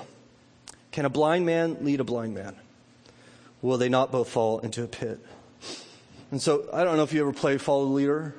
Can 0.91 1.05
a 1.05 1.09
blind 1.09 1.45
man 1.45 1.77
lead 1.81 1.99
a 1.99 2.05
blind 2.05 2.33
man? 2.33 2.55
Will 3.61 3.77
they 3.77 3.89
not 3.89 4.11
both 4.11 4.29
fall 4.29 4.59
into 4.59 4.83
a 4.83 4.87
pit? 4.87 5.19
And 6.31 6.41
so, 6.41 6.69
I 6.71 6.83
don't 6.83 6.97
know 6.97 7.03
if 7.03 7.13
you 7.13 7.21
ever 7.21 7.33
play 7.33 7.57
follow 7.57 7.85
the 7.85 7.91
leader. 7.91 8.35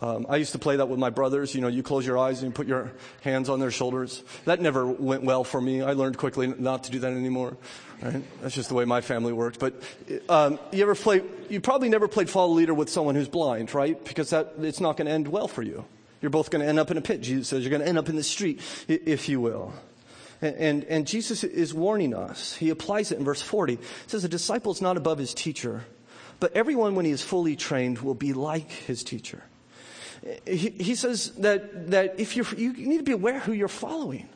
Um, 0.00 0.26
I 0.28 0.36
used 0.36 0.52
to 0.52 0.58
play 0.58 0.76
that 0.76 0.88
with 0.88 0.98
my 0.98 1.10
brothers. 1.10 1.54
You 1.54 1.60
know, 1.60 1.68
you 1.68 1.82
close 1.82 2.06
your 2.06 2.18
eyes 2.18 2.40
and 2.40 2.50
you 2.50 2.54
put 2.54 2.68
your 2.68 2.92
hands 3.22 3.48
on 3.48 3.58
their 3.58 3.72
shoulders. 3.72 4.22
That 4.44 4.60
never 4.60 4.86
went 4.86 5.24
well 5.24 5.42
for 5.42 5.60
me. 5.60 5.82
I 5.82 5.92
learned 5.92 6.18
quickly 6.18 6.46
not 6.46 6.84
to 6.84 6.92
do 6.92 7.00
that 7.00 7.12
anymore. 7.12 7.56
Right? 8.00 8.22
That's 8.40 8.54
just 8.54 8.68
the 8.68 8.76
way 8.76 8.84
my 8.84 9.00
family 9.00 9.32
worked. 9.32 9.58
But 9.58 9.82
um, 10.28 10.60
you 10.70 10.82
ever 10.82 10.94
play? 10.94 11.22
You 11.48 11.60
probably 11.60 11.88
never 11.88 12.06
played 12.06 12.30
follow 12.30 12.52
leader 12.52 12.74
with 12.74 12.88
someone 12.88 13.16
who's 13.16 13.28
blind, 13.28 13.74
right? 13.74 14.02
Because 14.04 14.30
that 14.30 14.54
it's 14.60 14.80
not 14.80 14.96
going 14.96 15.06
to 15.06 15.12
end 15.12 15.26
well 15.26 15.48
for 15.48 15.62
you. 15.62 15.84
You're 16.20 16.30
both 16.30 16.50
going 16.50 16.62
to 16.62 16.68
end 16.68 16.78
up 16.78 16.92
in 16.92 16.96
a 16.96 17.00
pit. 17.00 17.20
Jesus 17.20 17.48
says 17.48 17.64
you're 17.64 17.70
going 17.70 17.82
to 17.82 17.88
end 17.88 17.98
up 17.98 18.08
in 18.08 18.16
the 18.16 18.22
street, 18.22 18.60
if 18.86 19.28
you 19.28 19.40
will. 19.40 19.72
And, 20.40 20.56
and, 20.56 20.84
and 20.84 21.06
Jesus 21.08 21.42
is 21.42 21.74
warning 21.74 22.14
us. 22.14 22.54
He 22.54 22.70
applies 22.70 23.10
it 23.10 23.18
in 23.18 23.24
verse 23.24 23.42
40. 23.42 23.76
He 23.76 23.82
says, 24.06 24.22
A 24.22 24.28
disciple 24.28 24.70
is 24.70 24.80
not 24.80 24.96
above 24.96 25.18
his 25.18 25.34
teacher, 25.34 25.84
but 26.38 26.52
everyone, 26.54 26.94
when 26.94 27.04
he 27.04 27.10
is 27.10 27.22
fully 27.22 27.56
trained, 27.56 27.98
will 27.98 28.14
be 28.14 28.32
like 28.32 28.70
his 28.70 29.02
teacher 29.02 29.42
he, 30.46 30.70
he 30.70 30.94
says 30.94 31.30
that, 31.38 31.90
that 31.90 32.18
if 32.18 32.36
you're, 32.36 32.46
you 32.56 32.72
need 32.72 32.98
to 32.98 33.04
be 33.04 33.12
aware 33.12 33.40
who 33.40 33.52
you're 33.52 33.68
following. 33.68 34.28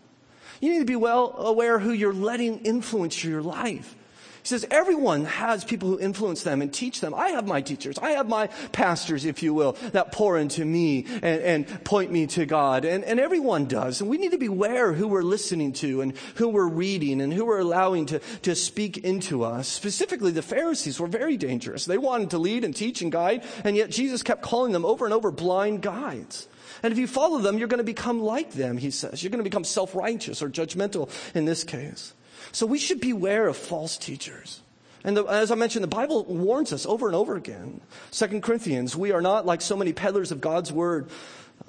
You 0.60 0.72
need 0.72 0.78
to 0.78 0.84
be 0.84 0.96
well 0.96 1.34
aware 1.38 1.78
who 1.78 1.92
you're 1.92 2.14
letting 2.14 2.60
influence 2.60 3.24
your 3.24 3.42
life. 3.42 3.96
He 4.42 4.48
says 4.48 4.66
everyone 4.72 5.24
has 5.24 5.64
people 5.64 5.88
who 5.88 6.00
influence 6.00 6.42
them 6.42 6.62
and 6.62 6.74
teach 6.74 7.00
them. 7.00 7.14
I 7.14 7.28
have 7.28 7.46
my 7.46 7.60
teachers. 7.60 7.96
I 7.98 8.10
have 8.10 8.28
my 8.28 8.48
pastors, 8.72 9.24
if 9.24 9.40
you 9.40 9.54
will, 9.54 9.72
that 9.92 10.10
pour 10.10 10.36
into 10.36 10.64
me 10.64 11.06
and, 11.22 11.66
and 11.66 11.84
point 11.84 12.10
me 12.10 12.26
to 12.28 12.44
God. 12.44 12.84
And, 12.84 13.04
and 13.04 13.20
everyone 13.20 13.66
does. 13.66 14.00
And 14.00 14.10
we 14.10 14.18
need 14.18 14.32
to 14.32 14.38
be 14.38 14.46
aware 14.46 14.92
who 14.94 15.06
we're 15.06 15.22
listening 15.22 15.72
to 15.74 16.00
and 16.00 16.16
who 16.34 16.48
we're 16.48 16.66
reading 16.66 17.20
and 17.20 17.32
who 17.32 17.44
we're 17.44 17.60
allowing 17.60 18.06
to, 18.06 18.18
to 18.42 18.56
speak 18.56 18.98
into 18.98 19.44
us. 19.44 19.68
Specifically, 19.68 20.32
the 20.32 20.42
Pharisees 20.42 20.98
were 20.98 21.06
very 21.06 21.36
dangerous. 21.36 21.84
They 21.84 21.98
wanted 21.98 22.30
to 22.30 22.38
lead 22.38 22.64
and 22.64 22.74
teach 22.74 23.00
and 23.00 23.12
guide, 23.12 23.44
and 23.62 23.76
yet 23.76 23.90
Jesus 23.90 24.24
kept 24.24 24.42
calling 24.42 24.72
them 24.72 24.84
over 24.84 25.04
and 25.04 25.14
over 25.14 25.30
blind 25.30 25.82
guides. 25.82 26.48
And 26.82 26.92
if 26.92 26.98
you 26.98 27.06
follow 27.06 27.38
them, 27.38 27.58
you're 27.58 27.68
going 27.68 27.78
to 27.78 27.84
become 27.84 28.20
like 28.20 28.52
them, 28.52 28.76
he 28.76 28.90
says. 28.90 29.22
You're 29.22 29.30
going 29.30 29.44
to 29.44 29.48
become 29.48 29.62
self-righteous 29.62 30.42
or 30.42 30.48
judgmental 30.48 31.10
in 31.34 31.44
this 31.44 31.62
case. 31.62 32.14
So 32.52 32.66
we 32.66 32.78
should 32.78 33.00
beware 33.00 33.48
of 33.48 33.56
false 33.56 33.96
teachers. 33.96 34.60
And 35.04 35.16
the, 35.16 35.24
as 35.24 35.50
I 35.50 35.56
mentioned, 35.56 35.82
the 35.82 35.88
Bible 35.88 36.24
warns 36.24 36.72
us 36.72 36.86
over 36.86 37.06
and 37.06 37.16
over 37.16 37.34
again. 37.34 37.80
Second 38.10 38.42
Corinthians, 38.42 38.94
we 38.94 39.10
are 39.10 39.22
not 39.22 39.44
like 39.44 39.60
so 39.60 39.76
many 39.76 39.92
peddlers 39.92 40.30
of 40.30 40.40
God's 40.40 40.72
word, 40.72 41.10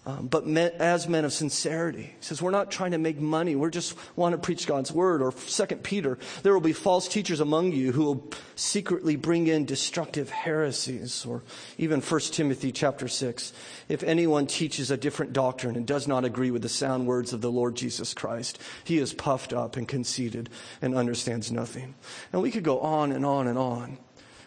um, 0.05 0.27
but 0.27 0.45
men, 0.45 0.73
as 0.79 1.07
men 1.07 1.23
of 1.23 1.31
sincerity. 1.31 2.03
He 2.03 2.13
says, 2.19 2.41
we're 2.41 2.51
not 2.51 2.69
trying 2.69 2.91
to 2.91 2.97
make 2.97 3.21
money. 3.21 3.55
We 3.55 3.69
just 3.69 3.95
want 4.17 4.33
to 4.33 4.37
preach 4.37 4.67
God's 4.67 4.91
word. 4.91 5.21
Or 5.21 5.31
Second 5.31 5.81
Peter, 5.81 6.17
there 6.41 6.53
will 6.53 6.59
be 6.59 6.73
false 6.73 7.07
teachers 7.07 7.39
among 7.39 7.71
you 7.71 7.93
who 7.93 8.03
will 8.03 8.31
secretly 8.55 9.15
bring 9.15 9.47
in 9.47 9.63
destructive 9.63 10.29
heresies. 10.29 11.25
Or 11.25 11.41
even 11.77 12.01
First 12.01 12.33
Timothy 12.33 12.73
chapter 12.73 13.07
6. 13.07 13.53
If 13.87 14.03
anyone 14.03 14.45
teaches 14.45 14.91
a 14.91 14.97
different 14.97 15.31
doctrine 15.31 15.77
and 15.77 15.87
does 15.87 16.05
not 16.05 16.25
agree 16.25 16.51
with 16.51 16.63
the 16.63 16.69
sound 16.69 17.07
words 17.07 17.31
of 17.31 17.39
the 17.39 17.51
Lord 17.51 17.75
Jesus 17.75 18.13
Christ, 18.13 18.59
he 18.83 18.97
is 18.97 19.13
puffed 19.13 19.53
up 19.53 19.77
and 19.77 19.87
conceited 19.87 20.49
and 20.81 20.95
understands 20.95 21.49
nothing. 21.49 21.95
And 22.33 22.41
we 22.41 22.51
could 22.51 22.63
go 22.63 22.81
on 22.81 23.13
and 23.13 23.25
on 23.25 23.47
and 23.47 23.57
on. 23.57 23.97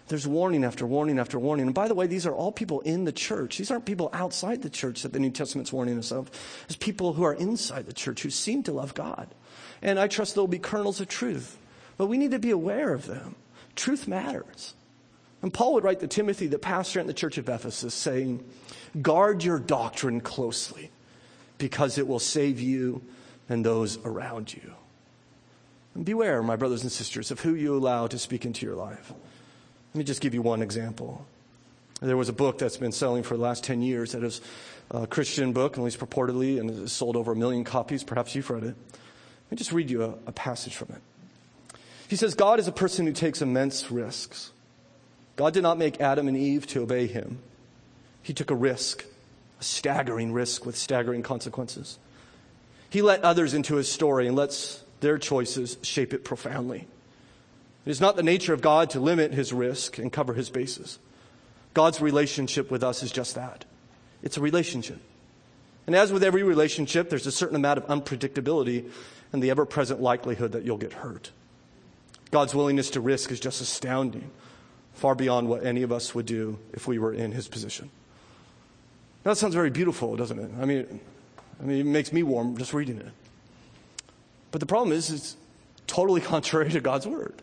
There's 0.09 0.27
warning 0.27 0.65
after 0.65 0.87
warning 0.87 1.19
after 1.19 1.39
warning. 1.39 1.67
And 1.67 1.75
by 1.75 1.89
the 1.89 1.95
way, 1.95 2.07
these 2.07 2.27
are 2.27 2.35
all 2.35 2.53
people 2.53 2.81
in 2.81 3.05
the 3.05 3.13
church. 3.13 3.59
These 3.59 3.71
aren't 3.71 3.87
people 3.87 4.09
outside 4.13 4.63
the 4.63 4.71
church 4.71 5.03
that 5.03 5.13
the 5.13 5.19
New 5.19 5.31
Testament's 5.31 5.73
warning 5.73 5.99
us 5.99 6.13
of. 6.13 6.31
It's 6.67 6.77
people 6.77 7.15
who 7.15 7.25
are 7.25 7.35
inside 7.35 7.87
the 7.87 7.93
church 7.93 8.23
who 8.23 8.31
seem 8.31 8.63
to 8.65 8.73
love 8.73 8.95
God. 8.95 9.29
And 9.83 9.99
I 9.99 10.07
trust 10.07 10.35
there'll 10.35 10.47
be 10.47 10.61
kernels 10.61 11.01
of 11.01 11.09
truth. 11.09 11.59
But 11.97 12.07
we 12.07 12.19
need 12.19 12.31
to 12.31 12.39
be 12.39 12.51
aware 12.51 12.93
of 12.93 13.07
them. 13.07 13.35
Truth 13.75 14.07
matters. 14.07 14.75
And 15.43 15.53
Paul 15.53 15.75
would 15.75 15.85
write 15.85 16.01
to 16.01 16.07
Timothy, 16.07 16.47
the 16.47 16.59
pastor 16.59 17.01
in 17.01 17.07
the 17.07 17.15
church 17.15 17.37
of 17.39 17.49
Ephesus, 17.49 17.95
saying, 17.95 18.45
Guard 19.01 19.45
your 19.45 19.59
doctrine 19.59 20.21
closely, 20.21 20.91
because 21.59 21.99
it 21.99 22.07
will 22.07 22.19
save 22.19 22.61
you 22.61 23.03
and 23.49 23.65
those 23.65 23.99
around 24.05 24.55
you. 24.55 24.73
And 25.95 26.05
beware, 26.05 26.43
my 26.43 26.57
brothers 26.57 26.83
and 26.83 26.93
sisters, 26.93 27.31
of 27.31 27.41
who 27.41 27.55
you 27.55 27.77
allow 27.77 28.07
to 28.07 28.19
speak 28.19 28.45
into 28.45 28.67
your 28.67 28.75
life. 28.75 29.13
Let 29.97 30.01
me 30.01 30.05
just 30.05 30.21
give 30.21 30.35
you 30.35 30.43
one 30.43 30.61
example. 30.61 31.25
There 32.03 32.19
was 32.19 32.29
a 32.29 32.35
book 32.35 32.59
that's 32.59 32.77
been 32.77 32.93
selling 32.93 33.23
for 33.23 33.35
the 33.35 33.43
last 33.43 33.65
10 33.65 33.81
years 33.81 34.13
that 34.13 34.23
is 34.23 34.43
a 34.91 35.07
Christian 35.07 35.55
book, 35.55 35.79
at 35.79 35.83
least 35.83 35.99
purportedly, 35.99 36.61
and 36.61 36.69
has 36.69 36.93
sold 36.93 37.17
over 37.17 37.33
a 37.33 37.35
million 37.35 37.65
copies. 37.65 38.05
Perhaps 38.05 38.35
you've 38.35 38.51
read 38.51 38.63
it. 38.65 38.77
Let 38.77 39.51
me 39.51 39.57
just 39.57 39.73
read 39.73 39.89
you 39.89 40.03
a, 40.03 40.09
a 40.27 40.33
passage 40.33 40.77
from 40.77 40.89
it. 40.91 41.79
He 42.09 42.17
says, 42.17 42.35
God 42.35 42.61
is 42.61 42.69
a 42.69 42.73
person 42.73 43.07
who 43.07 43.15
takes 43.15 43.41
immense 43.41 43.91
risks. 43.91 44.53
God 45.37 45.55
did 45.55 45.63
not 45.63 45.79
make 45.79 45.99
Adam 45.99 46.29
and 46.29 46.37
Eve 46.37 46.67
to 46.67 46.83
obey 46.83 47.07
him. 47.07 47.39
He 48.23 48.35
took 48.35 48.51
a 48.51 48.55
risk, 48.55 49.03
a 49.59 49.65
staggering 49.65 50.35
risk 50.35 50.67
with 50.67 50.77
staggering 50.77 51.23
consequences. 51.23 51.99
He 52.91 53.01
let 53.01 53.23
others 53.25 53.55
into 53.55 53.77
his 53.77 53.91
story 53.91 54.27
and 54.27 54.37
lets 54.37 54.85
their 55.01 55.17
choices 55.17 55.79
shape 55.81 56.13
it 56.13 56.23
profoundly. 56.23 56.87
It 57.87 57.91
is 57.91 58.01
not 58.01 58.17
the 58.17 58.23
nature 58.23 58.53
of 58.53 58.61
God 58.61 58.91
to 58.91 59.01
limit 59.01 59.33
his 59.33 59.53
risk 59.53 59.97
and 59.97 60.13
cover 60.13 60.35
his 60.35 60.51
bases. 60.51 60.99
God's 61.73 62.01
relationship 62.01 62.71
with 62.71 62.83
us 62.83 63.03
is 63.03 63.13
just 63.13 63.37
that. 63.37 63.65
It's 64.23 64.37
a 64.37 64.41
relationship. 64.41 64.99
And 65.87 65.95
as 65.95 66.13
with 66.13 66.25
every 66.25 66.43
relationship, 66.43 67.09
there's 67.11 67.29
a 67.29 67.33
certain 67.33 67.55
amount 67.55 67.79
of 67.79 67.87
unpredictability 67.87 68.91
and 69.33 69.41
the 69.41 69.51
ever 69.51 69.65
present 69.65 70.01
likelihood 70.01 70.53
that 70.53 70.65
you'll 70.65 70.79
get 70.79 70.95
hurt. 70.95 71.31
God's 72.33 72.57
willingness 72.57 72.91
to 72.91 73.01
risk 73.01 73.31
is 73.31 73.39
just 73.39 73.61
astounding, 73.61 74.31
far 74.95 75.15
beyond 75.15 75.49
what 75.49 75.65
any 75.65 75.83
of 75.83 75.93
us 75.93 76.13
would 76.13 76.27
do 76.27 76.59
if 76.73 76.89
we 76.89 76.99
were 76.99 77.13
in 77.13 77.31
his 77.31 77.47
position. 77.47 77.91
That 79.23 79.37
sounds 79.37 79.55
very 79.55 79.71
beautiful, 79.71 80.17
doesn't 80.17 80.39
it? 80.39 80.51
I 80.61 80.65
mean, 80.65 81.01
I 81.61 81.65
mean, 81.65 81.81
it 81.81 81.87
makes 81.87 82.13
me 82.13 82.25
warm 82.25 82.57
just 82.57 82.75
reading 82.75 82.99
it. 82.99 83.13
But 84.51 84.59
the 84.61 84.67
problem 84.67 84.91
is, 84.91 85.11
it's 85.11 85.37
totally 85.87 86.21
contrary 86.33 86.71
to 86.71 86.81
God's 86.81 87.07
word. 87.07 87.43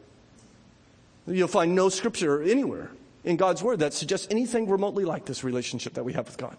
You'll 1.27 1.47
find 1.47 1.75
no 1.75 1.89
scripture 1.89 2.41
anywhere 2.41 2.91
in 3.23 3.37
God's 3.37 3.63
word 3.63 3.79
that 3.79 3.93
suggests 3.93 4.27
anything 4.29 4.69
remotely 4.69 5.05
like 5.05 5.25
this 5.25 5.43
relationship 5.43 5.93
that 5.93 6.03
we 6.03 6.13
have 6.13 6.25
with 6.25 6.37
God. 6.37 6.57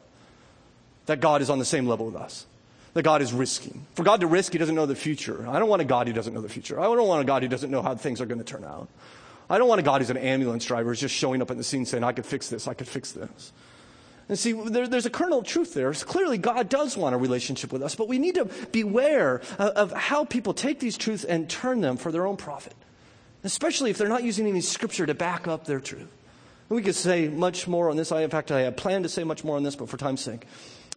That 1.06 1.20
God 1.20 1.42
is 1.42 1.50
on 1.50 1.58
the 1.58 1.64
same 1.64 1.86
level 1.86 2.06
with 2.06 2.16
us. 2.16 2.46
That 2.94 3.02
God 3.02 3.20
is 3.20 3.32
risking. 3.32 3.86
For 3.94 4.04
God 4.04 4.20
to 4.20 4.26
risk, 4.26 4.52
He 4.52 4.58
doesn't 4.58 4.74
know 4.74 4.86
the 4.86 4.94
future. 4.94 5.46
I 5.48 5.58
don't 5.58 5.68
want 5.68 5.82
a 5.82 5.84
God 5.84 6.06
who 6.06 6.12
doesn't 6.12 6.32
know 6.32 6.40
the 6.40 6.48
future. 6.48 6.80
I 6.80 6.84
don't 6.84 7.08
want 7.08 7.20
a 7.20 7.24
God 7.24 7.42
who 7.42 7.48
doesn't 7.48 7.70
know 7.70 7.82
how 7.82 7.94
things 7.94 8.20
are 8.20 8.26
going 8.26 8.38
to 8.38 8.44
turn 8.44 8.64
out. 8.64 8.88
I 9.50 9.58
don't 9.58 9.68
want 9.68 9.80
a 9.80 9.84
God 9.84 10.00
who's 10.00 10.10
an 10.10 10.16
ambulance 10.16 10.64
driver 10.64 10.90
who's 10.90 11.00
just 11.00 11.14
showing 11.14 11.42
up 11.42 11.50
at 11.50 11.56
the 11.56 11.64
scene 11.64 11.84
saying, 11.84 12.04
I 12.04 12.12
could 12.12 12.24
fix 12.24 12.48
this, 12.48 12.66
I 12.66 12.74
could 12.74 12.88
fix 12.88 13.12
this. 13.12 13.52
And 14.28 14.38
see, 14.38 14.52
there, 14.52 14.88
there's 14.88 15.04
a 15.04 15.10
kernel 15.10 15.40
of 15.40 15.44
truth 15.44 15.74
there. 15.74 15.90
It's 15.90 16.02
Clearly, 16.02 16.38
God 16.38 16.70
does 16.70 16.96
want 16.96 17.14
a 17.14 17.18
relationship 17.18 17.72
with 17.72 17.82
us, 17.82 17.94
but 17.94 18.08
we 18.08 18.18
need 18.18 18.36
to 18.36 18.46
beware 18.72 19.42
of, 19.58 19.90
of 19.90 19.92
how 19.92 20.24
people 20.24 20.54
take 20.54 20.80
these 20.80 20.96
truths 20.96 21.24
and 21.24 21.48
turn 21.50 21.82
them 21.82 21.98
for 21.98 22.10
their 22.10 22.26
own 22.26 22.38
profit, 22.38 22.74
especially 23.44 23.90
if 23.90 23.98
they're 23.98 24.08
not 24.08 24.24
using 24.24 24.46
any 24.46 24.60
scripture 24.60 25.06
to 25.06 25.14
back 25.14 25.46
up 25.46 25.66
their 25.66 25.80
truth. 25.80 26.08
We 26.68 26.82
could 26.82 26.94
say 26.94 27.28
much 27.28 27.68
more 27.68 27.90
on 27.90 27.96
this. 27.96 28.10
I, 28.10 28.22
in 28.22 28.30
fact, 28.30 28.50
I 28.50 28.62
had 28.62 28.76
planned 28.76 29.04
to 29.04 29.08
say 29.08 29.22
much 29.22 29.44
more 29.44 29.56
on 29.56 29.62
this, 29.62 29.76
but 29.76 29.88
for 29.88 29.96
time's 29.96 30.22
sake, 30.22 30.46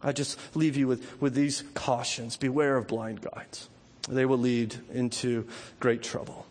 I 0.02 0.12
just 0.12 0.38
leave 0.56 0.76
you 0.76 0.88
with, 0.88 1.20
with 1.20 1.34
these 1.34 1.62
cautions. 1.74 2.36
Beware 2.36 2.76
of 2.76 2.88
blind 2.88 3.20
guides. 3.20 3.68
They 4.08 4.24
will 4.24 4.38
lead 4.38 4.74
into 4.92 5.46
great 5.78 6.02
trouble. 6.02 6.46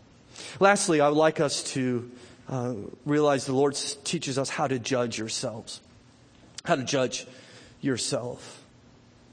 Lastly, 0.60 1.02
I 1.02 1.10
would 1.10 1.18
like 1.18 1.40
us 1.40 1.64
to 1.74 2.12
uh, 2.48 2.74
realize 3.06 3.46
the 3.46 3.54
Lord 3.54 3.76
teaches 4.04 4.38
us 4.38 4.50
how 4.50 4.68
to 4.68 4.78
judge 4.78 5.18
yourselves. 5.18 5.82
How 6.64 6.76
to 6.76 6.84
judge 6.84 7.26
yourself. 7.82 8.64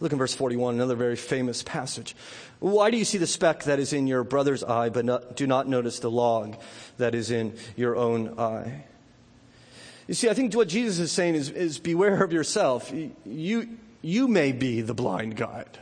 Look 0.04 0.12
in 0.12 0.18
verse 0.18 0.34
41, 0.34 0.74
another 0.74 0.96
very 0.96 1.16
famous 1.16 1.62
passage. 1.62 2.14
Why 2.58 2.90
do 2.90 2.98
you 2.98 3.06
see 3.06 3.16
the 3.16 3.26
speck 3.26 3.64
that 3.64 3.78
is 3.78 3.94
in 3.94 4.06
your 4.06 4.22
brother's 4.22 4.62
eye, 4.62 4.90
but 4.90 5.06
not, 5.06 5.34
do 5.34 5.46
not 5.46 5.66
notice 5.66 5.98
the 5.98 6.10
log 6.10 6.56
that 6.98 7.14
is 7.14 7.30
in 7.30 7.56
your 7.74 7.96
own 7.96 8.38
eye? 8.38 8.84
You 10.06 10.12
see, 10.12 10.28
I 10.28 10.34
think 10.34 10.52
what 10.52 10.68
Jesus 10.68 10.98
is 10.98 11.10
saying 11.10 11.36
is, 11.36 11.48
is 11.48 11.78
beware 11.78 12.22
of 12.22 12.34
yourself. 12.34 12.92
You, 13.24 13.78
you 14.02 14.28
may 14.28 14.52
be 14.52 14.82
the 14.82 14.92
blind 14.92 15.36
guide. 15.36 15.78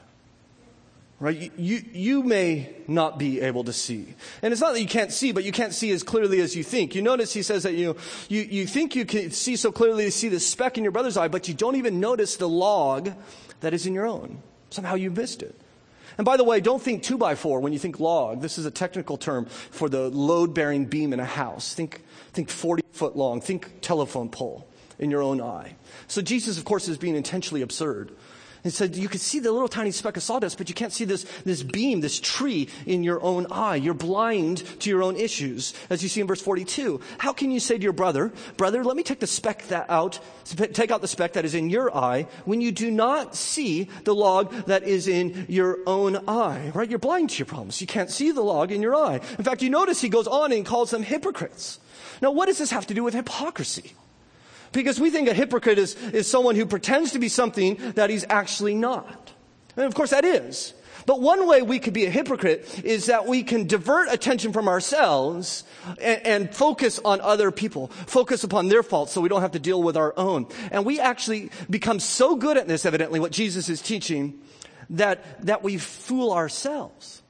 Right? 1.18 1.51
You, 1.57 1.83
you 1.93 2.23
may 2.23 2.77
not 2.87 3.18
be 3.18 3.41
able 3.41 3.64
to 3.64 3.73
see. 3.73 4.14
And 4.41 4.53
it's 4.53 4.61
not 4.61 4.75
that 4.75 4.81
you 4.81 4.87
can't 4.87 5.12
see, 5.12 5.33
but 5.33 5.43
you 5.43 5.51
can't 5.51 5.75
see 5.75 5.91
as 5.91 6.05
clearly 6.05 6.41
as 6.41 6.55
you 6.55 6.62
think. 6.62 6.95
You 6.95 7.03
notice 7.03 7.33
he 7.33 7.43
says 7.43 7.64
that 7.64 7.75
you, 7.75 7.97
you, 8.29 8.43
you 8.43 8.66
think 8.68 8.95
you 8.95 9.05
can 9.05 9.33
see 9.33 9.57
so 9.57 9.73
clearly 9.73 10.05
to 10.05 10.12
see 10.12 10.29
the 10.29 10.39
speck 10.39 10.79
in 10.79 10.85
your 10.85 10.93
brother's 10.93 11.16
eye, 11.16 11.27
but 11.27 11.49
you 11.49 11.55
don't 11.55 11.75
even 11.75 11.99
notice 11.99 12.37
the 12.37 12.49
log 12.49 13.11
that 13.63 13.73
is 13.73 13.87
in 13.87 13.95
your 13.95 14.07
own. 14.07 14.43
Somehow 14.71 14.95
you 14.95 15.11
missed 15.11 15.43
it. 15.43 15.59
And 16.19 16.25
by 16.25 16.37
the 16.37 16.45
way, 16.45 16.61
don't 16.61 16.83
think 16.83 17.03
two 17.03 17.17
by 17.17 17.35
four 17.35 17.61
when 17.61 17.73
you 17.73 17.79
think 17.79 17.99
log. 17.99 18.43
This 18.43 18.59
is 18.59 18.67
a 18.67 18.71
technical 18.71 19.17
term 19.17 19.47
for 19.47 19.89
the 19.89 20.11
load 20.11 20.55
bearing 20.55 20.85
beam 20.85 21.13
in 21.13 21.21
a 21.21 21.25
house. 21.25 21.73
Think, 21.73 22.03
think 22.33 22.51
40 22.51 22.85
foot 22.93 23.17
long. 23.17 23.41
Think 23.41 23.81
telephone 23.81 24.29
pole 24.29 24.69
in 24.99 25.11
your 25.11 25.23
own 25.23 25.41
eye. 25.41 25.75
So 26.09 26.21
Jesus, 26.21 26.59
of 26.59 26.65
course, 26.65 26.87
is 26.87 26.99
being 26.99 27.17
intentionally 27.17 27.63
absurd. 27.63 28.13
He 28.63 28.71
said, 28.71 28.95
you 28.95 29.09
can 29.09 29.19
see 29.19 29.41
the 29.41 29.51
little 29.51 29.67
tiny 29.67 29.91
speck 29.91 30.17
of 30.17 30.23
sawdust, 30.23 30.57
but 30.57 30.69
you 30.69 30.75
can't 30.75 30.93
see 30.93 31.05
this, 31.05 31.25
this 31.45 31.65
beam, 31.65 32.01
this 32.01 32.21
tree 32.21 32.69
in 32.87 33.03
your 33.03 33.21
own 33.21 33.47
eye. 33.51 33.75
You're 33.75 33.93
blind 33.93 34.59
to 34.81 34.91
your 34.91 35.03
own 35.03 35.17
issues, 35.17 35.75
as 35.91 36.03
you 36.03 36.09
see 36.09 36.21
in 36.21 36.29
verse 36.29 36.41
42. 36.41 37.01
How 37.19 37.33
can 37.33 37.51
you 37.51 37.59
say 37.59 37.77
to 37.77 37.83
your 37.83 37.93
brother, 37.93 38.33
brother, 38.57 38.85
let 38.85 38.97
me 38.97 39.03
take 39.03 39.19
the 39.19 39.27
speck 39.27 39.67
that 39.69 39.91
out, 39.91 40.21
take 40.45 40.93
out 40.93 41.01
the 41.01 41.09
speck 41.09 41.33
that 41.33 41.45
is 41.45 41.55
in 41.55 41.71
your 41.71 41.95
eye, 41.97 42.29
when 42.45 42.61
you 42.61 42.71
do 42.71 42.91
not 42.91 43.35
see 43.35 43.89
the 44.05 44.15
log 44.15 44.53
that 44.67 44.85
is 44.85 45.09
in 45.09 45.47
your 45.49 45.79
own 45.87 46.23
eye, 46.29 46.71
right? 46.73 46.89
You're 46.89 47.01
blind 47.01 47.31
to 47.31 47.39
your 47.39 47.47
problems. 47.47 47.81
You 47.81 47.89
can't 47.89 48.11
see 48.11 48.31
the 48.31 48.43
log 48.43 48.71
in 48.71 48.81
your 48.81 48.95
eye. 48.95 49.21
In 49.39 49.45
fact, 49.45 49.63
you 49.63 49.71
notice 49.71 50.01
he 50.01 50.09
goes 50.09 50.29
on 50.29 50.53
and 50.53 50.65
calls 50.65 50.93
them 50.93 51.03
hypocrites. 51.03 51.81
Now, 52.21 52.31
what 52.31 52.47
does 52.47 52.59
this 52.59 52.71
have 52.71 52.87
to 52.87 52.95
do 52.95 53.03
with 53.03 53.15
hypocrisy? 53.15 53.95
Because 54.73 54.99
we 54.99 55.11
think 55.11 55.29
a 55.29 55.35
hypocrite 55.35 55.79
is, 55.79 55.95
is 56.12 56.29
someone 56.29 56.57
who 56.57 56.66
pretends 56.66 57.12
to 57.12 57.18
be 57.18 57.29
something 57.29 57.77
that 57.95 58.11
he's 58.11 58.25
actually 58.29 58.75
not. 58.75 59.33
And 59.77 59.87
of 59.87 59.95
course 59.95 60.11
that 60.11 60.25
is. 60.25 60.75
But 61.07 61.20
one 61.20 61.47
way 61.47 61.62
we 61.62 61.79
could 61.79 61.95
be 61.95 62.07
a 62.07 62.11
hypocrite 62.11 62.85
is 62.85 63.07
that 63.07 63.27
we 63.27 63.43
can 63.43 63.66
divert 63.66 64.12
attention 64.12 64.53
from 64.53 64.68
ourselves 64.68 65.64
and, 66.01 66.27
and, 66.27 66.55
focus 66.55 67.01
on 67.05 67.20
other 67.20 67.51
people, 67.51 67.89
focus 67.89 68.45
upon 68.45 68.68
their 68.68 68.83
faults 68.83 69.12
so 69.12 69.20
we 69.20 69.29
don't 69.29 69.41
have 69.41 69.53
to 69.53 69.59
deal 69.59 69.83
with 69.83 69.97
our 69.97 70.14
own. 70.16 70.47
And 70.70 70.85
we 70.85 71.01
actually 71.01 71.51
become 71.68 71.99
so 71.99 72.37
good 72.37 72.57
at 72.57 72.68
this, 72.68 72.87
evidently, 72.87 73.20
what 73.20 73.33
Jesus 73.33 73.68
is 73.68 73.83
teaching, 73.83 74.41
that, 74.91 75.45
that 75.47 75.62
we 75.62 75.79
fool 75.79 76.33
ourselves. 76.33 77.23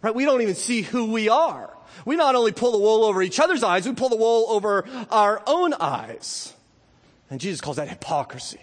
Right? 0.00 0.14
We 0.14 0.24
don't 0.24 0.42
even 0.42 0.54
see 0.54 0.82
who 0.82 1.12
we 1.12 1.28
are. 1.28 1.76
We 2.04 2.16
not 2.16 2.34
only 2.34 2.52
pull 2.52 2.72
the 2.72 2.78
wool 2.78 3.04
over 3.04 3.22
each 3.22 3.40
other's 3.40 3.62
eyes, 3.62 3.86
we 3.86 3.94
pull 3.94 4.08
the 4.08 4.16
wool 4.16 4.46
over 4.48 4.84
our 5.10 5.42
own 5.46 5.74
eyes. 5.74 6.52
And 7.32 7.40
Jesus 7.40 7.62
calls 7.62 7.78
that 7.78 7.88
hypocrisy. 7.88 8.60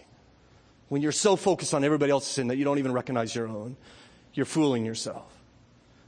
When 0.89 1.01
you're 1.01 1.11
so 1.11 1.35
focused 1.35 1.73
on 1.73 1.83
everybody 1.83 2.11
else's 2.11 2.31
sin 2.31 2.49
that 2.49 2.57
you 2.57 2.63
don't 2.63 2.77
even 2.77 2.93
recognize 2.93 3.33
your 3.33 3.47
own, 3.47 3.75
you're 4.35 4.45
fooling 4.45 4.85
yourself. 4.85 5.25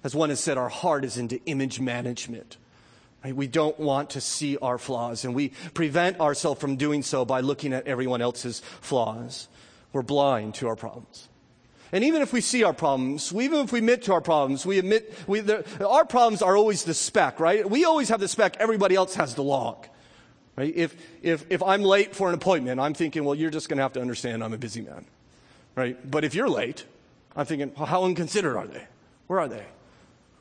As 0.03 0.13
one 0.13 0.29
has 0.29 0.39
said, 0.39 0.59
our 0.59 0.69
heart 0.69 1.03
is 1.03 1.17
into 1.17 1.43
image 1.47 1.79
management. 1.79 2.57
Right? 3.25 3.35
We 3.35 3.47
don't 3.47 3.79
want 3.79 4.11
to 4.11 4.21
see 4.21 4.57
our 4.57 4.77
flaws, 4.77 5.25
and 5.25 5.33
we 5.33 5.53
prevent 5.73 6.19
ourselves 6.19 6.61
from 6.61 6.75
doing 6.75 7.01
so 7.01 7.25
by 7.25 7.41
looking 7.41 7.73
at 7.73 7.87
everyone 7.87 8.21
else's 8.21 8.59
flaws. 8.59 9.47
We're 9.91 10.03
blind 10.03 10.53
to 10.55 10.67
our 10.67 10.75
problems. 10.75 11.29
And 11.91 12.03
even 12.03 12.21
if 12.21 12.31
we 12.31 12.41
see 12.41 12.63
our 12.63 12.73
problems, 12.73 13.33
even 13.33 13.61
if 13.61 13.71
we 13.71 13.79
admit 13.79 14.03
to 14.03 14.13
our 14.13 14.21
problems, 14.21 14.67
we 14.67 14.77
admit 14.77 15.11
we, 15.25 15.41
our 15.83 16.05
problems 16.05 16.43
are 16.43 16.55
always 16.55 16.83
the 16.83 16.93
speck, 16.93 17.39
right? 17.39 17.67
We 17.67 17.85
always 17.85 18.09
have 18.09 18.19
the 18.19 18.27
speck. 18.27 18.57
Everybody 18.59 18.93
else 18.93 19.15
has 19.15 19.33
the 19.33 19.41
log. 19.41 19.87
Right? 20.55 20.73
If, 20.75 20.95
if, 21.21 21.45
if 21.49 21.63
I'm 21.63 21.81
late 21.81 22.15
for 22.15 22.27
an 22.27 22.35
appointment, 22.35 22.79
I'm 22.79 22.93
thinking, 22.93 23.23
well, 23.23 23.35
you're 23.35 23.49
just 23.49 23.69
going 23.69 23.77
to 23.77 23.83
have 23.83 23.93
to 23.93 24.01
understand 24.01 24.43
I'm 24.43 24.53
a 24.53 24.57
busy 24.57 24.81
man. 24.81 25.05
Right? 25.75 25.97
But 26.09 26.23
if 26.23 26.35
you're 26.35 26.49
late, 26.49 26.85
I'm 27.35 27.45
thinking, 27.45 27.71
well, 27.77 27.85
how 27.85 28.05
inconsiderate 28.05 28.57
are 28.57 28.67
they? 28.67 28.83
Where 29.27 29.39
are 29.39 29.47
they? 29.47 29.63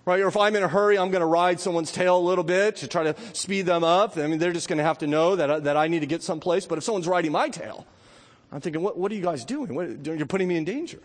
Right? 0.05 0.21
Or 0.21 0.29
if 0.29 0.37
I'm 0.37 0.57
in 0.57 0.63
a 0.63 0.69
hurry, 0.69 0.99
I'm 0.99 1.11
going 1.11 1.21
to 1.21 1.27
ride 1.27 1.61
someone's 1.61 1.93
tail 1.93 2.17
a 2.17 2.19
little 2.19 2.43
bit 2.43 2.77
to 2.77 2.89
try 2.89 3.05
to 3.05 3.15
speed 3.33 3.67
them 3.67 3.85
up. 3.85 4.17
I 4.17 4.27
mean, 4.27 4.39
they're 4.39 4.53
just 4.53 4.69
going 4.69 4.79
to 4.79 4.85
have 4.85 4.99
to 4.99 5.07
know 5.07 5.37
that, 5.37 5.65
that 5.65 5.77
I 5.77 5.87
need 5.87 6.01
to 6.01 6.07
get 6.07 6.23
someplace. 6.23 6.67
But 6.67 6.79
if 6.79 6.85
someone's 6.85 7.07
riding 7.07 7.31
my 7.31 7.49
tail, 7.49 7.87
I'm 8.51 8.61
thinking, 8.61 8.83
what, 8.83 8.99
what 8.99 9.13
are 9.13 9.15
you 9.15 9.23
guys 9.23 9.45
doing? 9.45 9.75
What, 9.75 10.05
you're 10.05 10.27
putting 10.27 10.49
me 10.49 10.57
in 10.57 10.65
danger. 10.65 10.99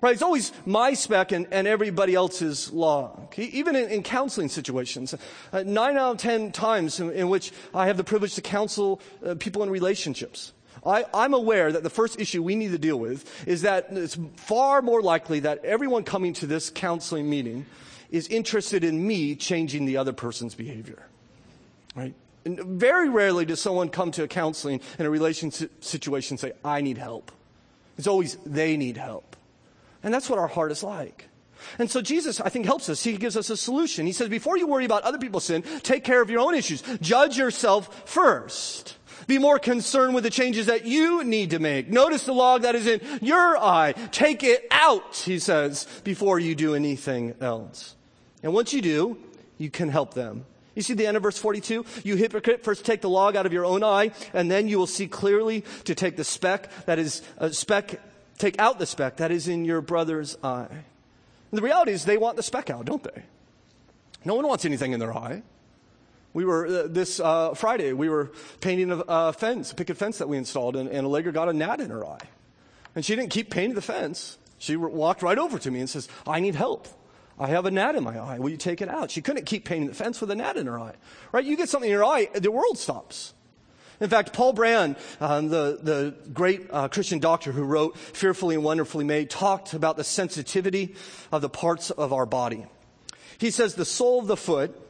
Right? 0.00 0.12
It's 0.12 0.22
always 0.22 0.52
my 0.66 0.94
speck 0.94 1.32
and, 1.32 1.46
and 1.50 1.66
everybody 1.66 2.14
else's 2.14 2.70
log. 2.72 3.38
Even 3.38 3.74
in, 3.76 3.88
in 3.88 4.02
counseling 4.02 4.48
situations, 4.48 5.14
uh, 5.52 5.62
nine 5.66 5.96
out 5.96 6.12
of 6.12 6.18
ten 6.18 6.52
times 6.52 7.00
in, 7.00 7.10
in, 7.12 7.28
which 7.28 7.52
I 7.74 7.86
have 7.86 7.96
the 7.96 8.04
privilege 8.04 8.34
to 8.34 8.42
counsel 8.42 9.00
uh, 9.24 9.34
people 9.36 9.62
in 9.62 9.70
relationships, 9.70 10.52
I, 10.84 11.04
I'm 11.14 11.34
aware 11.34 11.72
that 11.72 11.82
the 11.82 11.90
first 11.90 12.20
issue 12.20 12.42
we 12.42 12.54
need 12.56 12.72
to 12.72 12.78
deal 12.78 12.98
with 12.98 13.48
is 13.48 13.62
that 13.62 13.88
it's 13.90 14.18
far 14.36 14.82
more 14.82 15.02
likely 15.02 15.40
that 15.40 15.64
everyone 15.64 16.04
coming 16.04 16.32
to 16.34 16.46
this 16.46 16.70
counseling 16.70 17.28
meeting 17.28 17.66
is 18.10 18.28
interested 18.28 18.84
in 18.84 19.06
me 19.06 19.34
changing 19.34 19.86
the 19.86 19.96
other 19.96 20.12
person's 20.12 20.54
behavior. 20.54 21.06
Right? 21.94 22.14
And 22.44 22.60
very 22.60 23.08
rarely 23.08 23.44
does 23.44 23.60
someone 23.60 23.88
come 23.88 24.12
to 24.12 24.22
a 24.22 24.28
counseling 24.28 24.80
in 24.98 25.06
a 25.06 25.10
relationship 25.10 25.82
situation 25.82 26.34
and 26.34 26.40
say, 26.40 26.52
I 26.64 26.80
need 26.80 26.98
help. 26.98 27.32
It's 27.98 28.06
always 28.06 28.36
they 28.46 28.76
need 28.76 28.96
help. 28.96 29.35
And 30.06 30.14
that's 30.14 30.30
what 30.30 30.38
our 30.38 30.46
heart 30.46 30.70
is 30.70 30.84
like. 30.84 31.28
And 31.80 31.90
so 31.90 32.00
Jesus, 32.00 32.40
I 32.40 32.48
think, 32.48 32.64
helps 32.64 32.88
us. 32.88 33.02
He 33.02 33.16
gives 33.16 33.36
us 33.36 33.50
a 33.50 33.56
solution. 33.56 34.06
He 34.06 34.12
says, 34.12 34.28
before 34.28 34.56
you 34.56 34.68
worry 34.68 34.84
about 34.84 35.02
other 35.02 35.18
people's 35.18 35.42
sin, 35.42 35.64
take 35.82 36.04
care 36.04 36.22
of 36.22 36.30
your 36.30 36.38
own 36.38 36.54
issues. 36.54 36.82
Judge 37.00 37.36
yourself 37.36 38.08
first. 38.08 38.98
Be 39.26 39.38
more 39.38 39.58
concerned 39.58 40.14
with 40.14 40.22
the 40.22 40.30
changes 40.30 40.66
that 40.66 40.86
you 40.86 41.24
need 41.24 41.50
to 41.50 41.58
make. 41.58 41.88
Notice 41.88 42.22
the 42.22 42.32
log 42.32 42.62
that 42.62 42.76
is 42.76 42.86
in 42.86 43.00
your 43.20 43.58
eye. 43.58 43.94
Take 44.12 44.44
it 44.44 44.68
out, 44.70 45.16
he 45.16 45.40
says, 45.40 45.88
before 46.04 46.38
you 46.38 46.54
do 46.54 46.76
anything 46.76 47.34
else. 47.40 47.96
And 48.44 48.52
once 48.52 48.72
you 48.72 48.82
do, 48.82 49.18
you 49.58 49.70
can 49.70 49.88
help 49.88 50.14
them. 50.14 50.46
You 50.76 50.82
see 50.82 50.94
the 50.94 51.08
end 51.08 51.16
of 51.16 51.24
verse 51.24 51.38
42? 51.38 51.84
You 52.04 52.14
hypocrite, 52.14 52.62
first 52.62 52.84
take 52.84 53.00
the 53.00 53.10
log 53.10 53.34
out 53.34 53.44
of 53.44 53.52
your 53.52 53.64
own 53.64 53.82
eye, 53.82 54.12
and 54.32 54.48
then 54.48 54.68
you 54.68 54.78
will 54.78 54.86
see 54.86 55.08
clearly 55.08 55.64
to 55.82 55.96
take 55.96 56.16
the 56.16 56.22
speck 56.22 56.70
that 56.84 57.00
is 57.00 57.22
a 57.38 57.52
speck 57.52 57.98
Take 58.38 58.58
out 58.58 58.78
the 58.78 58.86
speck 58.86 59.16
that 59.16 59.30
is 59.30 59.48
in 59.48 59.64
your 59.64 59.80
brother's 59.80 60.36
eye. 60.42 60.68
And 60.70 61.58
the 61.58 61.62
reality 61.62 61.92
is 61.92 62.04
they 62.04 62.18
want 62.18 62.36
the 62.36 62.42
speck 62.42 62.70
out, 62.70 62.84
don't 62.84 63.02
they? 63.02 63.22
No 64.24 64.34
one 64.34 64.46
wants 64.46 64.64
anything 64.64 64.92
in 64.92 65.00
their 65.00 65.16
eye. 65.16 65.42
We 66.34 66.44
were, 66.44 66.66
uh, 66.66 66.86
this 66.88 67.18
uh, 67.18 67.54
Friday, 67.54 67.94
we 67.94 68.10
were 68.10 68.30
painting 68.60 68.90
a, 68.90 69.02
a, 69.08 69.32
fence, 69.32 69.72
a 69.72 69.74
picket 69.74 69.96
fence 69.96 70.18
that 70.18 70.28
we 70.28 70.36
installed, 70.36 70.76
and, 70.76 70.88
and 70.88 71.06
Allegra 71.06 71.32
got 71.32 71.48
a 71.48 71.52
gnat 71.52 71.80
in 71.80 71.90
her 71.90 72.04
eye. 72.04 72.28
And 72.94 73.04
she 73.04 73.16
didn't 73.16 73.30
keep 73.30 73.48
painting 73.48 73.74
the 73.74 73.82
fence. 73.82 74.36
She 74.58 74.76
walked 74.76 75.22
right 75.22 75.38
over 75.38 75.58
to 75.58 75.70
me 75.70 75.80
and 75.80 75.88
says, 75.88 76.08
I 76.26 76.40
need 76.40 76.54
help. 76.54 76.88
I 77.38 77.48
have 77.48 77.66
a 77.66 77.70
gnat 77.70 77.94
in 77.94 78.04
my 78.04 78.18
eye. 78.18 78.38
Will 78.38 78.50
you 78.50 78.56
take 78.56 78.82
it 78.82 78.88
out? 78.88 79.10
She 79.10 79.22
couldn't 79.22 79.44
keep 79.44 79.64
painting 79.64 79.88
the 79.88 79.94
fence 79.94 80.20
with 80.20 80.30
a 80.30 80.34
gnat 80.34 80.56
in 80.56 80.66
her 80.66 80.78
eye. 80.78 80.94
Right? 81.32 81.44
You 81.44 81.56
get 81.56 81.68
something 81.68 81.88
in 81.88 81.94
your 81.94 82.04
eye, 82.04 82.28
the 82.34 82.50
world 82.50 82.78
stops. 82.78 83.34
In 84.00 84.10
fact, 84.10 84.32
Paul 84.32 84.52
Brand, 84.52 84.96
um, 85.20 85.48
the, 85.48 85.78
the 85.80 86.14
great 86.32 86.66
uh, 86.70 86.88
Christian 86.88 87.18
doctor 87.18 87.52
who 87.52 87.62
wrote 87.62 87.96
Fearfully 87.96 88.54
and 88.54 88.64
Wonderfully 88.64 89.04
Made, 89.04 89.30
talked 89.30 89.72
about 89.74 89.96
the 89.96 90.04
sensitivity 90.04 90.94
of 91.32 91.42
the 91.42 91.48
parts 91.48 91.90
of 91.90 92.12
our 92.12 92.26
body. 92.26 92.66
He 93.38 93.50
says 93.50 93.74
the 93.74 93.84
sole 93.84 94.20
of 94.20 94.26
the 94.26 94.36
foot 94.36 94.82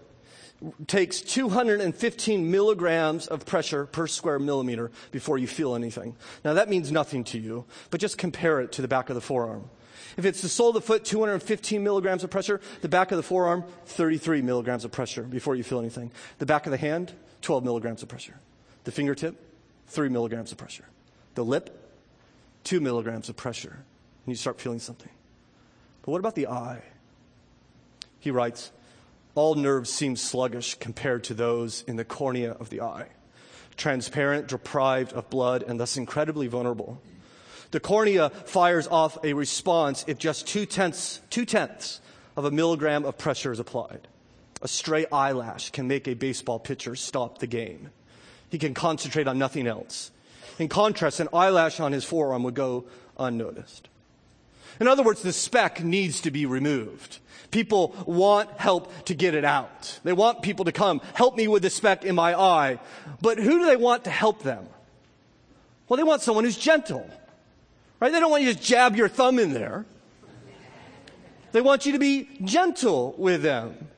takes 0.87 1.21
215 1.21 2.51
milligrams 2.51 3.27
of 3.27 3.45
pressure 3.45 3.87
per 3.87 4.07
square 4.07 4.39
millimeter 4.39 4.91
before 5.11 5.39
you 5.39 5.47
feel 5.47 5.75
anything. 5.75 6.17
Now 6.45 6.55
that 6.55 6.69
means 6.69 6.91
nothing 6.91 7.25
to 7.25 7.39
you, 7.39 7.67
but 7.91 8.01
just 8.01 8.19
compare 8.19 8.61
it 8.61 8.73
to 8.73 8.83
the 8.83 8.89
back 8.89 9.11
of 9.11 9.15
the 9.15 9.21
forearm. 9.21 9.69
If 10.17 10.25
it's 10.25 10.41
the 10.41 10.49
sole 10.49 10.69
of 10.69 10.75
the 10.75 10.81
foot, 10.81 11.05
215 11.05 11.83
milligrams 11.83 12.25
of 12.25 12.31
pressure. 12.31 12.61
The 12.81 12.89
back 12.89 13.11
of 13.11 13.17
the 13.17 13.23
forearm, 13.23 13.65
33 13.85 14.41
milligrams 14.43 14.85
of 14.85 14.91
pressure 14.91 15.23
before 15.23 15.57
you 15.57 15.63
feel 15.63 15.79
anything. 15.79 16.11
The 16.39 16.47
back 16.47 16.67
of 16.67 16.71
the 16.71 16.79
hand, 16.79 17.13
12 17.43 17.65
milligrams 17.65 18.03
of 18.03 18.09
pressure. 18.09 18.41
The 18.87 18.93
fingertip, 18.93 19.35
3 19.89 20.11
milligrams 20.11 20.53
of 20.53 20.59
pressure. 20.59 20.85
The 21.35 21.45
lip, 21.45 21.91
2 22.63 22.81
milligrams 22.81 23.29
of 23.29 23.35
pressure. 23.35 23.73
And 23.73 24.33
you 24.33 24.37
start 24.37 24.61
feeling 24.61 24.79
something. 24.79 25.11
But 26.03 26.13
what 26.13 26.21
about 26.21 26.37
the 26.37 26.47
eye? 26.47 26.83
He 28.21 28.31
writes, 28.31 28.71
all 29.35 29.57
nerves 29.57 29.93
seem 29.93 30.15
sluggish 30.15 30.77
compared 30.77 31.25
to 31.25 31.35
those 31.35 31.83
in 31.89 31.97
the 31.97 32.05
cornea 32.05 32.53
of 32.53 32.71
the 32.71 32.81
eye, 32.81 33.09
transparent, 33.77 34.47
deprived 34.47 35.13
of 35.15 35.29
blood, 35.31 35.65
and 35.65 35.81
thus 35.81 35.97
incredibly 35.97 36.47
vulnerable. 36.47 37.03
The 37.73 37.81
cornea 37.81 38.31
fires 38.31 38.87
off 38.87 39.19
a 39.25 39.33
response 39.33 40.05
if 40.07 40.17
just 40.17 40.47
two 40.47 40.65
tenths, 40.65 41.21
two 41.29 41.45
tenths 41.45 42.01
of 42.37 42.45
a 42.45 42.53
milligram 42.53 43.05
of 43.05 43.19
pressure 43.19 43.51
is 43.51 43.59
applied. 43.59 44.07
A 44.63 44.69
stray 44.69 45.07
eyelash 45.11 45.71
can 45.71 45.89
make 45.89 46.07
a 46.07 46.15
baseball 46.15 46.61
pitcher 46.61 46.95
stop 46.95 47.39
the 47.39 47.49
game. 47.49 47.91
He 48.49 48.59
can 48.59 48.75
concentrate 48.75 49.27
on 49.29 49.39
nothing 49.39 49.67
else. 49.67 50.11
In 50.59 50.69
contrast, 50.69 51.21
an 51.21 51.29
eyelash 51.33 51.81
on 51.81 51.93
his 51.93 52.05
forearm 52.05 52.43
would 52.45 52.55
go 52.55 52.85
unnoticed. 53.19 53.89
In 54.81 54.89
other 54.89 55.03
words, 55.03 55.23
the 55.23 55.33
speck 55.33 55.83
needs 55.83 56.21
to 56.23 56.31
be 56.31 56.47
removed. 56.47 57.19
People 57.51 57.95
want 58.07 58.51
help 58.59 58.93
to 59.07 59.15
get 59.15 59.35
it 59.35 59.45
out. 59.45 59.99
They 60.05 60.13
want 60.13 60.43
people 60.43 60.67
to 60.67 60.73
come, 60.73 61.01
help 61.15 61.37
me 61.37 61.49
with 61.49 61.63
the 61.63 61.71
speck 61.71 62.05
in 62.05 62.15
my 62.15 62.39
eye. 62.39 62.79
But 63.21 63.39
who 63.39 63.59
do 63.59 63.67
they 63.67 63.77
want 63.77 64.05
to 64.05 64.11
help 64.11 64.43
them? 64.43 64.67
Well, 65.89 65.97
they 65.97 66.03
want 66.03 66.23
someone 66.23 66.45
who's 66.45 66.59
gentle. 66.59 67.09
Right? 68.01 68.13
They 68.13 68.21
don't 68.21 68.31
want 68.31 68.43
you 68.43 68.53
to 68.53 68.61
jab 68.61 68.97
your 68.97 69.09
thumb 69.09 69.39
in 69.39 69.53
there. 69.53 69.87
They 71.53 71.61
want 71.61 71.87
you 71.87 71.93
to 71.93 71.99
be 71.99 72.29
gentle 72.45 73.15
with 73.17 73.43
them. 73.43 73.89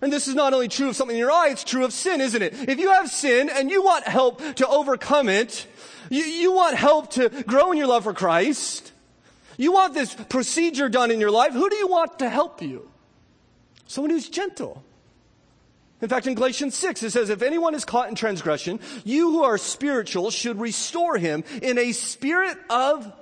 And 0.00 0.12
this 0.12 0.28
is 0.28 0.34
not 0.34 0.52
only 0.54 0.68
true 0.68 0.88
of 0.88 0.96
something 0.96 1.16
in 1.16 1.20
your 1.20 1.30
eye, 1.30 1.48
it's 1.50 1.64
true 1.64 1.84
of 1.84 1.92
sin, 1.92 2.20
isn't 2.20 2.40
it? 2.40 2.54
If 2.68 2.78
you 2.78 2.90
have 2.92 3.10
sin 3.10 3.50
and 3.52 3.70
you 3.70 3.82
want 3.82 4.04
help 4.04 4.40
to 4.56 4.68
overcome 4.68 5.28
it, 5.28 5.66
you, 6.08 6.22
you 6.22 6.52
want 6.52 6.76
help 6.76 7.10
to 7.12 7.28
grow 7.46 7.72
in 7.72 7.78
your 7.78 7.88
love 7.88 8.04
for 8.04 8.14
Christ, 8.14 8.92
you 9.56 9.72
want 9.72 9.94
this 9.94 10.14
procedure 10.14 10.88
done 10.88 11.10
in 11.10 11.18
your 11.18 11.32
life, 11.32 11.52
who 11.52 11.68
do 11.68 11.76
you 11.76 11.88
want 11.88 12.20
to 12.20 12.28
help 12.28 12.62
you? 12.62 12.88
Someone 13.86 14.10
who's 14.10 14.28
gentle. 14.28 14.84
In 16.00 16.08
fact, 16.08 16.28
in 16.28 16.34
Galatians 16.34 16.76
6, 16.76 17.02
it 17.02 17.10
says, 17.10 17.28
if 17.28 17.42
anyone 17.42 17.74
is 17.74 17.84
caught 17.84 18.08
in 18.08 18.14
transgression, 18.14 18.78
you 19.04 19.32
who 19.32 19.42
are 19.42 19.58
spiritual 19.58 20.30
should 20.30 20.60
restore 20.60 21.16
him 21.16 21.42
in 21.60 21.76
a 21.76 21.90
spirit 21.90 22.56
of 22.70 23.12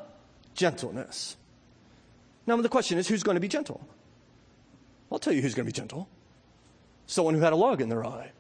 gentleness. 0.54 1.36
Now, 2.46 2.56
the 2.60 2.68
question 2.68 2.98
is, 2.98 3.08
who's 3.08 3.22
going 3.22 3.36
to 3.36 3.40
be 3.40 3.48
gentle? 3.48 3.80
I'll 5.10 5.18
tell 5.18 5.32
you 5.32 5.40
who's 5.40 5.54
going 5.54 5.64
to 5.64 5.72
be 5.72 5.76
gentle. 5.76 6.08
Someone 7.06 7.34
who 7.34 7.40
had 7.40 7.52
a 7.52 7.56
log 7.56 7.80
in 7.80 7.88
their 7.88 8.04
eye. 8.04 8.30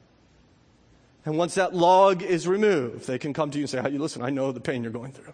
And 1.24 1.36
once 1.36 1.54
that 1.56 1.74
log 1.74 2.22
is 2.22 2.46
removed, 2.46 3.06
they 3.06 3.18
can 3.18 3.32
come 3.32 3.50
to 3.50 3.58
you 3.58 3.64
and 3.64 3.70
say, 3.70 3.82
hey, 3.82 3.90
listen, 3.90 4.22
I 4.22 4.30
know 4.30 4.52
the 4.52 4.60
pain 4.60 4.82
you're 4.82 4.92
going 4.92 5.12
through. 5.12 5.32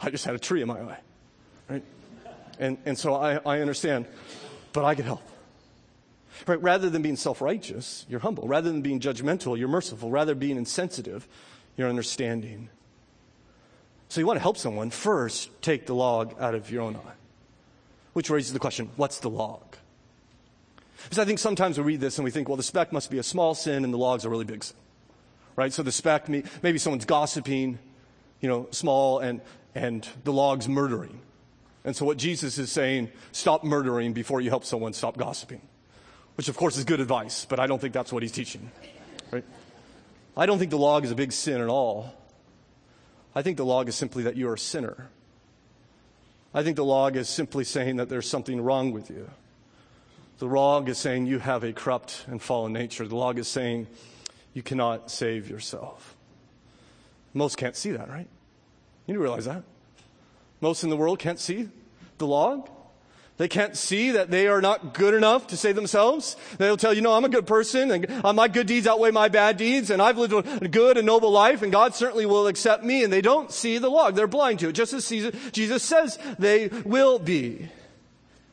I 0.00 0.10
just 0.10 0.24
had 0.24 0.34
a 0.34 0.38
tree 0.38 0.62
in 0.62 0.68
my 0.68 0.80
eye. 0.80 0.98
Right? 1.68 1.82
And, 2.58 2.78
and 2.86 2.98
so 2.98 3.14
I, 3.14 3.38
I 3.44 3.60
understand, 3.60 4.06
but 4.72 4.84
I 4.84 4.94
can 4.94 5.04
help. 5.04 5.22
Right? 6.46 6.60
Rather 6.62 6.90
than 6.90 7.02
being 7.02 7.16
self 7.16 7.40
righteous, 7.40 8.06
you're 8.08 8.20
humble. 8.20 8.48
Rather 8.48 8.70
than 8.70 8.82
being 8.82 9.00
judgmental, 9.00 9.58
you're 9.58 9.68
merciful. 9.68 10.10
Rather 10.10 10.32
than 10.32 10.38
being 10.38 10.56
insensitive, 10.56 11.26
you're 11.76 11.88
understanding. 11.88 12.68
So 14.08 14.20
you 14.20 14.26
want 14.26 14.36
to 14.36 14.42
help 14.42 14.56
someone, 14.56 14.90
first 14.90 15.50
take 15.62 15.86
the 15.86 15.94
log 15.94 16.34
out 16.40 16.54
of 16.54 16.70
your 16.70 16.82
own 16.82 16.96
eye. 16.96 17.14
Which 18.12 18.30
raises 18.30 18.52
the 18.52 18.58
question 18.58 18.90
what's 18.96 19.20
the 19.20 19.30
log? 19.30 19.76
Because 21.06 21.20
I 21.20 21.24
think 21.24 21.38
sometimes 21.38 21.78
we 21.78 21.84
read 21.84 22.00
this 22.00 22.18
and 22.18 22.24
we 22.24 22.32
think, 22.32 22.48
well, 22.48 22.56
the 22.56 22.64
speck 22.64 22.92
must 22.92 23.10
be 23.10 23.18
a 23.18 23.22
small 23.22 23.54
sin 23.54 23.84
and 23.84 23.94
the 23.94 23.98
log's 23.98 24.24
a 24.24 24.28
really 24.28 24.44
big 24.44 24.64
sin. 24.64 24.76
Right? 25.54 25.72
So 25.72 25.82
the 25.82 25.92
speck, 25.92 26.28
maybe 26.28 26.78
someone's 26.78 27.04
gossiping, 27.04 27.78
you 28.40 28.48
know, 28.48 28.68
small, 28.72 29.20
and, 29.20 29.40
and 29.74 30.06
the 30.24 30.32
log's 30.32 30.68
murdering. 30.68 31.20
And 31.84 31.94
so 31.94 32.04
what 32.04 32.18
Jesus 32.18 32.58
is 32.58 32.72
saying, 32.72 33.10
stop 33.30 33.62
murdering 33.62 34.12
before 34.12 34.40
you 34.40 34.50
help 34.50 34.64
someone 34.64 34.92
stop 34.92 35.16
gossiping. 35.16 35.62
Which 36.34 36.48
of 36.48 36.56
course 36.56 36.76
is 36.76 36.84
good 36.84 37.00
advice, 37.00 37.46
but 37.48 37.60
I 37.60 37.66
don't 37.66 37.80
think 37.80 37.94
that's 37.94 38.12
what 38.12 38.22
he's 38.22 38.32
teaching. 38.32 38.70
Right? 39.30 39.44
I 40.36 40.46
don't 40.46 40.58
think 40.58 40.70
the 40.70 40.78
log 40.78 41.04
is 41.04 41.12
a 41.12 41.14
big 41.14 41.32
sin 41.32 41.60
at 41.60 41.68
all. 41.68 42.12
I 43.34 43.42
think 43.42 43.56
the 43.56 43.64
log 43.64 43.88
is 43.88 43.94
simply 43.94 44.24
that 44.24 44.36
you're 44.36 44.54
a 44.54 44.58
sinner. 44.58 45.08
I 46.52 46.62
think 46.62 46.76
the 46.76 46.84
log 46.84 47.16
is 47.16 47.28
simply 47.28 47.64
saying 47.64 47.96
that 47.96 48.08
there's 48.08 48.28
something 48.28 48.60
wrong 48.60 48.92
with 48.92 49.10
you. 49.10 49.30
The 50.38 50.46
log 50.46 50.88
is 50.88 50.98
saying 50.98 51.26
you 51.26 51.38
have 51.38 51.64
a 51.64 51.72
corrupt 51.72 52.24
and 52.28 52.40
fallen 52.40 52.72
nature. 52.72 53.06
The 53.06 53.16
log 53.16 53.38
is 53.38 53.48
saying 53.48 53.86
you 54.52 54.62
cannot 54.62 55.10
save 55.10 55.48
yourself. 55.48 56.14
Most 57.32 57.56
can't 57.56 57.76
see 57.76 57.92
that, 57.92 58.08
right? 58.08 58.28
You 59.06 59.20
realize 59.20 59.46
that. 59.46 59.62
Most 60.60 60.84
in 60.84 60.90
the 60.90 60.96
world 60.96 61.18
can't 61.18 61.38
see 61.38 61.68
the 62.18 62.26
log. 62.26 62.68
They 63.38 63.48
can't 63.48 63.76
see 63.76 64.12
that 64.12 64.30
they 64.30 64.46
are 64.46 64.62
not 64.62 64.94
good 64.94 65.12
enough 65.12 65.48
to 65.48 65.58
save 65.58 65.76
themselves. 65.76 66.36
They'll 66.56 66.78
tell 66.78 66.94
you, 66.94 67.02
no, 67.02 67.12
I'm 67.12 67.24
a 67.24 67.28
good 67.28 67.46
person 67.46 67.90
and 67.90 68.24
uh, 68.24 68.32
my 68.32 68.48
good 68.48 68.66
deeds 68.66 68.86
outweigh 68.86 69.10
my 69.10 69.28
bad 69.28 69.58
deeds 69.58 69.90
and 69.90 70.00
I've 70.00 70.16
lived 70.16 70.32
a 70.62 70.68
good 70.68 70.96
and 70.96 71.06
noble 71.06 71.30
life 71.30 71.60
and 71.60 71.70
God 71.70 71.94
certainly 71.94 72.24
will 72.24 72.46
accept 72.46 72.82
me 72.82 73.04
and 73.04 73.12
they 73.12 73.20
don't 73.20 73.52
see 73.52 73.76
the 73.76 73.90
log. 73.90 74.14
They're 74.14 74.26
blind 74.26 74.60
to 74.60 74.70
it, 74.70 74.72
just 74.72 74.94
as 74.94 75.06
Jesus 75.52 75.82
says 75.82 76.18
they 76.38 76.68
will 76.68 77.18
be. 77.18 77.68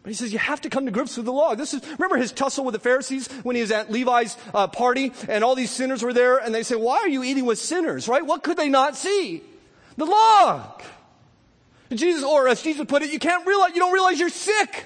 But 0.04 0.10
he 0.10 0.16
says 0.16 0.34
you 0.34 0.40
have 0.40 0.60
to 0.62 0.70
come 0.70 0.86
to 0.86 0.92
grips 0.92 1.16
with 1.16 1.26
the 1.26 1.32
law. 1.32 1.56
This 1.56 1.74
is, 1.74 1.82
remember 1.92 2.18
his 2.18 2.34
tussle 2.34 2.66
with 2.66 2.74
the 2.74 2.80
Pharisees 2.80 3.30
when 3.44 3.56
he 3.56 3.62
was 3.62 3.72
at 3.72 3.90
Levi's 3.90 4.38
uh, 4.54 4.68
party 4.68 5.14
and 5.30 5.46
all 5.46 5.56
these 5.56 5.72
sinners 5.72 6.04
were 6.04 6.12
there 6.12 6.38
and 6.38 6.54
they 6.54 6.64
say, 6.64 6.76
why 6.76 6.98
are 6.98 7.08
you 7.08 7.24
eating 7.24 7.46
with 7.46 7.58
sinners, 7.58 8.10
right? 8.10 8.26
What 8.26 8.44
could 8.44 8.58
they 8.58 8.68
not 8.68 8.98
see? 8.98 9.42
The 9.96 10.06
log. 10.06 10.84
Jesus, 11.90 12.24
or 12.24 12.50
as 12.50 12.62
Jesus 12.62 12.86
put 12.86 13.02
it, 13.02 13.14
you 13.14 13.20
can't 13.20 13.48
realize, 13.48 13.72
you 13.74 13.80
don't 13.80 13.94
realize 13.94 14.20
you're 14.20 14.30
sick. 14.30 14.86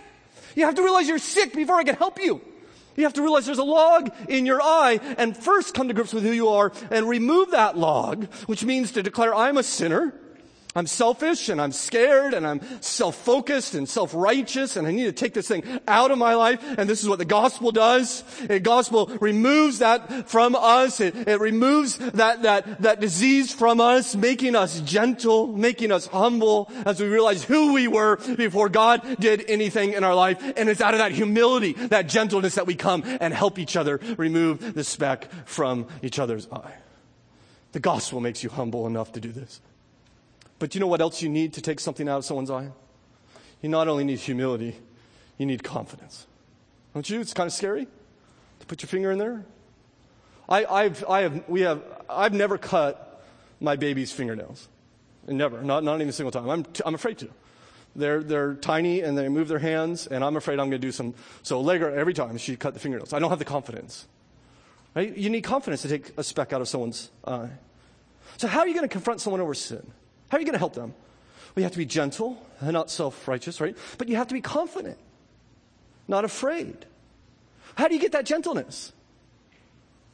You 0.56 0.66
have 0.66 0.76
to 0.76 0.84
realize 0.84 1.08
you're 1.08 1.18
sick 1.18 1.54
before 1.54 1.78
I 1.78 1.84
can 1.84 1.96
help 1.96 2.20
you. 2.20 2.42
You 2.96 3.04
have 3.04 3.14
to 3.14 3.22
realize 3.22 3.46
there's 3.46 3.58
a 3.58 3.64
log 3.64 4.12
in 4.28 4.46
your 4.46 4.62
eye 4.62 5.00
and 5.18 5.36
first 5.36 5.74
come 5.74 5.88
to 5.88 5.94
grips 5.94 6.14
with 6.14 6.24
who 6.24 6.32
you 6.32 6.50
are 6.50 6.72
and 6.92 7.08
remove 7.08 7.52
that 7.52 7.78
log, 7.78 8.26
which 8.48 8.64
means 8.64 8.92
to 8.94 9.04
declare 9.04 9.34
I'm 9.34 9.58
a 9.58 9.64
sinner 9.64 10.14
I'm 10.78 10.86
selfish 10.86 11.50
and 11.50 11.60
I'm 11.60 11.72
scared 11.72 12.36
and 12.36 12.46
I'm 12.46 12.62
self-focused 12.82 13.74
and 13.74 13.90
self-righteous 13.90 14.76
and 14.76 14.86
I 14.86 14.92
need 14.92 15.06
to 15.06 15.12
take 15.12 15.34
this 15.34 15.48
thing 15.48 15.64
out 15.88 16.12
of 16.12 16.20
my 16.20 16.36
life. 16.36 16.64
And 16.78 16.88
this 16.88 17.02
is 17.02 17.10
what 17.10 17.18
the 17.18 17.26
gospel 17.26 17.72
does. 17.72 18.22
The 18.46 18.60
gospel 18.60 19.08
removes 19.20 19.80
that 19.80 20.30
from 20.30 20.56
us. 20.56 21.00
It, 21.00 21.16
it 21.28 21.40
removes 21.40 21.98
that, 21.98 22.44
that, 22.44 22.84
that 22.84 23.00
disease 23.00 23.52
from 23.52 23.82
us, 23.82 24.16
making 24.16 24.56
us 24.56 24.80
gentle, 24.82 25.48
making 25.48 25.92
us 25.92 26.06
humble 26.06 26.72
as 26.86 27.02
we 27.02 27.08
realize 27.08 27.44
who 27.44 27.74
we 27.74 27.88
were 27.88 28.18
before 28.36 28.70
God 28.70 29.02
did 29.20 29.46
anything 29.48 29.94
in 29.94 30.04
our 30.04 30.14
life. 30.14 30.40
And 30.56 30.70
it's 30.70 30.82
out 30.82 30.94
of 30.94 31.00
that 31.00 31.12
humility, 31.12 31.74
that 31.74 32.08
gentleness 32.08 32.54
that 32.54 32.68
we 32.68 32.76
come 32.76 33.02
and 33.20 33.34
help 33.34 33.58
each 33.58 33.76
other 33.76 34.00
remove 34.16 34.76
the 34.76 34.84
speck 34.84 35.28
from 35.46 35.88
each 36.04 36.20
other's 36.20 36.48
eye. 36.52 36.76
The 37.72 37.80
gospel 37.80 38.22
makes 38.22 38.44
you 38.44 38.52
humble 38.52 38.86
enough 38.86 39.12
to 39.14 39.20
do 39.20 39.32
this. 39.32 39.60
But 40.60 40.74
you 40.74 40.82
know 40.82 40.88
what 40.88 41.02
else 41.02 41.22
you 41.22 41.30
need 41.30 41.54
to 41.54 41.62
take 41.62 41.80
something 41.80 42.08
out 42.10 42.18
of 42.18 42.26
someone's 42.26 42.50
eye? 42.50 42.70
You 43.62 43.70
not 43.70 43.88
only 43.88 44.04
need 44.04 44.20
humility, 44.20 44.76
you 45.38 45.46
need 45.46 45.64
confidence. 45.64 46.26
Don't 46.94 47.08
you? 47.10 47.20
It's 47.22 47.34
kind 47.34 47.48
of 47.48 47.54
scary 47.54 47.88
to 48.60 48.66
put 48.66 48.82
your 48.82 48.88
finger 48.88 49.12
in 49.12 49.20
there. 49.20 49.46
I, 50.50 50.66
I've, 50.66 51.06
I 51.08 51.22
have, 51.22 51.48
we 51.48 51.62
have, 51.62 51.84
I've 52.10 52.34
never 52.34 52.58
cut 52.58 53.24
my 53.60 53.76
baby's 53.76 54.12
fingernails. 54.12 54.68
Never, 55.28 55.62
not, 55.62 55.84
not 55.84 55.96
even 55.96 56.10
a 56.10 56.14
single 56.14 56.32
time. 56.32 56.50
I'm, 56.50 56.64
t- 56.64 56.84
I'm 56.86 56.96
afraid 56.96 57.18
to. 57.20 57.30
They're, 57.96 58.24
they're 58.24 58.54
tiny 58.54 59.02
and 59.02 59.18
they 59.18 59.28
move 59.28 59.48
their 59.48 59.60
hands, 59.60 60.08
and 60.08 60.24
I'm 60.24 60.38
afraid 60.38 60.54
I'm 60.60 60.70
going 60.70 60.80
to 60.82 60.88
do 60.88 60.92
some. 60.92 61.16
So, 61.42 61.68
every 61.68 62.14
time 62.14 62.38
she 62.38 62.56
cut 62.56 62.74
the 62.74 62.80
fingernails, 62.80 63.12
I 63.12 63.20
don't 63.20 63.30
have 63.30 63.40
the 63.40 63.46
confidence. 63.46 64.08
Right? 64.96 65.16
You 65.16 65.30
need 65.30 65.42
confidence 65.42 65.82
to 65.82 65.90
take 65.90 66.14
a 66.18 66.24
speck 66.24 66.54
out 66.54 66.62
of 66.62 66.68
someone's 66.68 67.10
eye. 67.26 67.50
So, 68.38 68.48
how 68.48 68.60
are 68.60 68.68
you 68.68 68.74
going 68.74 68.88
to 68.88 68.92
confront 68.92 69.20
someone 69.20 69.42
over 69.42 69.54
sin? 69.54 69.92
How 70.30 70.38
are 70.38 70.40
you 70.40 70.46
going 70.46 70.54
to 70.54 70.60
help 70.60 70.74
them? 70.74 70.94
Well, 71.56 71.62
you 71.62 71.64
have 71.64 71.72
to 71.72 71.78
be 71.78 71.86
gentle 71.86 72.46
and 72.60 72.74
not 72.74 72.90
self 72.90 73.28
righteous, 73.28 73.62
right? 73.62 73.76
But 73.98 74.10
you 74.10 74.16
have 74.18 74.28
to 74.28 74.34
be 74.34 74.42
confident. 74.42 74.98
not 76.08 76.24
afraid. 76.24 76.86
How 77.76 77.88
do 77.88 77.94
you 77.94 78.00
get 78.00 78.14
that 78.14 78.26
gentleness? 78.26 78.94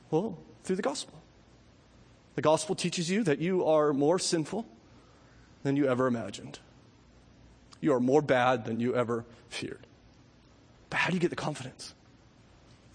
Well, 0.09 0.37
through 0.63 0.77
the 0.77 0.81
gospel. 0.81 1.21
The 2.35 2.41
gospel 2.41 2.75
teaches 2.75 3.09
you 3.09 3.23
that 3.23 3.39
you 3.39 3.65
are 3.65 3.93
more 3.93 4.19
sinful 4.19 4.65
than 5.63 5.75
you 5.75 5.87
ever 5.87 6.07
imagined. 6.07 6.59
You 7.79 7.93
are 7.93 7.99
more 7.99 8.21
bad 8.21 8.65
than 8.65 8.79
you 8.79 8.95
ever 8.95 9.25
feared. 9.49 9.85
But 10.89 10.97
how 10.97 11.09
do 11.09 11.15
you 11.15 11.19
get 11.19 11.29
the 11.29 11.35
confidence? 11.35 11.93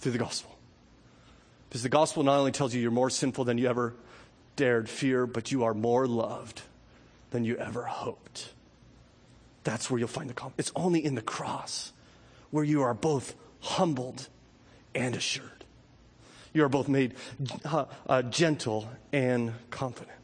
Through 0.00 0.12
the 0.12 0.18
gospel. 0.18 0.56
Because 1.68 1.82
the 1.82 1.88
gospel 1.88 2.22
not 2.22 2.38
only 2.38 2.52
tells 2.52 2.74
you 2.74 2.80
you're 2.80 2.90
more 2.90 3.10
sinful 3.10 3.44
than 3.44 3.58
you 3.58 3.68
ever 3.68 3.94
dared 4.56 4.88
fear, 4.88 5.26
but 5.26 5.52
you 5.52 5.64
are 5.64 5.74
more 5.74 6.06
loved 6.06 6.62
than 7.30 7.44
you 7.44 7.56
ever 7.56 7.84
hoped. 7.84 8.52
That's 9.64 9.90
where 9.90 9.98
you'll 9.98 10.08
find 10.08 10.30
the 10.30 10.34
calm. 10.34 10.52
It's 10.56 10.72
only 10.74 11.04
in 11.04 11.14
the 11.14 11.22
cross 11.22 11.92
where 12.50 12.64
you 12.64 12.82
are 12.82 12.94
both 12.94 13.34
humbled 13.60 14.28
and 14.94 15.14
assured. 15.14 15.64
You 16.54 16.64
are 16.64 16.68
both 16.68 16.88
made 16.88 17.14
uh, 17.64 17.84
uh, 18.08 18.22
gentle 18.22 18.88
and 19.12 19.52
confident. 19.70 20.16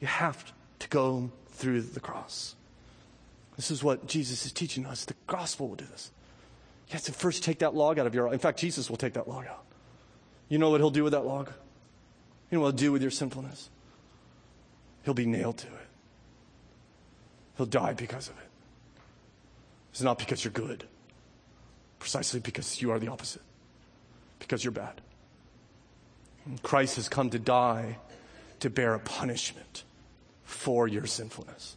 You 0.00 0.06
have 0.06 0.52
to 0.80 0.88
go 0.88 1.30
through 1.52 1.82
the 1.82 2.00
cross. 2.00 2.54
This 3.56 3.70
is 3.70 3.82
what 3.82 4.06
Jesus 4.06 4.44
is 4.44 4.52
teaching 4.52 4.86
us. 4.86 5.04
The 5.04 5.14
gospel 5.26 5.68
will 5.68 5.76
do 5.76 5.84
this. 5.86 6.10
You 6.88 6.94
have 6.94 7.04
to 7.04 7.12
first 7.12 7.42
take 7.42 7.60
that 7.60 7.74
log 7.74 7.98
out 7.98 8.06
of 8.06 8.14
your 8.14 8.32
In 8.32 8.38
fact, 8.38 8.58
Jesus 8.58 8.90
will 8.90 8.96
take 8.96 9.14
that 9.14 9.28
log 9.28 9.46
out. 9.46 9.64
You 10.48 10.58
know 10.58 10.70
what 10.70 10.80
he'll 10.80 10.90
do 10.90 11.04
with 11.04 11.12
that 11.12 11.24
log? 11.24 11.50
You 12.50 12.58
know 12.58 12.64
what 12.64 12.72
he'll 12.72 12.78
do 12.78 12.92
with 12.92 13.02
your 13.02 13.10
sinfulness? 13.10 13.70
He'll 15.04 15.14
be 15.14 15.26
nailed 15.26 15.58
to 15.58 15.66
it. 15.68 15.88
He'll 17.56 17.66
die 17.66 17.92
because 17.92 18.28
of 18.28 18.38
it. 18.38 18.48
It's 19.90 20.02
not 20.02 20.18
because 20.18 20.44
you're 20.44 20.52
good, 20.52 20.84
precisely 21.98 22.40
because 22.40 22.80
you 22.80 22.90
are 22.90 22.98
the 22.98 23.08
opposite, 23.08 23.42
because 24.38 24.64
you're 24.64 24.72
bad. 24.72 25.00
And 26.46 26.62
Christ 26.62 26.96
has 26.96 27.08
come 27.08 27.30
to 27.30 27.38
die 27.38 27.98
to 28.60 28.70
bear 28.70 28.94
a 28.94 28.98
punishment 28.98 29.84
for 30.44 30.88
your 30.88 31.06
sinfulness. 31.06 31.76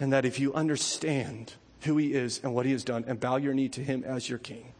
And 0.00 0.12
that 0.12 0.24
if 0.24 0.40
you 0.40 0.52
understand 0.54 1.54
who 1.82 1.96
he 1.96 2.12
is 2.12 2.40
and 2.42 2.54
what 2.54 2.66
he 2.66 2.72
has 2.72 2.84
done 2.84 3.04
and 3.06 3.20
bow 3.20 3.36
your 3.36 3.54
knee 3.54 3.68
to 3.70 3.82
him 3.82 4.04
as 4.04 4.28
your 4.28 4.38
king, 4.38 4.72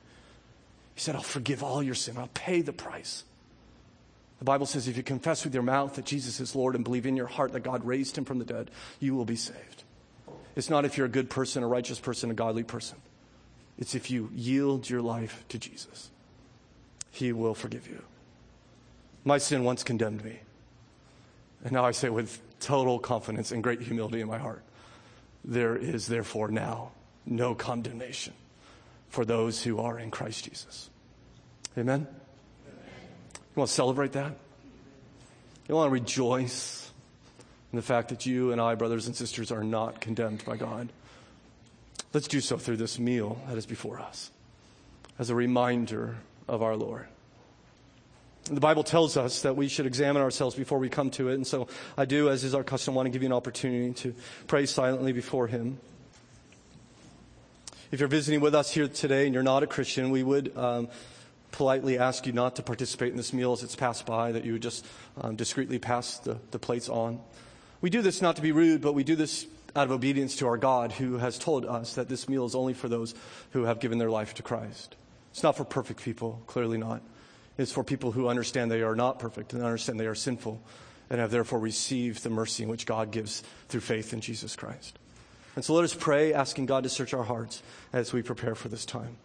he 0.95 1.01
said, 1.01 1.14
I'll 1.14 1.22
forgive 1.22 1.62
all 1.62 1.83
your 1.83 1.95
sin. 1.95 2.16
I'll 2.16 2.29
pay 2.29 2.62
the 2.62 2.72
price. 2.72 3.24
The 4.39 4.45
Bible 4.45 4.66
says 4.66 4.87
if 4.87 4.97
you 4.97 5.03
confess 5.03 5.45
with 5.45 5.55
your 5.55 5.62
mouth 5.62 5.95
that 5.95 6.05
Jesus 6.05 6.41
is 6.41 6.55
Lord 6.55 6.74
and 6.74 6.84
believe 6.84 7.07
in 7.07 7.16
your 7.16 7.26
heart 7.26 7.53
that 7.53 7.61
God 7.61 7.84
raised 7.84 8.18
him 8.18 8.24
from 8.24 8.39
the 8.39 8.45
dead, 8.45 8.70
you 9.01 9.14
will 9.14 9.24
be 9.24 9.37
saved. 9.37 9.84
It's 10.55 10.70
not 10.70 10.84
if 10.84 10.97
you're 10.97 11.07
a 11.07 11.11
good 11.11 11.30
person, 11.30 11.62
a 11.62 11.66
righteous 11.66 11.99
person, 11.99 12.30
a 12.30 12.34
godly 12.34 12.62
person. 12.62 12.99
It's 13.78 13.95
if 13.95 14.11
you 14.11 14.30
yield 14.34 14.89
your 14.89 15.03
life 15.03 15.45
to 15.49 15.59
Jesus. 15.59 16.11
He 17.11 17.32
will 17.32 17.55
forgive 17.55 17.89
you. 17.89 18.03
My 19.24 19.39
sin 19.39 19.64
once 19.64 19.82
condemned 19.82 20.24
me. 20.24 20.41
And 21.64 21.72
now 21.72 21.84
I 21.84 21.91
say 21.91 22.11
with 22.11 22.41
total 22.61 22.99
confidence 22.99 23.53
and 23.53 23.62
great 23.62 23.82
humility 23.82 24.20
in 24.20 24.28
my 24.28 24.39
heart 24.39 24.62
there 25.47 25.76
is 25.76 26.09
therefore 26.09 26.49
now 26.49 26.91
no 27.24 27.55
condemnation 27.55 28.32
for 29.09 29.24
those 29.24 29.62
who 29.62 29.78
are 29.78 29.99
in 29.99 30.11
Christ 30.11 30.45
Jesus. 30.45 30.91
Amen? 31.78 32.07
You 33.57 33.61
want 33.61 33.71
to 33.71 33.75
celebrate 33.75 34.13
that? 34.13 34.33
You 35.67 35.75
want 35.75 35.89
to 35.89 35.93
rejoice 35.93 36.93
in 37.73 37.77
the 37.77 37.83
fact 37.83 38.11
that 38.11 38.27
you 38.27 38.53
and 38.53 38.61
I, 38.61 38.75
brothers 38.75 39.07
and 39.07 39.17
sisters, 39.17 39.51
are 39.51 39.65
not 39.65 39.99
condemned 39.99 40.45
by 40.45 40.59
God. 40.59 40.91
Let's 42.13 42.29
do 42.29 42.43
so 42.43 42.59
through 42.59 42.77
this 42.77 42.99
meal 42.99 43.41
that 43.49 43.57
is 43.57 43.65
before 43.65 43.99
us 43.99 44.31
as 45.19 45.31
a 45.31 45.35
reminder 45.35 46.17
of 46.47 46.63
our 46.63 46.77
Lord. 46.77 47.07
The 48.45 48.61
Bible 48.61 48.85
tells 48.85 49.17
us 49.17 49.41
that 49.41 49.57
we 49.57 49.69
should 49.69 49.87
examine 49.87 50.21
ourselves 50.21 50.55
before 50.55 50.79
we 50.79 50.91
come 50.91 51.09
to 51.13 51.31
it. 51.31 51.35
And 51.35 51.47
so 51.47 51.67
I 51.97 52.05
do, 52.05 52.29
as 52.29 52.45
is 52.45 52.55
our 52.55 52.63
custom, 52.63 52.95
want 52.95 53.07
to 53.07 53.11
give 53.11 53.23
you 53.23 53.27
an 53.27 53.33
opportunity 53.33 53.95
to 54.03 54.15
pray 54.49 54.67
silently 54.67 55.13
before 55.13 55.47
Him. 55.47 55.79
If 57.91 58.01
you're 58.01 58.09
visiting 58.11 58.43
with 58.43 58.55
us 58.55 58.71
here 58.71 58.87
today 58.87 59.25
and 59.25 59.33
you're 59.33 59.43
not 59.43 59.63
a 59.63 59.67
Christian, 59.67 60.11
we 60.11 60.23
would 60.23 60.55
um, 60.59 60.89
politely 61.57 61.99
ask 61.99 62.27
you 62.27 62.33
not 62.33 62.57
to 62.57 62.63
participate 62.63 63.11
in 63.11 63.17
this 63.17 63.33
meal 63.33 63.53
as 63.53 63.63
it's 63.63 63.75
passed 63.75 64.05
by, 64.05 64.31
that 64.33 64.45
you 64.45 64.53
would 64.53 64.63
just 64.63 64.85
um, 65.23 65.37
discreetly 65.37 65.79
pass 65.79 66.19
the, 66.19 66.39
the 66.51 66.59
plates 66.59 66.91
on. 66.91 67.19
We 67.81 67.89
do 67.89 68.03
this 68.03 68.21
not 68.21 68.37
to 68.37 68.43
be 68.43 68.53
rude, 68.53 68.83
but 68.83 68.93
we 68.93 69.05
do 69.05 69.17
this 69.17 69.47
out 69.75 69.87
of 69.87 69.91
obedience 69.91 70.37
to 70.37 70.47
our 70.47 70.59
God 70.59 70.93
who 70.93 71.17
has 71.17 71.39
told 71.39 71.65
us 71.65 71.95
that 71.95 72.11
this 72.11 72.29
meal 72.29 72.45
is 72.45 72.55
only 72.55 72.75
for 72.75 72.89
those 72.89 73.15
who 73.53 73.65
have 73.65 73.81
given 73.81 73.97
their 73.97 74.11
life 74.11 74.35
to 74.35 74.43
Christ. 74.43 74.97
It's 75.31 75.43
not 75.43 75.57
for 75.57 75.65
perfect 75.65 76.03
people, 76.03 76.43
clearly 76.47 76.79
not 76.79 77.03
It's 77.59 77.73
for 77.73 77.83
people 77.83 78.13
who 78.13 78.29
understand 78.29 78.71
they 78.71 78.83
are 78.83 78.97
not 78.97 79.19
perfect 79.19 79.53
and 79.53 79.63
understand 79.63 79.99
they 79.99 80.07
are 80.07 80.15
sinful 80.15 80.61
and 81.09 81.21
have 81.21 81.31
therefore 81.31 81.59
received 81.59 82.23
the 82.23 82.31
mercy 82.31 82.65
in 82.65 82.69
which 82.69 82.85
God 82.85 83.11
gives 83.11 83.43
through 83.69 83.81
faith 83.81 84.13
in 84.13 84.21
Jesus 84.21 84.57
Christ. 84.57 84.99
And 85.55 85.65
so 85.65 85.73
let 85.73 85.85
us 85.85 85.95
pray, 85.95 86.35
asking 86.35 86.67
God 86.67 86.83
to 86.83 86.91
search 86.91 87.15
our 87.15 87.25
hearts 87.25 87.63
as 87.93 88.13
we 88.13 88.21
prepare 88.21 88.55
for 88.55 88.69
this 88.69 88.85
time. 88.85 89.17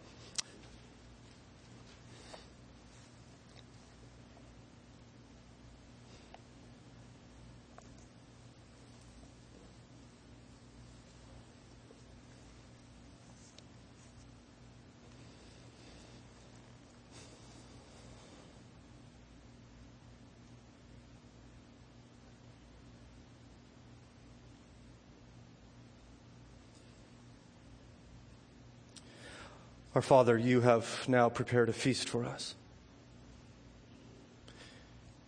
Our 29.94 30.02
Father, 30.02 30.38
you 30.38 30.62
have 30.62 31.06
now 31.06 31.28
prepared 31.28 31.68
a 31.68 31.72
feast 31.72 32.08
for 32.08 32.24
us. 32.24 32.54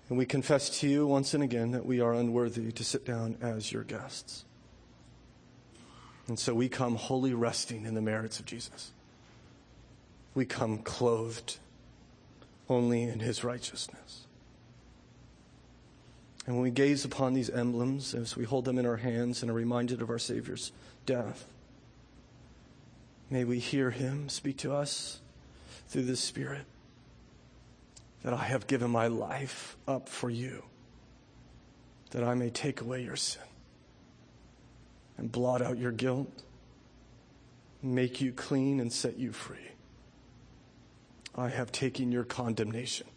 And 0.09 0.17
we 0.17 0.25
confess 0.27 0.81
to 0.81 0.89
you 0.89 1.07
once 1.07 1.35
and 1.35 1.43
again 1.43 1.73
that 1.73 1.85
we 1.85 2.01
are 2.01 2.15
unworthy 2.15 2.73
to 2.73 2.85
sit 2.85 3.05
down 3.05 3.37
as 3.43 3.73
your 3.73 3.83
guests. 3.83 4.45
And 6.29 6.39
so 6.39 6.55
we 6.55 6.69
come 6.69 6.97
wholly 6.97 7.35
resting 7.35 7.85
in 7.85 7.95
the 7.95 8.01
merits 8.01 8.41
of 8.41 8.47
Jesus. 8.47 8.93
We 10.35 10.47
come 10.47 10.79
clothed 10.79 11.59
only 12.69 13.03
in 13.03 13.21
his 13.21 13.45
righteousness. 13.45 14.27
And 16.47 16.57
when 16.57 16.63
we 16.63 16.71
gaze 16.71 17.05
upon 17.05 17.35
these 17.35 17.51
emblems, 17.51 18.15
as 18.15 18.37
we 18.37 18.45
hold 18.45 18.65
them 18.65 18.79
in 18.79 18.87
our 18.87 18.97
hands 18.97 19.43
and 19.43 19.51
are 19.51 19.55
reminded 19.55 20.03
of 20.03 20.11
our 20.11 20.19
Savior's 20.19 20.73
death, 21.07 21.47
May 23.35 23.43
we 23.43 23.59
hear 23.59 23.91
him 23.91 24.29
speak 24.29 24.59
to 24.59 24.73
us 24.73 25.19
through 25.89 26.05
the 26.05 26.15
Spirit 26.15 26.67
that 28.23 28.33
I 28.33 28.45
have 28.45 28.69
given 28.69 28.93
my 28.93 29.09
life 29.09 29.77
up 29.89 30.09
for 30.09 30.31
you, 30.31 30.63
that 32.13 32.23
I 32.23 32.35
may 32.35 32.51
take 32.51 32.81
away 32.81 33.03
your 33.03 33.17
sin 33.17 33.43
and 35.19 35.33
blot 35.33 35.63
out 35.63 35.79
your 35.79 35.91
guilt, 35.91 36.31
make 37.83 38.21
you 38.21 38.31
clean 38.31 38.79
and 38.79 38.93
set 38.93 39.19
you 39.19 39.33
free. 39.33 39.73
I 41.35 41.49
have 41.49 41.73
taken 41.73 42.13
your 42.13 42.23
condemnation 42.23 43.09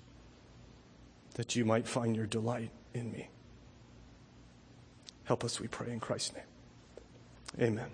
that 1.36 1.56
you 1.56 1.64
might 1.64 1.88
find 1.88 2.16
your 2.16 2.26
delight 2.26 2.72
in 2.96 3.12
me. 3.12 3.30
Help 5.26 5.44
us, 5.44 5.60
we 5.60 5.68
pray, 5.68 5.92
in 5.92 6.00
Christ's 6.00 6.34
name. 6.34 7.68
Amen. 7.70 7.92